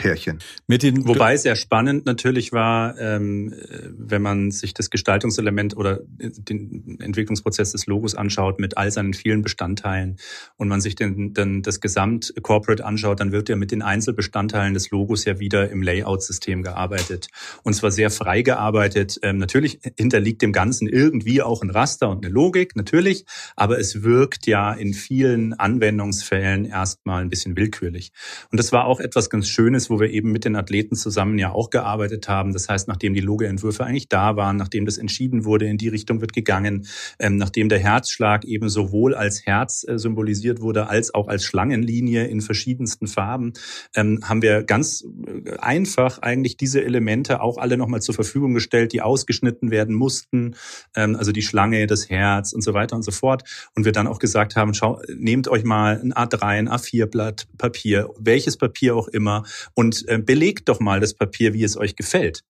Pärchen. 0.00 0.38
Mit 0.66 0.82
den 0.82 1.06
Wobei 1.06 1.36
sehr 1.36 1.56
spannend 1.56 2.06
natürlich 2.06 2.52
war, 2.52 2.98
ähm, 2.98 3.54
wenn 3.90 4.22
man 4.22 4.50
sich 4.50 4.72
das 4.72 4.88
Gestaltungselement 4.88 5.76
oder 5.76 6.00
den 6.08 6.98
Entwicklungsprozess 7.00 7.72
des 7.72 7.86
Logos 7.86 8.14
anschaut 8.14 8.58
mit 8.58 8.78
all 8.78 8.90
seinen 8.90 9.12
vielen 9.12 9.42
Bestandteilen 9.42 10.16
und 10.56 10.68
man 10.68 10.80
sich 10.80 10.94
den, 10.94 11.34
den, 11.34 11.62
das 11.62 11.80
Gesamt-Corporate 11.80 12.84
anschaut, 12.84 13.20
dann 13.20 13.30
wird 13.30 13.50
ja 13.50 13.56
mit 13.56 13.72
den 13.72 13.82
Einzelbestandteilen 13.82 14.72
des 14.72 14.90
Logos 14.90 15.26
ja 15.26 15.38
wieder 15.38 15.70
im 15.70 15.82
Layout-System 15.82 16.62
gearbeitet. 16.62 17.28
Und 17.62 17.74
zwar 17.74 17.90
sehr 17.90 18.10
frei 18.10 18.40
gearbeitet. 18.40 19.18
Ähm, 19.22 19.36
natürlich 19.36 19.80
hinterliegt 19.98 20.40
dem 20.40 20.52
Ganzen 20.52 20.88
irgendwie 20.88 21.42
auch 21.42 21.60
ein 21.62 21.70
Raster 21.70 22.08
und 22.08 22.24
eine 22.24 22.32
Logik, 22.32 22.74
natürlich, 22.74 23.26
aber 23.54 23.78
es 23.78 24.02
wirkt 24.02 24.46
ja 24.46 24.72
in 24.72 24.94
vielen 24.94 25.52
Anwendungsfällen 25.52 26.64
erstmal 26.64 27.20
ein 27.20 27.28
bisschen 27.28 27.54
willkürlich. 27.56 28.12
Und 28.50 28.58
das 28.58 28.72
war 28.72 28.86
auch 28.86 29.00
etwas 29.00 29.28
ganz 29.28 29.48
Schönes, 29.48 29.89
wo 29.90 30.00
wir 30.00 30.10
eben 30.10 30.32
mit 30.32 30.44
den 30.44 30.56
Athleten 30.56 30.94
zusammen 30.94 31.38
ja 31.38 31.52
auch 31.52 31.70
gearbeitet 31.70 32.28
haben. 32.28 32.52
Das 32.52 32.68
heißt, 32.68 32.88
nachdem 32.88 33.12
die 33.12 33.20
Logo-Entwürfe 33.20 33.84
eigentlich 33.84 34.08
da 34.08 34.36
waren, 34.36 34.56
nachdem 34.56 34.86
das 34.86 34.96
entschieden 34.96 35.44
wurde, 35.44 35.66
in 35.66 35.76
die 35.76 35.88
Richtung 35.88 36.20
wird 36.20 36.32
gegangen, 36.32 36.86
ähm, 37.18 37.36
nachdem 37.36 37.68
der 37.68 37.78
Herzschlag 37.78 38.44
eben 38.44 38.68
sowohl 38.68 39.14
als 39.14 39.44
Herz 39.44 39.84
äh, 39.86 39.98
symbolisiert 39.98 40.60
wurde, 40.60 40.88
als 40.88 41.12
auch 41.12 41.28
als 41.28 41.44
Schlangenlinie 41.44 42.26
in 42.26 42.40
verschiedensten 42.40 43.06
Farben, 43.06 43.52
ähm, 43.94 44.20
haben 44.22 44.42
wir 44.42 44.62
ganz 44.62 45.04
äh, 45.04 45.58
einfach 45.58 46.20
eigentlich 46.20 46.56
diese 46.56 46.82
Elemente 46.82 47.42
auch 47.42 47.58
alle 47.58 47.76
nochmal 47.76 48.00
zur 48.00 48.14
Verfügung 48.14 48.54
gestellt, 48.54 48.92
die 48.92 49.02
ausgeschnitten 49.02 49.70
werden 49.70 49.94
mussten, 49.94 50.54
ähm, 50.94 51.16
also 51.16 51.32
die 51.32 51.42
Schlange, 51.42 51.86
das 51.86 52.08
Herz 52.08 52.52
und 52.52 52.62
so 52.62 52.74
weiter 52.74 52.96
und 52.96 53.02
so 53.02 53.10
fort. 53.10 53.42
Und 53.74 53.84
wir 53.84 53.92
dann 53.92 54.06
auch 54.06 54.18
gesagt 54.18 54.56
haben, 54.56 54.74
schau, 54.74 55.00
nehmt 55.14 55.48
euch 55.48 55.64
mal 55.64 56.00
ein 56.00 56.12
A3, 56.12 56.42
ein 56.42 56.68
A4-Blatt 56.68 57.48
Papier, 57.58 58.08
welches 58.18 58.56
Papier 58.56 58.94
auch 58.94 59.08
immer 59.08 59.44
und 59.80 60.04
äh, 60.08 60.18
belegt 60.18 60.68
doch 60.68 60.78
mal 60.78 61.00
das 61.00 61.14
Papier, 61.14 61.54
wie 61.54 61.64
es 61.64 61.78
euch 61.78 61.96
gefällt 61.96 62.44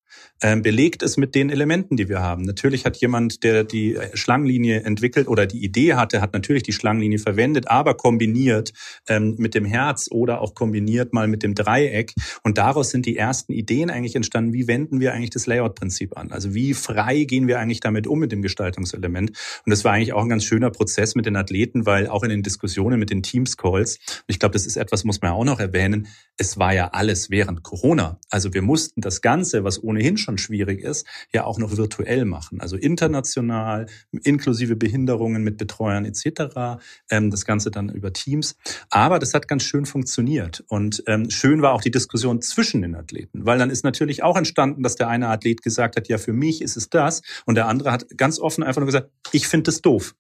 belegt 0.63 1.03
es 1.03 1.19
mit 1.19 1.35
den 1.35 1.51
Elementen, 1.51 1.99
die 1.99 2.09
wir 2.09 2.21
haben. 2.21 2.45
Natürlich 2.45 2.87
hat 2.87 2.97
jemand, 2.97 3.43
der 3.45 3.63
die 3.63 3.99
Schlangenlinie 4.15 4.85
entwickelt 4.85 5.29
oder 5.29 5.47
die 5.47 5.63
Idee 5.63 5.95
hatte, 5.95 6.23
hat 6.23 6.33
natürlich 6.33 6.63
die 6.63 6.73
Schlangenlinie 6.73 7.19
verwendet, 7.19 7.69
aber 7.69 7.93
kombiniert 7.95 8.73
ähm, 9.07 9.35
mit 9.37 9.55
dem 9.55 9.67
Herz 9.67 10.09
oder 10.11 10.41
auch 10.41 10.55
kombiniert 10.55 11.13
mal 11.13 11.29
mit 11.29 11.43
dem 11.43 11.55
Dreieck. 11.55 12.15
Und 12.43 12.57
daraus 12.57 12.89
sind 12.89 13.05
die 13.05 13.19
ersten 13.19 13.53
Ideen 13.53 13.91
eigentlich 13.91 14.17
entstanden. 14.17 14.55
Wie 14.55 14.67
wenden 14.67 14.99
wir 14.99 15.13
eigentlich 15.13 15.29
das 15.29 15.47
Layout-Prinzip 15.47 16.17
an? 16.17 16.33
Also 16.33 16.55
wie 16.55 16.73
frei 16.73 17.25
gehen 17.25 17.47
wir 17.47 17.59
eigentlich 17.59 17.81
damit 17.81 18.07
um 18.07 18.19
mit 18.19 18.33
dem 18.33 18.41
Gestaltungselement? 18.41 19.31
Und 19.31 19.71
das 19.71 19.85
war 19.85 19.93
eigentlich 19.93 20.15
auch 20.15 20.23
ein 20.23 20.29
ganz 20.31 20.45
schöner 20.45 20.71
Prozess 20.71 21.15
mit 21.15 21.27
den 21.27 21.37
Athleten, 21.37 21.85
weil 21.85 22.07
auch 22.07 22.23
in 22.23 22.31
den 22.31 22.43
Diskussionen 22.43 22.99
mit 22.99 23.11
den 23.11 23.23
Teams-Calls, 23.23 23.99
ich 24.27 24.39
glaube, 24.39 24.55
das 24.55 24.65
ist 24.65 24.77
etwas, 24.77 25.05
muss 25.05 25.21
man 25.21 25.33
auch 25.33 25.45
noch 25.45 25.61
erwähnen, 25.61 26.09
es 26.39 26.59
war 26.59 26.73
ja 26.73 26.89
alles 26.89 27.29
während 27.31 27.63
Corona. 27.63 28.19
Also 28.31 28.55
wir 28.55 28.63
mussten 28.63 29.03
das 29.03 29.21
Ganze, 29.21 29.65
was 29.65 29.83
ohnehin 29.83 30.10
schon 30.17 30.39
schwierig 30.39 30.81
ist, 30.81 31.07
ja 31.33 31.45
auch 31.45 31.59
noch 31.59 31.77
virtuell 31.77 32.25
machen. 32.25 32.61
Also 32.61 32.77
international, 32.77 33.87
inklusive 34.23 34.77
Behinderungen 34.77 35.43
mit 35.43 35.57
Betreuern 35.57 36.05
etc. 36.05 36.81
Ähm, 37.11 37.31
das 37.31 37.45
Ganze 37.45 37.71
dann 37.71 37.89
über 37.89 38.13
Teams. 38.13 38.57
Aber 38.91 39.19
das 39.19 39.35
hat 39.35 39.49
ganz 39.49 39.63
schön 39.63 39.87
funktioniert. 39.87 40.65
Und 40.69 41.03
ähm, 41.07 41.31
schön 41.31 41.63
war 41.63 41.73
auch 41.73 41.83
die 41.83 41.91
Diskussion 41.91 42.41
zwischen 42.43 42.83
den 42.83 42.95
Athleten, 42.95 43.45
weil 43.47 43.59
dann 43.59 43.71
ist 43.71 43.85
natürlich 43.85 44.23
auch 44.23 44.37
entstanden, 44.37 44.83
dass 44.83 44.97
der 44.97 45.09
eine 45.09 45.29
Athlet 45.29 45.63
gesagt 45.63 45.97
hat, 45.97 46.09
ja, 46.09 46.19
für 46.19 46.33
mich 46.33 46.63
ist 46.63 46.77
es 46.77 46.89
das. 46.89 47.23
Und 47.47 47.55
der 47.55 47.67
andere 47.67 47.93
hat 47.93 48.07
ganz 48.17 48.39
offen 48.39 48.63
einfach 48.65 48.81
nur 48.81 48.87
gesagt, 48.87 49.11
ich 49.33 49.47
finde 49.47 49.65
das 49.65 49.83
doof 49.83 50.15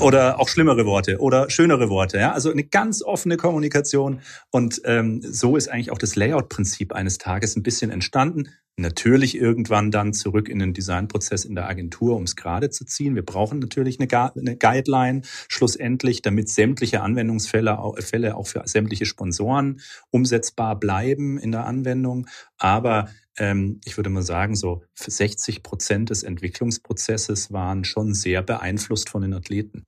oder 0.00 0.40
auch 0.40 0.48
schlimmere 0.48 0.86
Worte 0.86 1.18
oder 1.18 1.48
schönere 1.50 1.88
Worte. 1.88 2.18
Ja? 2.18 2.32
Also 2.32 2.50
eine 2.50 2.64
ganz 2.64 3.02
offene 3.02 3.36
Kommunikation. 3.36 4.20
Und 4.50 4.80
ähm, 4.84 5.20
so 5.22 5.56
ist 5.56 5.68
eigentlich 5.68 5.90
auch 5.90 5.98
das 5.98 6.16
Layout-Prinzip 6.16 6.92
eines 6.92 7.18
Tages 7.18 7.56
ein 7.56 7.62
bisschen 7.62 7.90
entstanden. 7.90 8.48
Natürlich 8.76 9.36
irgendwann 9.36 9.90
dann 9.90 10.14
zurück 10.14 10.48
in 10.48 10.58
den 10.58 10.72
Designprozess 10.72 11.44
in 11.44 11.54
der 11.54 11.68
Agentur, 11.68 12.16
um 12.16 12.22
es 12.22 12.36
gerade 12.36 12.70
zu 12.70 12.86
ziehen. 12.86 13.14
Wir 13.14 13.24
brauchen 13.24 13.58
natürlich 13.58 14.00
eine, 14.00 14.08
eine 14.34 14.56
Guideline 14.56 15.22
schlussendlich, 15.48 16.22
damit 16.22 16.48
sämtliche 16.48 17.02
Anwendungsfälle 17.02 17.78
Fälle 18.00 18.34
auch 18.36 18.46
für 18.46 18.62
sämtliche 18.64 19.04
Sponsoren 19.04 19.80
umsetzbar 20.10 20.78
bleiben 20.80 21.38
in 21.38 21.52
der 21.52 21.66
Anwendung. 21.66 22.26
Aber 22.56 23.10
ähm, 23.36 23.80
ich 23.84 23.98
würde 23.98 24.10
mal 24.10 24.22
sagen, 24.22 24.56
so 24.56 24.82
60 24.94 25.62
Prozent 25.62 26.10
des 26.10 26.22
Entwicklungsprozesses 26.22 27.52
waren 27.52 27.84
schon 27.84 28.14
sehr 28.14 28.42
beeinflusst 28.42 29.10
von 29.10 29.22
den 29.22 29.34
Athleten. 29.34 29.86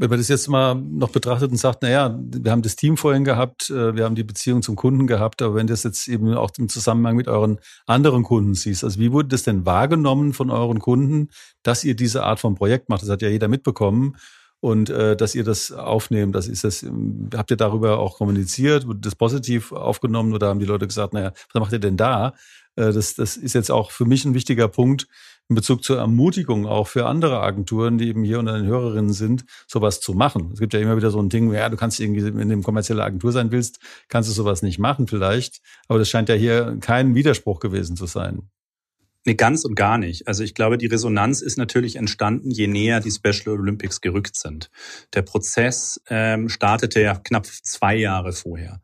Wenn 0.00 0.10
man 0.10 0.18
das 0.20 0.28
jetzt 0.28 0.48
mal 0.48 0.76
noch 0.76 1.10
betrachtet 1.10 1.50
und 1.50 1.56
sagt, 1.56 1.82
naja, 1.82 2.16
wir 2.20 2.52
haben 2.52 2.62
das 2.62 2.76
Team 2.76 2.96
vorhin 2.96 3.24
gehabt, 3.24 3.68
äh, 3.68 3.96
wir 3.96 4.04
haben 4.04 4.14
die 4.14 4.22
Beziehung 4.22 4.62
zum 4.62 4.76
Kunden 4.76 5.08
gehabt, 5.08 5.42
aber 5.42 5.56
wenn 5.56 5.66
das 5.66 5.82
jetzt 5.82 6.06
eben 6.06 6.32
auch 6.34 6.52
im 6.56 6.68
Zusammenhang 6.68 7.16
mit 7.16 7.26
euren 7.26 7.58
anderen 7.86 8.22
Kunden 8.22 8.54
siehst, 8.54 8.84
also 8.84 9.00
wie 9.00 9.10
wurde 9.10 9.28
das 9.28 9.42
denn 9.42 9.66
wahrgenommen 9.66 10.34
von 10.34 10.50
euren 10.50 10.78
Kunden, 10.78 11.30
dass 11.64 11.82
ihr 11.82 11.96
diese 11.96 12.22
Art 12.22 12.38
von 12.38 12.54
Projekt 12.54 12.88
macht? 12.88 13.02
Das 13.02 13.10
hat 13.10 13.22
ja 13.22 13.28
jeder 13.28 13.48
mitbekommen 13.48 14.16
und 14.60 14.88
äh, 14.88 15.16
dass 15.16 15.34
ihr 15.34 15.42
das 15.42 15.72
aufnehmt, 15.72 16.34
das 16.34 16.46
ist 16.46 16.62
das, 16.62 16.86
habt 17.34 17.50
ihr 17.50 17.56
darüber 17.56 17.98
auch 17.98 18.18
kommuniziert, 18.18 18.86
wurde 18.86 19.00
das 19.00 19.16
positiv 19.16 19.72
aufgenommen 19.72 20.32
oder 20.32 20.48
haben 20.48 20.60
die 20.60 20.66
Leute 20.66 20.86
gesagt, 20.86 21.12
naja, 21.12 21.32
was 21.52 21.60
macht 21.60 21.72
ihr 21.72 21.80
denn 21.80 21.96
da? 21.96 22.34
Äh, 22.76 22.92
das, 22.92 23.14
das 23.14 23.36
ist 23.36 23.54
jetzt 23.54 23.70
auch 23.70 23.90
für 23.90 24.04
mich 24.04 24.24
ein 24.24 24.34
wichtiger 24.34 24.68
Punkt 24.68 25.08
in 25.48 25.54
Bezug 25.54 25.82
zur 25.82 25.98
Ermutigung 25.98 26.66
auch 26.66 26.88
für 26.88 27.06
andere 27.06 27.40
Agenturen, 27.40 27.98
die 27.98 28.08
eben 28.08 28.22
hier 28.22 28.38
unter 28.38 28.58
den 28.58 28.66
Hörerinnen 28.66 29.12
sind, 29.12 29.44
sowas 29.66 30.00
zu 30.00 30.12
machen. 30.12 30.50
Es 30.52 30.60
gibt 30.60 30.74
ja 30.74 30.80
immer 30.80 30.96
wieder 30.96 31.10
so 31.10 31.20
ein 31.20 31.30
Ding, 31.30 31.52
ja, 31.52 31.68
du 31.68 31.76
kannst 31.76 32.00
irgendwie, 32.00 32.20
du 32.20 32.38
eine 32.38 32.60
kommerzielle 32.60 33.02
Agentur 33.02 33.32
sein 33.32 33.50
willst, 33.50 33.80
kannst 34.08 34.28
du 34.28 34.34
sowas 34.34 34.62
nicht 34.62 34.78
machen 34.78 35.06
vielleicht. 35.06 35.60
Aber 35.88 35.98
das 35.98 36.08
scheint 36.08 36.28
ja 36.28 36.34
hier 36.34 36.76
kein 36.80 37.14
Widerspruch 37.14 37.60
gewesen 37.60 37.96
zu 37.96 38.06
sein. 38.06 38.50
Nee, 39.24 39.34
ganz 39.34 39.64
und 39.64 39.74
gar 39.74 39.98
nicht. 39.98 40.26
Also 40.26 40.42
ich 40.42 40.54
glaube, 40.54 40.78
die 40.78 40.86
Resonanz 40.86 41.42
ist 41.42 41.58
natürlich 41.58 41.96
entstanden, 41.96 42.50
je 42.50 42.66
näher 42.66 43.00
die 43.00 43.10
Special 43.10 43.58
Olympics 43.58 44.00
gerückt 44.00 44.36
sind. 44.36 44.70
Der 45.12 45.22
Prozess 45.22 46.00
ähm, 46.08 46.48
startete 46.48 47.00
ja 47.00 47.14
knapp 47.14 47.44
zwei 47.46 47.96
Jahre 47.96 48.32
vorher. 48.32 48.80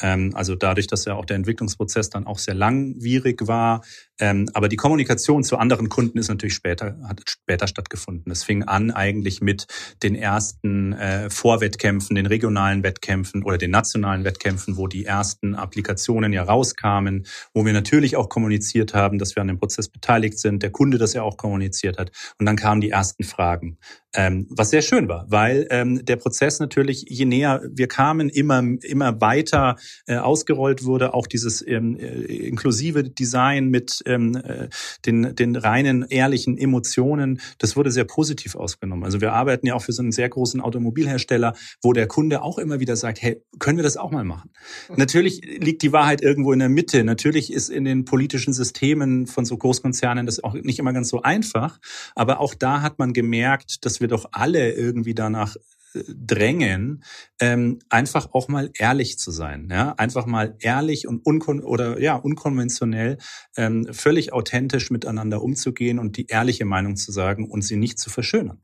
Ähm, 0.00 0.32
also 0.34 0.54
dadurch, 0.54 0.86
dass 0.86 1.04
ja 1.04 1.14
auch 1.14 1.24
der 1.24 1.36
Entwicklungsprozess 1.36 2.10
dann 2.10 2.26
auch 2.26 2.38
sehr 2.38 2.54
langwierig 2.54 3.46
war. 3.46 3.82
Ähm, 4.18 4.48
aber 4.54 4.68
die 4.68 4.76
Kommunikation 4.76 5.44
zu 5.44 5.56
anderen 5.58 5.88
Kunden 5.88 6.18
ist 6.18 6.28
natürlich 6.28 6.54
später, 6.54 6.98
hat 7.06 7.22
später 7.28 7.66
stattgefunden. 7.66 8.32
Es 8.32 8.44
fing 8.44 8.62
an 8.62 8.90
eigentlich 8.90 9.40
mit 9.40 9.66
den 10.02 10.14
ersten 10.14 10.92
äh, 10.94 11.28
Vorwettkämpfen, 11.30 12.16
den 12.16 12.26
regionalen 12.26 12.82
Wettkämpfen 12.82 13.42
oder 13.42 13.58
den 13.58 13.70
nationalen 13.70 14.24
Wettkämpfen, 14.24 14.76
wo 14.76 14.86
die 14.86 15.04
ersten 15.04 15.54
Applikationen 15.54 16.32
ja 16.32 16.42
rauskamen, 16.42 17.26
wo 17.52 17.64
wir 17.64 17.72
natürlich 17.72 18.16
auch 18.16 18.28
kommuniziert 18.28 18.94
haben, 18.94 19.18
dass 19.18 19.36
wir 19.36 19.42
an 19.42 19.48
dem 19.48 19.58
Prozess 19.58 19.88
beteiligt 19.88 20.38
sind, 20.38 20.62
der 20.62 20.70
Kunde 20.70 20.98
das 20.98 21.12
ja 21.12 21.22
auch 21.22 21.36
kommuniziert 21.36 21.98
hat. 21.98 22.10
Und 22.38 22.46
dann 22.46 22.56
kamen 22.56 22.80
die 22.80 22.90
ersten 22.90 23.24
Fragen. 23.24 23.78
Ähm, 24.16 24.46
was 24.50 24.70
sehr 24.70 24.82
schön 24.82 25.08
war, 25.08 25.26
weil 25.28 25.66
ähm, 25.70 26.04
der 26.04 26.16
Prozess 26.16 26.58
natürlich, 26.58 27.04
je 27.08 27.26
näher 27.26 27.60
wir 27.70 27.86
kamen, 27.86 28.30
immer, 28.30 28.62
immer 28.82 29.20
weiter 29.20 29.76
äh, 30.06 30.16
ausgerollt 30.16 30.84
wurde, 30.84 31.12
auch 31.12 31.26
dieses 31.26 31.66
ähm, 31.66 31.96
äh, 31.96 32.22
inklusive 32.48 33.04
Design 33.04 33.68
mit 33.68 34.02
ähm, 34.06 34.34
äh, 34.36 34.68
den, 35.04 35.36
den 35.36 35.54
reinen, 35.54 36.06
ehrlichen 36.08 36.56
Emotionen, 36.56 37.40
das 37.58 37.76
wurde 37.76 37.90
sehr 37.90 38.04
positiv 38.04 38.56
ausgenommen. 38.56 39.04
Also 39.04 39.20
wir 39.20 39.34
arbeiten 39.34 39.66
ja 39.66 39.74
auch 39.74 39.82
für 39.82 39.92
so 39.92 40.02
einen 40.02 40.12
sehr 40.12 40.30
großen 40.30 40.62
Automobilhersteller, 40.62 41.54
wo 41.82 41.92
der 41.92 42.06
Kunde 42.06 42.42
auch 42.42 42.58
immer 42.58 42.80
wieder 42.80 42.96
sagt, 42.96 43.20
hey, 43.20 43.42
können 43.58 43.76
wir 43.76 43.84
das 43.84 43.98
auch 43.98 44.10
mal 44.10 44.24
machen? 44.24 44.50
Natürlich 44.96 45.42
liegt 45.44 45.82
die 45.82 45.92
Wahrheit 45.92 46.22
irgendwo 46.22 46.52
in 46.52 46.58
der 46.58 46.70
Mitte. 46.70 47.04
Natürlich 47.04 47.52
ist 47.52 47.68
in 47.68 47.84
den 47.84 48.06
politischen 48.06 48.54
Systemen 48.54 49.26
von 49.26 49.44
so 49.44 49.58
Großkonzernen 49.58 50.24
das 50.24 50.42
auch 50.42 50.54
nicht 50.54 50.78
immer 50.78 50.94
ganz 50.94 51.10
so 51.10 51.20
einfach. 51.20 51.78
Aber 52.14 52.40
auch 52.40 52.54
da 52.54 52.80
hat 52.80 52.98
man 52.98 53.12
gemerkt, 53.12 53.84
dass 53.84 54.00
wir 54.00 54.05
doch 54.08 54.26
alle 54.32 54.72
irgendwie 54.72 55.14
danach 55.14 55.56
drängen, 56.08 57.04
ähm, 57.40 57.78
einfach 57.88 58.32
auch 58.32 58.48
mal 58.48 58.70
ehrlich 58.78 59.18
zu 59.18 59.30
sein, 59.30 59.68
ja, 59.70 59.92
einfach 59.92 60.26
mal 60.26 60.56
ehrlich 60.60 61.06
und 61.08 61.24
unkon 61.24 61.60
oder 61.60 62.00
ja 62.00 62.16
unkonventionell, 62.16 63.18
ähm, 63.56 63.86
völlig 63.92 64.32
authentisch 64.32 64.90
miteinander 64.90 65.42
umzugehen 65.42 65.98
und 65.98 66.16
die 66.16 66.26
ehrliche 66.26 66.64
Meinung 66.64 66.96
zu 66.96 67.12
sagen 67.12 67.48
und 67.50 67.62
sie 67.62 67.76
nicht 67.76 67.98
zu 67.98 68.10
verschönern. 68.10 68.62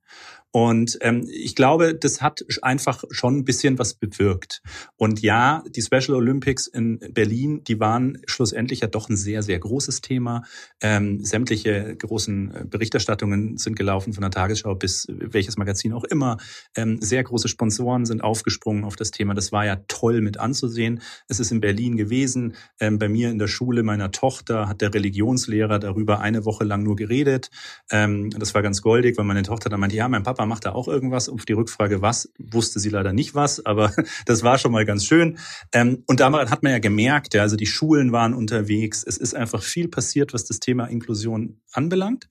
Und 0.52 0.98
ähm, 1.00 1.26
ich 1.32 1.56
glaube, 1.56 1.94
das 1.94 2.20
hat 2.20 2.44
einfach 2.60 3.04
schon 3.10 3.38
ein 3.38 3.44
bisschen 3.44 3.78
was 3.78 3.94
bewirkt. 3.94 4.62
Und 4.96 5.22
ja, 5.22 5.64
die 5.74 5.80
Special 5.80 6.14
Olympics 6.14 6.66
in 6.66 6.98
Berlin, 7.12 7.64
die 7.64 7.80
waren 7.80 8.18
schlussendlich 8.26 8.80
ja 8.80 8.88
doch 8.88 9.08
ein 9.08 9.16
sehr, 9.16 9.42
sehr 9.42 9.58
großes 9.58 10.02
Thema. 10.02 10.42
Ähm, 10.82 11.24
sämtliche 11.24 11.96
großen 11.96 12.54
äh, 12.54 12.64
Berichterstattungen 12.66 13.56
sind 13.56 13.76
gelaufen 13.76 14.12
von 14.12 14.20
der 14.20 14.30
Tagesschau 14.30 14.74
bis 14.74 15.06
welches 15.08 15.56
Magazin 15.56 15.94
auch 15.94 16.04
immer. 16.04 16.36
Ähm, 16.76 17.00
sehr 17.00 17.24
große 17.24 17.48
Sponsoren 17.48 18.04
sind 18.04 18.22
aufgesprungen 18.22 18.84
auf 18.84 18.96
das 18.96 19.10
Thema. 19.10 19.32
Das 19.32 19.52
war 19.52 19.64
ja 19.64 19.76
toll 19.88 20.20
mit 20.20 20.38
anzusehen. 20.38 21.00
Es 21.28 21.40
ist 21.40 21.50
in 21.50 21.60
Berlin 21.60 21.96
gewesen. 21.96 22.54
Ähm, 22.78 22.98
bei 22.98 23.08
mir 23.08 23.30
in 23.30 23.38
der 23.38 23.48
Schule 23.48 23.82
meiner 23.82 24.10
Tochter 24.10 24.68
hat 24.68 24.82
der 24.82 24.92
Religionslehrer 24.92 25.78
darüber 25.78 26.20
eine 26.20 26.44
Woche 26.44 26.64
lang 26.64 26.82
nur 26.82 26.96
geredet. 26.96 27.50
Ähm, 27.90 28.28
das 28.30 28.54
war 28.54 28.60
ganz 28.60 28.82
goldig, 28.82 29.16
weil 29.16 29.24
meine 29.24 29.42
Tochter 29.42 29.70
dann 29.70 29.80
meinte, 29.80 29.96
ja, 29.96 30.08
mein 30.08 30.22
Papa 30.22 30.41
Papa 30.42 30.46
macht 30.46 30.64
da 30.66 30.72
auch 30.72 30.88
irgendwas. 30.88 31.28
Auf 31.28 31.44
die 31.44 31.52
Rückfrage, 31.52 32.02
was, 32.02 32.32
wusste 32.38 32.80
sie 32.80 32.88
leider 32.88 33.12
nicht 33.12 33.34
was, 33.34 33.64
aber 33.64 33.92
das 34.26 34.42
war 34.42 34.58
schon 34.58 34.72
mal 34.72 34.84
ganz 34.84 35.04
schön. 35.04 35.38
Ähm, 35.72 36.02
und 36.06 36.20
damals 36.20 36.50
hat 36.50 36.62
man 36.62 36.72
ja 36.72 36.78
gemerkt, 36.78 37.34
ja, 37.34 37.42
also 37.42 37.56
die 37.56 37.66
Schulen 37.66 38.12
waren 38.12 38.34
unterwegs. 38.34 39.04
Es 39.06 39.16
ist 39.16 39.34
einfach 39.34 39.62
viel 39.62 39.88
passiert, 39.88 40.34
was 40.34 40.44
das 40.44 40.58
Thema 40.58 40.86
Inklusion 40.86 41.60
anbelangt. 41.72 42.28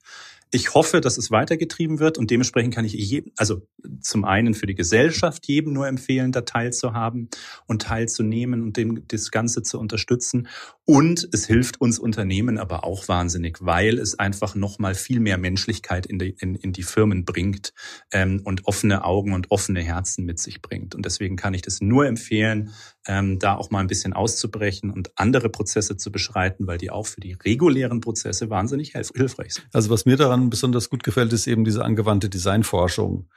Ich 0.54 0.74
hoffe, 0.74 1.00
dass 1.00 1.18
es 1.18 1.32
weitergetrieben 1.32 2.00
wird 2.00 2.18
und 2.18 2.30
dementsprechend 2.30 2.76
kann 2.76 2.84
ich 2.84 2.92
jedem, 2.92 3.32
also 3.38 3.66
zum 4.02 4.26
einen 4.26 4.54
für 4.54 4.68
die 4.68 4.76
Gesellschaft 4.76 5.47
jedem 5.47 5.72
nur 5.72 5.88
empfehlen, 5.88 6.34
da 6.34 6.41
teilzuhaben 6.41 7.30
und 7.68 7.84
teilzunehmen 7.84 8.62
und 8.62 8.76
dem, 8.76 9.08
das 9.08 9.32
Ganze 9.32 9.64
zu 9.64 9.80
unterstützen. 9.80 10.49
Und 10.84 11.30
es 11.32 11.47
hilft 11.47 11.80
uns 11.80 11.99
Unternehmen 11.99 12.58
aber 12.58 12.84
auch 12.84 13.08
wahnsinnig, 13.08 13.60
weil 13.62 13.97
es 13.97 14.20
einfach 14.20 14.54
nochmal 14.54 14.93
viel 14.93 15.22
mehr 15.22 15.38
Menschlichkeit 15.38 16.06
in 16.06 16.20
die, 16.20 16.36
in, 16.39 16.56
in 16.56 16.74
die 16.74 16.84
Firmen 16.84 17.24
bringt 17.24 17.74
ähm, 18.12 18.41
und 18.43 18.68
offene 18.68 19.06
Augen 19.06 19.34
und 19.34 19.52
offene 19.52 19.82
Herzen 19.82 20.26
mit 20.26 20.39
sich 20.39 20.62
bringt. 20.62 20.95
Und 20.95 21.06
deswegen 21.06 21.38
kann 21.38 21.54
ich 21.54 21.62
das 21.62 21.80
nur 21.80 22.08
empfehlen, 22.08 22.72
ähm, 23.08 23.39
da 23.39 23.56
auch 23.56 23.72
mal 23.72 23.80
ein 23.80 23.88
bisschen 23.88 24.12
auszubrechen 24.12 24.91
und 24.91 25.12
andere 25.16 25.49
Prozesse 25.49 25.95
zu 25.95 26.12
beschreiten, 26.12 26.68
weil 26.68 26.78
die 26.78 26.91
auch 26.91 27.08
für 27.08 27.22
die 27.22 27.34
regulären 27.34 28.02
Prozesse 28.02 28.49
wahnsinnig 28.49 28.93
hilfreich 28.93 29.54
sind. 29.54 29.68
Also 29.72 29.89
was 29.89 30.06
mir 30.06 30.18
daran 30.18 30.41
besonders 30.50 30.89
gut 30.89 31.04
gefällt, 31.04 31.34
ist 31.34 31.48
eben 31.48 31.64
diese 31.64 31.84
angewandte 31.84 32.30
Designforschung. 32.30 33.30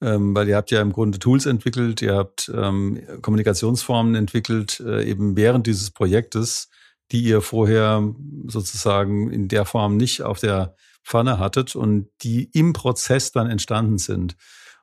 Ähm, 0.00 0.34
weil 0.34 0.48
ihr 0.48 0.56
habt 0.56 0.70
ja 0.70 0.80
im 0.80 0.92
Grunde 0.92 1.18
Tools 1.18 1.46
entwickelt, 1.46 2.02
ihr 2.02 2.14
habt 2.14 2.50
ähm, 2.54 3.02
Kommunikationsformen 3.20 4.14
entwickelt, 4.14 4.80
äh, 4.80 5.04
eben 5.04 5.36
während 5.36 5.66
dieses 5.66 5.90
Projektes, 5.90 6.68
die 7.10 7.22
ihr 7.22 7.40
vorher 7.40 8.14
sozusagen 8.46 9.30
in 9.30 9.48
der 9.48 9.64
Form 9.64 9.96
nicht 9.96 10.22
auf 10.22 10.38
der 10.38 10.76
Pfanne 11.04 11.38
hattet 11.38 11.74
und 11.74 12.10
die 12.22 12.48
im 12.52 12.74
Prozess 12.74 13.32
dann 13.32 13.50
entstanden 13.50 13.98
sind. 13.98 14.36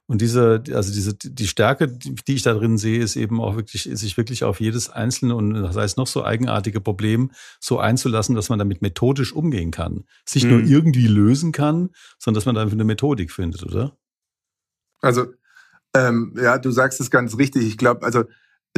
Und 0.08 0.22
diese, 0.22 0.64
also 0.72 0.94
diese, 0.94 1.16
die 1.16 1.48
Stärke, 1.48 1.88
die 1.88 2.36
ich 2.36 2.44
da 2.44 2.54
drin 2.54 2.78
sehe, 2.78 3.02
ist 3.02 3.16
eben 3.16 3.42
auch 3.42 3.56
wirklich, 3.56 3.90
sich 3.92 4.18
wirklich 4.18 4.44
auf 4.44 4.60
jedes 4.60 4.90
einzelne 4.90 5.36
und 5.36 5.54
das 5.56 5.76
heißt 5.76 5.98
noch 5.98 6.06
so 6.06 6.24
eigenartige 6.24 6.80
Problem 6.80 7.32
so 7.60 7.80
einzulassen, 7.80 8.36
dass 8.36 8.50
man 8.50 8.60
damit 8.60 8.84
methodisch 8.84 9.34
umgehen 9.34 9.72
kann. 9.72 10.04
Sich 10.24 10.44
mhm. 10.44 10.50
nur 10.52 10.60
irgendwie 10.62 11.08
lösen 11.08 11.52
kann, 11.52 11.90
sondern 12.20 12.36
dass 12.36 12.46
man 12.46 12.54
da 12.54 12.62
eine 12.62 12.84
Methodik 12.84 13.32
findet, 13.32 13.64
oder? 13.64 13.98
Also, 15.02 15.26
ähm, 15.96 16.36
ja, 16.38 16.60
du 16.60 16.70
sagst 16.70 17.02
es 17.02 17.10
ganz 17.10 17.38
richtig. 17.38 17.66
Ich 17.66 17.78
glaube, 17.78 18.06
also 18.06 18.26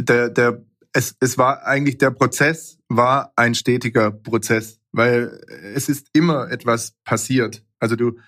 der, 0.00 0.30
der, 0.30 0.64
es, 0.94 1.14
es 1.20 1.36
war 1.36 1.64
eigentlich 1.64 1.98
der 1.98 2.10
Prozess 2.10 2.78
war 2.88 3.32
ein 3.36 3.54
stetiger 3.54 4.10
Prozess, 4.10 4.80
weil 4.92 5.44
es 5.74 5.90
ist 5.90 6.08
immer 6.14 6.50
etwas 6.50 6.94
passiert. 7.04 7.64
Also 7.80 7.96
du, 7.96 8.18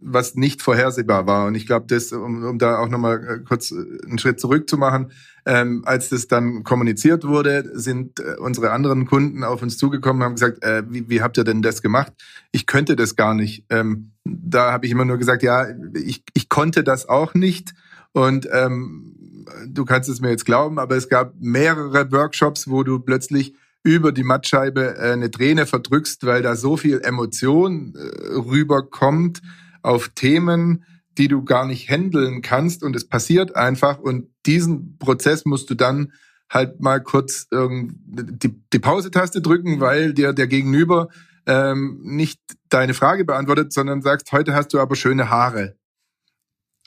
was 0.00 0.34
nicht 0.34 0.62
vorhersehbar 0.62 1.26
war. 1.26 1.46
Und 1.46 1.54
ich 1.54 1.66
glaube, 1.66 1.86
das, 1.88 2.12
um, 2.12 2.44
um 2.44 2.58
da 2.58 2.78
auch 2.78 2.88
nochmal 2.88 3.24
äh, 3.24 3.44
kurz 3.44 3.70
äh, 3.70 3.76
einen 4.06 4.18
Schritt 4.18 4.40
zurück 4.40 4.68
zu 4.68 4.76
machen, 4.78 5.12
ähm, 5.44 5.82
als 5.86 6.08
das 6.08 6.28
dann 6.28 6.64
kommuniziert 6.64 7.24
wurde, 7.24 7.70
sind 7.74 8.20
äh, 8.20 8.36
unsere 8.38 8.72
anderen 8.72 9.06
Kunden 9.06 9.44
auf 9.44 9.62
uns 9.62 9.78
zugekommen 9.78 10.22
und 10.22 10.24
haben 10.24 10.34
gesagt, 10.34 10.64
äh, 10.64 10.82
wie, 10.88 11.08
wie 11.08 11.22
habt 11.22 11.38
ihr 11.38 11.44
denn 11.44 11.62
das 11.62 11.82
gemacht? 11.82 12.12
Ich 12.52 12.66
könnte 12.66 12.96
das 12.96 13.16
gar 13.16 13.34
nicht. 13.34 13.64
Ähm, 13.70 14.12
da 14.24 14.72
habe 14.72 14.86
ich 14.86 14.92
immer 14.92 15.04
nur 15.04 15.18
gesagt, 15.18 15.42
ja, 15.42 15.66
ich, 15.94 16.24
ich 16.34 16.48
konnte 16.48 16.82
das 16.82 17.08
auch 17.08 17.34
nicht. 17.34 17.74
Und 18.12 18.48
ähm, 18.52 19.44
du 19.68 19.84
kannst 19.84 20.08
es 20.08 20.20
mir 20.20 20.30
jetzt 20.30 20.46
glauben, 20.46 20.78
aber 20.78 20.96
es 20.96 21.08
gab 21.08 21.34
mehrere 21.38 22.10
Workshops, 22.10 22.68
wo 22.68 22.82
du 22.82 22.98
plötzlich 22.98 23.54
über 23.82 24.10
die 24.10 24.24
Mattscheibe 24.24 24.98
eine 24.98 25.30
Träne 25.30 25.64
verdrückst, 25.64 26.26
weil 26.26 26.42
da 26.42 26.56
so 26.56 26.76
viel 26.76 27.00
Emotion 27.02 27.94
rüberkommt 27.96 29.42
auf 29.86 30.08
Themen, 30.10 30.84
die 31.16 31.28
du 31.28 31.44
gar 31.44 31.66
nicht 31.66 31.88
handeln 31.88 32.42
kannst 32.42 32.82
und 32.82 32.94
es 32.96 33.08
passiert 33.08 33.56
einfach 33.56 33.98
und 33.98 34.28
diesen 34.44 34.98
Prozess 34.98 35.44
musst 35.44 35.70
du 35.70 35.74
dann 35.74 36.12
halt 36.50 36.80
mal 36.80 37.00
kurz 37.00 37.46
ähm, 37.52 37.96
die, 38.04 38.54
die 38.72 38.78
Pause-Taste 38.78 39.40
drücken, 39.40 39.80
weil 39.80 40.12
dir 40.12 40.32
der 40.32 40.46
Gegenüber 40.46 41.08
ähm, 41.46 42.00
nicht 42.02 42.40
deine 42.68 42.94
Frage 42.94 43.24
beantwortet, 43.24 43.72
sondern 43.72 44.02
sagst, 44.02 44.30
heute 44.32 44.54
hast 44.54 44.74
du 44.74 44.80
aber 44.80 44.96
schöne 44.96 45.30
Haare. 45.30 45.76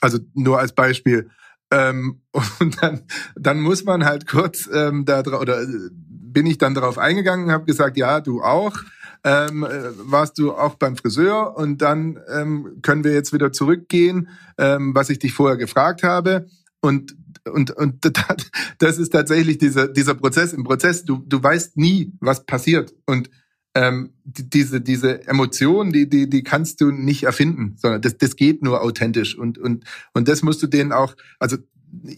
Also 0.00 0.18
nur 0.34 0.58
als 0.58 0.74
Beispiel. 0.74 1.30
Ähm, 1.70 2.22
und 2.60 2.82
dann, 2.82 3.02
dann 3.34 3.60
muss 3.60 3.84
man 3.84 4.04
halt 4.04 4.26
kurz 4.26 4.68
ähm, 4.72 5.04
da 5.04 5.20
oder 5.20 5.62
äh, 5.62 5.66
bin 5.90 6.46
ich 6.46 6.58
dann 6.58 6.74
darauf 6.74 6.98
eingegangen 6.98 7.46
und 7.46 7.52
habe 7.52 7.64
gesagt, 7.64 7.96
ja, 7.96 8.20
du 8.20 8.42
auch 8.42 8.76
ähm, 9.24 9.64
äh, 9.64 9.90
warst 9.96 10.38
du 10.38 10.52
auch 10.52 10.74
beim 10.74 10.96
Friseur 10.96 11.56
und 11.56 11.82
dann 11.82 12.18
ähm, 12.28 12.78
können 12.82 13.04
wir 13.04 13.12
jetzt 13.12 13.32
wieder 13.32 13.52
zurückgehen, 13.52 14.28
ähm, 14.58 14.94
was 14.94 15.10
ich 15.10 15.18
dich 15.18 15.32
vorher 15.32 15.56
gefragt 15.56 16.02
habe. 16.02 16.46
Und 16.80 17.16
und 17.50 17.70
und 17.72 18.04
das 18.78 18.98
ist 18.98 19.10
tatsächlich 19.10 19.58
dieser 19.58 19.88
dieser 19.88 20.14
Prozess 20.14 20.52
im 20.52 20.64
Prozess. 20.64 21.04
Du 21.04 21.22
du 21.26 21.42
weißt 21.42 21.76
nie, 21.76 22.12
was 22.20 22.46
passiert 22.46 22.94
und 23.06 23.30
ähm, 23.74 24.14
diese 24.24 24.80
diese 24.80 25.26
Emotion, 25.26 25.92
die 25.92 26.08
die 26.08 26.28
die 26.28 26.42
kannst 26.42 26.80
du 26.80 26.90
nicht 26.90 27.24
erfinden, 27.24 27.76
sondern 27.76 28.02
das 28.02 28.16
das 28.18 28.36
geht 28.36 28.62
nur 28.62 28.82
authentisch 28.82 29.36
und 29.36 29.58
und 29.58 29.84
und 30.12 30.28
das 30.28 30.42
musst 30.42 30.62
du 30.62 30.66
denen 30.66 30.92
auch 30.92 31.14
also 31.38 31.56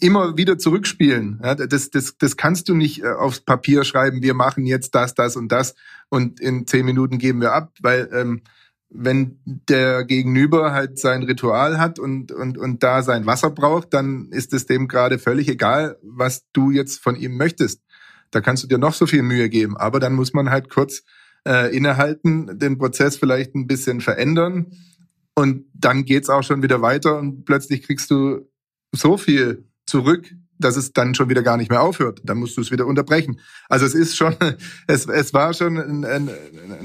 immer 0.01 0.37
wieder 0.37 0.59
zurückspielen. 0.59 1.41
Ja, 1.43 1.55
das, 1.55 1.91
das, 1.91 2.17
das 2.19 2.37
kannst 2.37 2.69
du 2.69 2.75
nicht 2.75 3.03
äh, 3.03 3.09
aufs 3.09 3.41
Papier 3.41 3.85
schreiben, 3.85 4.23
wir 4.23 4.35
machen 4.35 4.67
jetzt 4.67 4.95
das, 4.95 5.15
das 5.15 5.37
und 5.37 5.51
das 5.51 5.75
und 6.09 6.41
in 6.41 6.67
zehn 6.67 6.85
Minuten 6.85 7.19
geben 7.19 7.41
wir 7.41 7.53
ab, 7.53 7.73
weil 7.81 8.09
ähm, 8.13 8.43
wenn 8.91 9.39
der 9.45 10.05
Gegenüber 10.05 10.73
halt 10.73 10.99
sein 10.99 11.23
Ritual 11.23 11.79
hat 11.79 11.99
und, 11.99 12.31
und, 12.31 12.59
und 12.59 12.83
da 12.83 13.03
sein 13.03 13.25
Wasser 13.25 13.51
braucht, 13.51 13.95
dann 13.95 14.29
ist 14.31 14.53
es 14.53 14.67
dem 14.67 14.87
gerade 14.87 15.19
völlig 15.19 15.49
egal, 15.49 15.97
was 16.03 16.45
du 16.53 16.71
jetzt 16.71 17.01
von 17.01 17.17
ihm 17.17 17.37
möchtest. 17.37 17.81
Da 18.31 18.41
kannst 18.41 18.63
du 18.63 18.69
dir 18.69 18.79
noch 18.79 18.95
so 18.95 19.07
viel 19.07 19.23
Mühe 19.23 19.49
geben, 19.49 19.77
aber 19.77 19.99
dann 19.99 20.15
muss 20.15 20.35
man 20.35 20.51
halt 20.51 20.69
kurz 20.69 21.03
äh, 21.47 21.75
innehalten, 21.75 22.59
den 22.59 22.77
Prozess 22.79 23.17
vielleicht 23.17 23.55
ein 23.55 23.67
bisschen 23.67 24.01
verändern 24.01 24.73
und 25.35 25.65
dann 25.73 26.05
geht's 26.05 26.29
auch 26.29 26.43
schon 26.43 26.63
wieder 26.63 26.83
weiter 26.83 27.19
und 27.19 27.45
plötzlich 27.45 27.83
kriegst 27.83 28.11
du 28.11 28.47
so 28.93 29.17
viel 29.17 29.65
zurück, 29.87 30.33
dass 30.59 30.77
es 30.77 30.93
dann 30.93 31.15
schon 31.15 31.29
wieder 31.29 31.43
gar 31.43 31.57
nicht 31.57 31.71
mehr 31.71 31.83
aufhört. 31.83 32.21
Dann 32.25 32.39
musst 32.39 32.57
du 32.57 32.61
es 32.61 32.71
wieder 32.71 32.87
unterbrechen. 32.87 33.41
Also 33.69 33.85
es 33.85 33.95
ist 33.95 34.17
schon, 34.17 34.37
es, 34.87 35.07
es 35.07 35.35
war 35.35 35.53
schon 35.55 35.77
ein, 35.77 36.05
ein, 36.05 36.31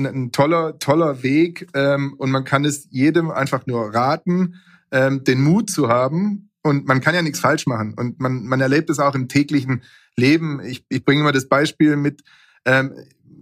ein, 0.05 0.31
toller, 0.31 0.79
toller 0.79 1.23
Weg 1.23 1.67
ähm, 1.73 2.15
und 2.17 2.31
man 2.31 2.43
kann 2.43 2.65
es 2.65 2.87
jedem 2.89 3.29
einfach 3.29 3.65
nur 3.67 3.93
raten, 3.93 4.55
ähm, 4.91 5.23
den 5.23 5.41
Mut 5.41 5.69
zu 5.69 5.89
haben 5.89 6.49
und 6.63 6.87
man 6.87 7.01
kann 7.01 7.15
ja 7.15 7.21
nichts 7.21 7.39
falsch 7.39 7.67
machen 7.67 7.93
und 7.93 8.19
man, 8.19 8.45
man 8.45 8.61
erlebt 8.61 8.89
es 8.89 8.99
auch 8.99 9.15
im 9.15 9.27
täglichen 9.27 9.83
Leben. 10.15 10.59
Ich, 10.63 10.85
ich 10.89 11.05
bringe 11.05 11.23
mal 11.23 11.31
das 11.31 11.47
Beispiel 11.47 11.95
mit, 11.95 12.23
ähm, 12.65 12.93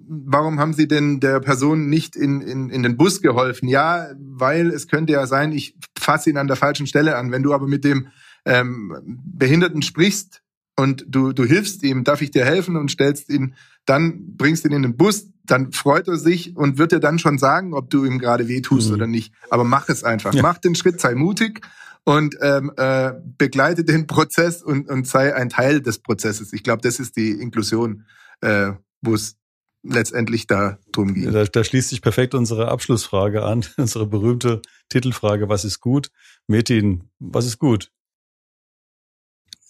warum 0.08 0.60
haben 0.60 0.74
Sie 0.74 0.88
denn 0.88 1.20
der 1.20 1.40
Person 1.40 1.90
nicht 1.90 2.16
in, 2.16 2.42
in, 2.42 2.70
in 2.70 2.84
den 2.84 2.98
Bus 2.98 3.22
geholfen? 3.22 3.68
Ja, 3.68 4.08
weil 4.20 4.70
es 4.70 4.88
könnte 4.88 5.14
ja 5.14 5.26
sein, 5.26 5.52
ich 5.52 5.76
fasse 5.98 6.30
ihn 6.30 6.38
an 6.38 6.48
der 6.48 6.58
falschen 6.58 6.88
Stelle 6.88 7.16
an. 7.16 7.32
Wenn 7.32 7.44
du 7.44 7.54
aber 7.54 7.68
mit 7.68 7.84
dem 7.84 8.08
ähm, 8.46 8.94
Behinderten 9.06 9.82
sprichst 9.82 10.42
und 10.78 11.06
du, 11.08 11.32
du 11.32 11.46
hilfst 11.46 11.84
ihm, 11.84 12.04
darf 12.04 12.22
ich 12.22 12.32
dir 12.32 12.46
helfen 12.46 12.76
und 12.76 12.92
stellst 12.92 13.30
ihn, 13.30 13.56
dann 13.86 14.36
bringst 14.36 14.66
ihn 14.66 14.72
in 14.72 14.82
den 14.82 14.98
Bus, 14.98 15.28
dann 15.44 15.72
freut 15.72 16.08
er 16.08 16.18
sich 16.18 16.56
und 16.56 16.78
wird 16.78 16.92
dir 16.92 17.00
dann 17.00 17.20
schon 17.20 17.38
sagen, 17.38 17.74
ob 17.74 17.90
du 17.90 18.06
ihm 18.06 18.20
gerade 18.20 18.48
weh 18.48 18.62
tust 18.62 18.90
mhm. 18.90 18.96
oder 18.96 19.08
nicht. 19.08 19.34
Aber 19.50 19.64
mach 19.64 19.90
es 19.90 20.04
einfach. 20.04 20.34
Ja. 20.34 20.42
Mach 20.42 20.58
den 20.58 20.76
Schritt, 20.76 21.00
sei 21.00 21.16
mutig 21.16 21.62
und 22.04 22.36
ähm, 22.42 22.72
äh, 22.78 23.14
begleite 23.38 23.84
den 23.84 24.08
Prozess 24.08 24.64
und, 24.64 24.90
und 24.90 25.08
sei 25.08 25.36
ein 25.36 25.50
Teil 25.50 25.82
des 25.82 26.00
Prozesses. 26.00 26.54
Ich 26.54 26.64
glaube, 26.64 26.82
das 26.82 27.00
ist 27.00 27.16
die 27.16 27.32
Inklusion, 27.32 28.06
äh, 28.42 28.72
wo 29.02 29.14
es 29.14 29.38
letztendlich 29.84 30.48
da 30.48 30.80
drum 30.92 31.14
geht. 31.14 31.34
Da, 31.34 31.44
da 31.46 31.64
schließt 31.64 31.90
sich 31.90 32.02
perfekt 32.02 32.34
unsere 32.34 32.70
Abschlussfrage 32.70 33.44
an, 33.44 33.66
unsere 33.78 34.08
berühmte 34.08 34.62
Titelfrage, 34.90 35.48
was 35.48 35.64
ist 35.64 35.80
gut? 35.80 36.10
Metin, 36.48 37.10
was 37.20 37.46
ist 37.46 37.60
gut? 37.60 37.92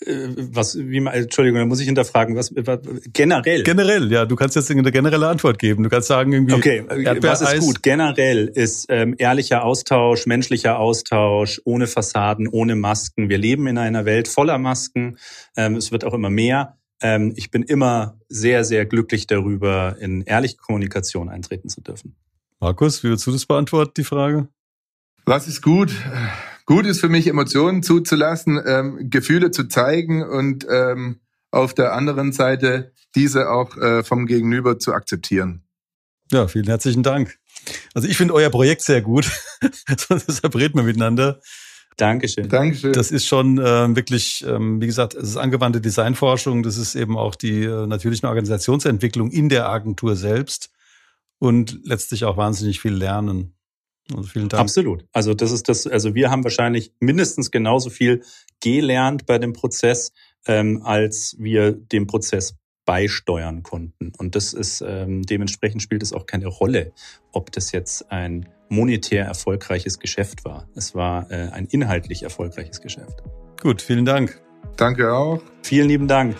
Äh, 0.01 0.27
was, 0.51 0.77
wie 0.77 0.99
man, 0.99 1.13
Entschuldigung, 1.13 1.59
da 1.59 1.65
muss 1.65 1.79
ich 1.79 1.85
hinterfragen, 1.85 2.35
was, 2.35 2.53
generell? 3.13 3.63
Generell, 3.63 4.11
ja, 4.11 4.25
du 4.25 4.35
kannst 4.35 4.55
jetzt 4.55 4.69
eine 4.69 4.91
generelle 4.91 5.27
Antwort 5.27 5.57
geben. 5.57 5.83
Du 5.83 5.89
kannst 5.89 6.09
sagen 6.09 6.33
irgendwie. 6.33 6.53
Okay, 6.53 6.83
was 7.21 7.41
ist 7.41 7.59
gut? 7.59 7.81
Generell 7.81 8.47
ist 8.47 8.87
ähm, 8.89 9.15
ehrlicher 9.17 9.63
Austausch, 9.63 10.25
menschlicher 10.25 10.79
Austausch, 10.79 11.61
ohne 11.63 11.87
Fassaden, 11.87 12.47
ohne 12.47 12.75
Masken. 12.75 13.29
Wir 13.29 13.37
leben 13.37 13.67
in 13.67 13.77
einer 13.77 14.05
Welt 14.05 14.27
voller 14.27 14.57
Masken. 14.57 15.17
Ähm, 15.55 15.75
es 15.75 15.91
wird 15.91 16.03
auch 16.03 16.13
immer 16.13 16.29
mehr. 16.29 16.77
Ähm, 17.01 17.33
ich 17.35 17.51
bin 17.51 17.63
immer 17.63 18.19
sehr, 18.27 18.65
sehr 18.65 18.85
glücklich 18.85 19.27
darüber, 19.27 19.95
in 19.99 20.21
ehrliche 20.21 20.57
Kommunikation 20.57 21.29
eintreten 21.29 21.69
zu 21.69 21.81
dürfen. 21.81 22.15
Markus, 22.59 23.03
wie 23.03 23.09
würdest 23.09 23.27
du 23.27 23.31
das 23.31 23.45
beantworten, 23.45 23.93
die 23.97 24.03
Frage? 24.03 24.47
Was 25.25 25.47
ist 25.47 25.61
gut? 25.61 25.93
Gut 26.65 26.85
ist 26.85 26.99
für 26.99 27.09
mich, 27.09 27.27
Emotionen 27.27 27.83
zuzulassen, 27.83 28.59
ähm, 28.65 29.09
Gefühle 29.09 29.51
zu 29.51 29.67
zeigen 29.67 30.23
und 30.23 30.65
ähm, 30.69 31.19
auf 31.51 31.73
der 31.73 31.93
anderen 31.93 32.31
Seite 32.31 32.91
diese 33.15 33.49
auch 33.49 33.77
äh, 33.77 34.03
vom 34.03 34.25
Gegenüber 34.25 34.79
zu 34.79 34.93
akzeptieren. 34.93 35.63
Ja, 36.31 36.47
vielen 36.47 36.65
herzlichen 36.65 37.03
Dank. 37.03 37.37
Also 37.93 38.07
ich 38.07 38.17
finde 38.17 38.33
euer 38.33 38.49
Projekt 38.49 38.81
sehr 38.81 39.01
gut. 39.01 39.31
Deshalb 40.09 40.55
reden 40.55 40.77
wir 40.77 40.83
miteinander. 40.83 41.39
Dankeschön. 41.97 42.49
Dankeschön. 42.49 42.93
Das 42.93 43.11
ist 43.11 43.25
schon 43.25 43.57
äh, 43.57 43.95
wirklich, 43.95 44.43
ähm, 44.45 44.81
wie 44.81 44.87
gesagt, 44.87 45.13
es 45.13 45.29
ist 45.29 45.37
angewandte 45.37 45.79
Designforschung, 45.79 46.61
das 46.61 46.77
ist 46.77 46.95
eben 46.95 47.17
auch 47.17 47.35
die 47.35 47.63
äh, 47.63 47.87
natürliche 47.87 48.27
Organisationsentwicklung 48.27 49.31
in 49.31 49.47
der 49.47 49.69
Agentur 49.69 50.15
selbst 50.15 50.71
und 51.39 51.79
letztlich 51.83 52.25
auch 52.25 52.37
wahnsinnig 52.37 52.81
viel 52.81 52.93
lernen. 52.93 53.55
Also 54.11 54.23
vielen 54.23 54.49
Dank. 54.49 54.61
Absolut. 54.61 55.05
Also 55.13 55.33
das 55.33 55.51
ist 55.51 55.67
das, 55.67 55.87
also 55.87 56.13
wir 56.13 56.29
haben 56.29 56.43
wahrscheinlich 56.43 56.93
mindestens 56.99 57.51
genauso 57.51 57.89
viel 57.89 58.23
gelernt 58.61 59.25
bei 59.25 59.39
dem 59.39 59.53
Prozess, 59.53 60.11
ähm, 60.45 60.81
als 60.83 61.35
wir 61.39 61.71
dem 61.71 62.07
Prozess 62.07 62.55
beisteuern 62.85 63.63
konnten. 63.63 64.11
Und 64.17 64.35
das 64.35 64.53
ist 64.53 64.81
ähm, 64.81 65.23
dementsprechend 65.23 65.81
spielt 65.81 66.03
es 66.03 66.13
auch 66.13 66.27
keine 66.27 66.47
Rolle, 66.47 66.93
ob 67.31 67.51
das 67.51 67.71
jetzt 67.71 68.11
ein 68.11 68.47
monetär 68.69 69.25
erfolgreiches 69.25 69.99
Geschäft 69.99 70.45
war. 70.45 70.69
Es 70.75 70.95
war 70.95 71.29
äh, 71.31 71.49
ein 71.49 71.65
inhaltlich 71.65 72.23
erfolgreiches 72.23 72.81
Geschäft. 72.81 73.23
Gut, 73.61 73.81
vielen 73.81 74.05
Dank. 74.05 74.39
Danke 74.77 75.13
auch. 75.13 75.41
Vielen 75.63 75.87
lieben 75.87 76.07
Dank. 76.07 76.35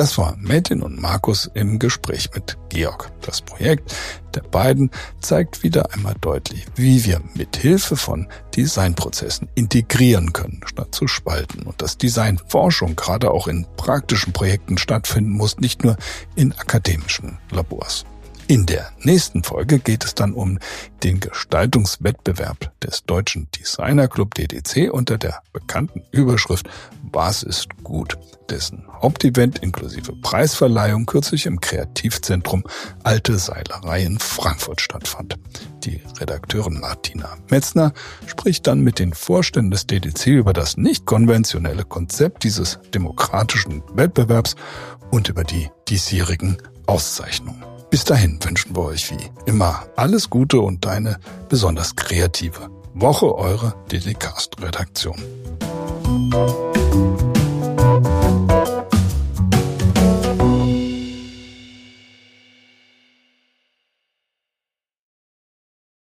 Das 0.00 0.16
war 0.16 0.34
Metin 0.38 0.80
und 0.80 0.98
Markus 0.98 1.50
im 1.52 1.78
Gespräch 1.78 2.30
mit 2.32 2.56
Georg. 2.70 3.12
Das 3.20 3.42
Projekt 3.42 3.94
der 4.34 4.40
beiden 4.40 4.90
zeigt 5.20 5.62
wieder 5.62 5.92
einmal 5.92 6.14
deutlich, 6.22 6.64
wie 6.74 7.04
wir 7.04 7.20
mit 7.34 7.58
Hilfe 7.58 7.96
von 7.96 8.26
Designprozessen 8.56 9.50
integrieren 9.56 10.32
können, 10.32 10.62
statt 10.64 10.94
zu 10.94 11.06
spalten. 11.06 11.64
Und 11.64 11.82
dass 11.82 11.98
Designforschung 11.98 12.96
gerade 12.96 13.30
auch 13.30 13.46
in 13.46 13.66
praktischen 13.76 14.32
Projekten 14.32 14.78
stattfinden 14.78 15.32
muss, 15.32 15.58
nicht 15.58 15.84
nur 15.84 15.98
in 16.34 16.54
akademischen 16.54 17.36
Labors. 17.50 18.06
In 18.46 18.64
der 18.64 18.90
nächsten 19.02 19.44
Folge 19.44 19.80
geht 19.80 20.02
es 20.02 20.14
dann 20.14 20.32
um 20.32 20.58
den 21.04 21.20
Gestaltungswettbewerb 21.20 22.72
des 22.80 23.04
Deutschen 23.04 23.48
Designer 23.50 24.08
Club 24.08 24.34
DDC 24.34 24.90
unter 24.90 25.18
der 25.18 25.42
bekannten 25.52 26.02
Überschrift 26.10 26.68
Was 27.12 27.42
ist 27.42 27.68
gut, 27.84 28.18
dessen 28.50 28.84
Hauptevent 29.00 29.60
inklusive 29.60 30.12
Preisverleihung 30.20 31.06
kürzlich 31.06 31.46
im 31.46 31.60
Kreativzentrum 31.60 32.64
Alte 33.02 33.38
Seilerei 33.38 34.02
in 34.02 34.18
Frankfurt 34.18 34.80
stattfand. 34.80 35.36
Die 35.84 36.02
Redakteurin 36.18 36.80
Martina 36.80 37.36
Metzner 37.48 37.92
spricht 38.26 38.66
dann 38.66 38.80
mit 38.80 38.98
den 38.98 39.14
Vorständen 39.14 39.70
des 39.70 39.86
DDC 39.86 40.26
über 40.26 40.52
das 40.52 40.76
nicht 40.76 41.06
konventionelle 41.06 41.84
Konzept 41.84 42.44
dieses 42.44 42.78
demokratischen 42.92 43.82
Wettbewerbs 43.94 44.56
und 45.10 45.28
über 45.28 45.44
die 45.44 45.70
diesjährigen 45.88 46.58
Auszeichnungen. 46.86 47.64
Bis 47.90 48.04
dahin 48.04 48.38
wünschen 48.42 48.76
wir 48.76 48.84
euch 48.84 49.10
wie 49.10 49.30
immer 49.46 49.84
alles 49.96 50.30
Gute 50.30 50.60
und 50.60 50.86
eine 50.86 51.18
besonders 51.48 51.96
kreative 51.96 52.68
Woche 52.94 53.34
eure 53.34 53.74
DDcast-Redaktion. 53.90 55.16